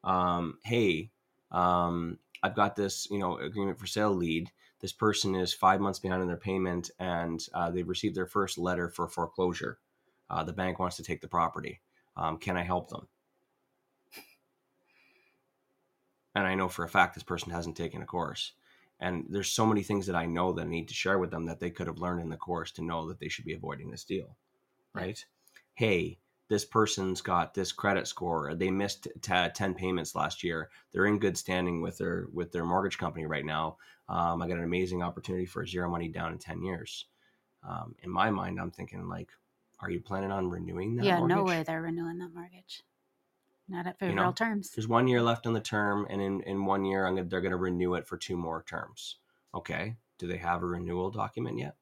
um, 0.04 0.58
hey, 0.64 1.12
um, 1.52 2.18
I've 2.42 2.56
got 2.56 2.76
this, 2.76 3.08
you 3.12 3.20
know, 3.20 3.38
agreement 3.38 3.78
for 3.78 3.86
sale 3.86 4.12
lead. 4.12 4.50
This 4.82 4.92
person 4.92 5.36
is 5.36 5.54
five 5.54 5.80
months 5.80 6.00
behind 6.00 6.24
in 6.24 6.28
their 6.28 6.36
payment, 6.36 6.90
and 6.98 7.40
uh, 7.54 7.70
they've 7.70 7.88
received 7.88 8.16
their 8.16 8.26
first 8.26 8.58
letter 8.58 8.90
for 8.90 9.08
foreclosure. 9.08 9.78
Uh, 10.32 10.44
the 10.44 10.52
bank 10.52 10.80
wants 10.80 10.98
to 10.98 11.04
take 11.04 11.22
the 11.22 11.28
property. 11.28 11.80
Um, 12.16 12.40
can 12.40 12.58
I 12.58 12.64
help 12.64 12.90
them? 12.90 13.08
And 16.38 16.46
I 16.46 16.54
know 16.54 16.70
for 16.70 16.86
a 16.86 16.90
fact 16.90 17.16
this 17.16 17.24
person 17.24 17.52
hasn't 17.52 17.76
taken 17.76 18.04
a 18.04 18.06
course. 18.06 18.52
And 19.00 19.26
there's 19.28 19.50
so 19.50 19.66
many 19.66 19.82
things 19.82 20.06
that 20.06 20.16
I 20.16 20.28
know 20.28 20.54
that 20.54 20.68
I 20.68 20.70
need 20.70 20.88
to 20.90 20.94
share 20.94 21.18
with 21.18 21.32
them 21.32 21.46
that 21.48 21.60
they 21.60 21.72
could 21.72 21.88
have 21.88 21.98
learned 21.98 22.22
in 22.22 22.30
the 22.30 22.38
course 22.38 22.72
to 22.74 22.84
know 22.84 23.08
that 23.08 23.20
they 23.20 23.28
should 23.28 23.44
be 23.46 23.56
avoiding 23.56 23.90
this 23.90 24.04
deal. 24.04 24.38
Right? 24.94 25.26
Hey, 25.74 26.20
this 26.48 26.64
person's 26.64 27.22
got 27.22 27.56
this 27.56 27.72
credit 27.72 28.08
score. 28.08 28.54
They 28.54 28.70
missed 28.70 29.08
t- 29.20 29.50
10 29.52 29.74
payments 29.74 30.14
last 30.14 30.44
year. 30.44 30.70
They're 30.92 31.08
in 31.08 31.18
good 31.18 31.40
standing 31.40 31.82
with 31.82 31.98
their 31.98 32.28
with 32.32 32.52
their 32.52 32.66
mortgage 32.66 33.00
company 33.00 33.26
right 33.26 33.46
now. 33.46 33.78
Um, 34.08 34.40
I 34.40 34.48
got 34.48 34.60
an 34.60 34.64
amazing 34.64 35.02
opportunity 35.02 35.48
for 35.48 35.66
zero 35.66 35.90
money 35.90 36.08
down 36.08 36.34
in 36.34 36.38
10 36.38 36.62
years. 36.62 37.06
Um, 37.68 37.96
in 38.04 38.12
my 38.12 38.30
mind, 38.30 38.60
I'm 38.60 38.70
thinking 38.70 39.10
like, 39.10 39.32
are 39.80 39.90
you 39.90 40.02
planning 40.02 40.32
on 40.32 40.52
renewing 40.52 40.98
that? 40.98 41.06
yeah, 41.06 41.20
no 41.20 41.42
way 41.42 41.64
they're 41.64 41.82
renewing 41.82 42.20
that 42.20 42.32
mortgage. 42.36 42.84
Not 43.70 43.86
at 43.88 43.98
You 44.02 44.14
know, 44.16 44.32
terms. 44.32 44.72
There's 44.72 44.88
one 44.88 45.08
year 45.08 45.22
left 45.22 45.46
on 45.46 45.54
the 45.54 45.60
term, 45.60 46.08
and 46.10 46.22
in, 46.22 46.42
in 46.44 46.66
one 46.66 46.86
year, 46.86 47.06
I'm 47.06 47.16
gonna, 47.16 47.28
they're 47.28 47.42
going 47.42 47.52
to 47.52 47.58
renew 47.58 47.96
it 47.96 48.08
for 48.08 48.18
two 48.18 48.38
more 48.38 48.64
terms. 48.64 49.18
Okay. 49.54 49.96
Do 50.18 50.28
they 50.28 50.38
have 50.38 50.64
a 50.64 50.66
renewal 50.66 51.12
document 51.12 51.58
yet? 51.58 51.76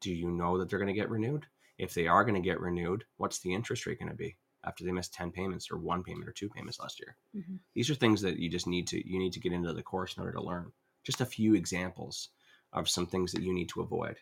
Do 0.00 0.12
you 0.12 0.30
know 0.30 0.58
that 0.58 0.68
they're 0.68 0.78
going 0.78 0.92
to 0.94 1.00
get 1.00 1.10
renewed? 1.10 1.46
If 1.78 1.94
they 1.94 2.06
are 2.06 2.24
going 2.24 2.34
to 2.34 2.46
get 2.46 2.60
renewed, 2.60 3.04
what's 3.16 3.38
the 3.40 3.54
interest 3.54 3.86
rate 3.86 3.98
going 3.98 4.10
to 4.10 4.16
be 4.16 4.36
after 4.64 4.84
they 4.84 4.92
missed 4.92 5.14
10 5.14 5.30
payments 5.30 5.70
or 5.70 5.78
one 5.78 6.02
payment 6.02 6.28
or 6.28 6.32
two 6.32 6.48
payments 6.50 6.78
last 6.78 7.00
year? 7.00 7.16
Mhm. 7.34 7.58
These 7.74 7.88
are 7.88 7.94
things 7.94 8.20
that 8.20 8.38
you 8.38 8.50
just 8.50 8.66
need 8.66 8.86
to 8.88 9.08
you 9.10 9.18
need 9.18 9.32
to 9.32 9.40
get 9.40 9.52
into 9.52 9.72
the 9.72 9.82
course 9.82 10.16
in 10.16 10.20
order 10.22 10.34
to 10.34 10.42
learn. 10.42 10.72
Just 11.02 11.22
a 11.22 11.26
few 11.26 11.54
examples 11.54 12.28
of 12.72 12.88
some 12.88 13.06
things 13.06 13.32
that 13.32 13.42
you 13.42 13.54
need 13.54 13.70
to 13.70 13.80
avoid 13.80 14.18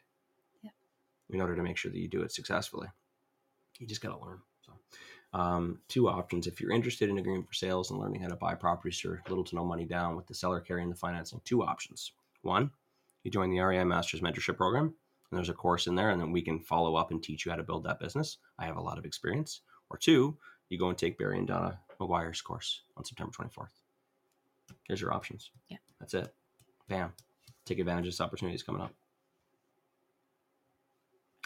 Yeah. 0.62 0.70
in 1.30 1.40
order 1.40 1.56
to 1.56 1.62
make 1.62 1.76
sure 1.76 1.90
that 1.90 1.98
you 1.98 2.08
do 2.08 2.22
it 2.22 2.30
successfully. 2.32 2.88
You 3.78 3.86
just 3.86 4.00
got 4.00 4.16
to 4.16 4.24
learn. 4.24 4.40
Um, 5.34 5.78
two 5.88 6.08
options. 6.08 6.46
If 6.46 6.60
you're 6.60 6.72
interested 6.72 7.10
in 7.10 7.18
agreement 7.18 7.46
for 7.46 7.54
sales 7.54 7.90
and 7.90 8.00
learning 8.00 8.22
how 8.22 8.28
to 8.28 8.36
buy 8.36 8.54
properties 8.54 8.98
for 8.98 9.22
little 9.28 9.44
to 9.44 9.56
no 9.56 9.64
money 9.64 9.84
down 9.84 10.16
with 10.16 10.26
the 10.26 10.34
seller 10.34 10.60
carrying 10.60 10.88
the 10.88 10.96
financing, 10.96 11.40
two 11.44 11.62
options. 11.62 12.12
One, 12.42 12.70
you 13.24 13.30
join 13.30 13.50
the 13.50 13.60
REI 13.60 13.84
Masters 13.84 14.20
Mentorship 14.20 14.56
Program, 14.56 14.86
and 14.86 15.36
there's 15.36 15.50
a 15.50 15.54
course 15.54 15.86
in 15.86 15.94
there, 15.94 16.10
and 16.10 16.20
then 16.20 16.32
we 16.32 16.40
can 16.40 16.60
follow 16.60 16.96
up 16.96 17.10
and 17.10 17.22
teach 17.22 17.44
you 17.44 17.50
how 17.50 17.56
to 17.56 17.62
build 17.62 17.84
that 17.84 18.00
business. 18.00 18.38
I 18.58 18.64
have 18.66 18.76
a 18.76 18.82
lot 18.82 18.98
of 18.98 19.04
experience. 19.04 19.60
Or 19.90 19.98
two, 19.98 20.36
you 20.68 20.78
go 20.78 20.88
and 20.88 20.96
take 20.98 21.18
Barry 21.18 21.38
and 21.38 21.46
Donna 21.46 21.78
McGuire's 22.00 22.40
course 22.40 22.82
on 22.96 23.04
September 23.04 23.32
24th. 23.32 23.68
Here's 24.86 25.00
your 25.00 25.12
options. 25.12 25.50
Yeah. 25.68 25.78
That's 26.00 26.14
it. 26.14 26.34
Bam. 26.88 27.12
Take 27.64 27.78
advantage 27.78 28.06
of 28.06 28.12
this 28.12 28.20
opportunity 28.20 28.56
that's 28.56 28.62
coming 28.62 28.82
up. 28.82 28.94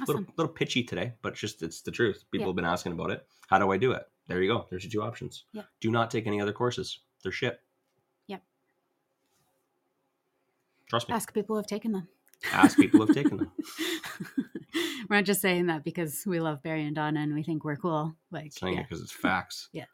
Awesome. 0.01 0.17
Little, 0.17 0.35
little 0.39 0.53
pitchy 0.53 0.83
today, 0.85 1.13
but 1.23 1.35
just 1.35 1.63
it's 1.63 1.83
the 1.83 1.91
truth. 1.91 2.25
People 2.31 2.45
Yeah. 2.45 2.49
have 2.49 2.57
been 2.57 2.65
asking 2.65 2.93
about 2.93 3.11
it. 3.11 3.27
How 3.49 3.59
do 3.59 3.71
I 3.71 3.77
do 3.77 3.93
it? 3.93 4.05
There 4.27 4.41
you 4.43 4.49
go. 4.53 4.67
There's 4.71 4.85
your 4.85 4.91
two 4.91 5.03
options. 5.07 5.45
Yeah. 5.53 5.63
Do 5.81 5.91
not 5.91 6.11
take 6.11 6.27
any 6.27 6.41
other 6.41 6.53
courses. 6.53 7.01
They're 7.23 7.33
shit. 7.33 7.61
Yep. 8.29 8.43
Trust 10.89 11.09
me. 11.09 11.15
Ask 11.15 11.35
people 11.35 11.55
who 11.55 11.59
have 11.59 11.67
taken 11.67 11.93
them. 11.93 12.09
Ask 12.53 12.77
people 12.77 13.01
who 13.01 13.07
have 13.07 13.15
taken 13.15 13.37
them. 13.37 13.53
we're 15.09 15.17
not 15.17 15.25
just 15.25 15.41
saying 15.41 15.67
that 15.67 15.85
because 15.85 16.25
we 16.27 16.41
love 16.41 16.63
Barry 16.63 16.85
and 16.85 16.97
Donna 16.97 17.21
and 17.21 17.35
we 17.35 17.43
think 17.43 17.65
we're 17.65 17.77
cool. 17.77 18.15
Like, 18.31 18.53
Saying 18.53 18.75
yeah. 18.75 18.81
it 18.81 18.87
because 18.89 19.03
it's 19.03 19.13
facts. 19.13 19.69
Yeah. 19.73 19.85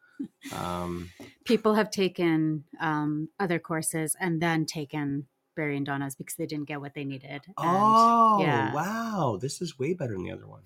Um, 0.53 1.11
people 1.45 1.75
have 1.75 1.91
taken 1.93 2.65
um, 2.81 3.29
other 3.39 3.61
courses 3.61 4.17
and 4.19 4.41
then 4.43 4.67
taken 4.67 5.27
Barry 5.59 5.77
and 5.77 5.85
Donna's 5.85 6.15
because 6.15 6.37
they 6.37 6.47
didn't 6.47 6.69
get 6.69 6.81
what 6.81 6.95
they 6.95 7.05
needed. 7.05 7.31
And, 7.31 7.43
oh, 7.59 8.39
yeah. 8.41 8.73
wow. 8.73 9.39
This 9.43 9.61
is 9.61 9.77
way 9.77 9.93
better 9.93 10.13
than 10.13 10.23
the 10.23 10.31
other 10.31 10.47
one. 10.47 10.63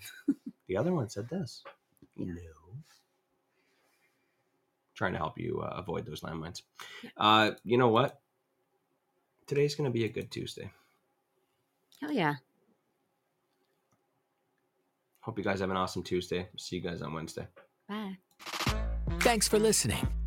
the 0.68 0.76
other 0.76 0.93
one 0.93 1.09
said 1.09 1.28
this. 1.28 1.64
Yeah. 2.14 2.26
No. 2.26 2.43
Trying 4.95 5.12
to 5.12 5.18
help 5.18 5.38
you 5.38 5.62
uh, 5.62 5.76
avoid 5.78 6.05
those 6.05 6.20
landmines. 6.20 6.61
Uh, 7.16 7.53
you 7.64 7.78
know 7.78 7.88
what? 7.88 8.20
Today's 9.47 9.74
going 9.74 9.90
to 9.90 9.99
be 9.99 10.05
a 10.05 10.11
good 10.11 10.30
Tuesday. 10.30 10.70
Hell 12.03 12.12
yeah. 12.12 12.34
Hope 15.20 15.38
you 15.38 15.43
guys 15.43 15.61
have 15.61 15.70
an 15.70 15.76
awesome 15.78 16.03
Tuesday. 16.03 16.49
See 16.59 16.76
you 16.76 16.82
guys 16.82 17.01
on 17.01 17.14
Wednesday. 17.14 17.47
Bye. 17.88 18.18
Thanks 19.20 19.49
for 19.49 19.59
listening 19.59 20.07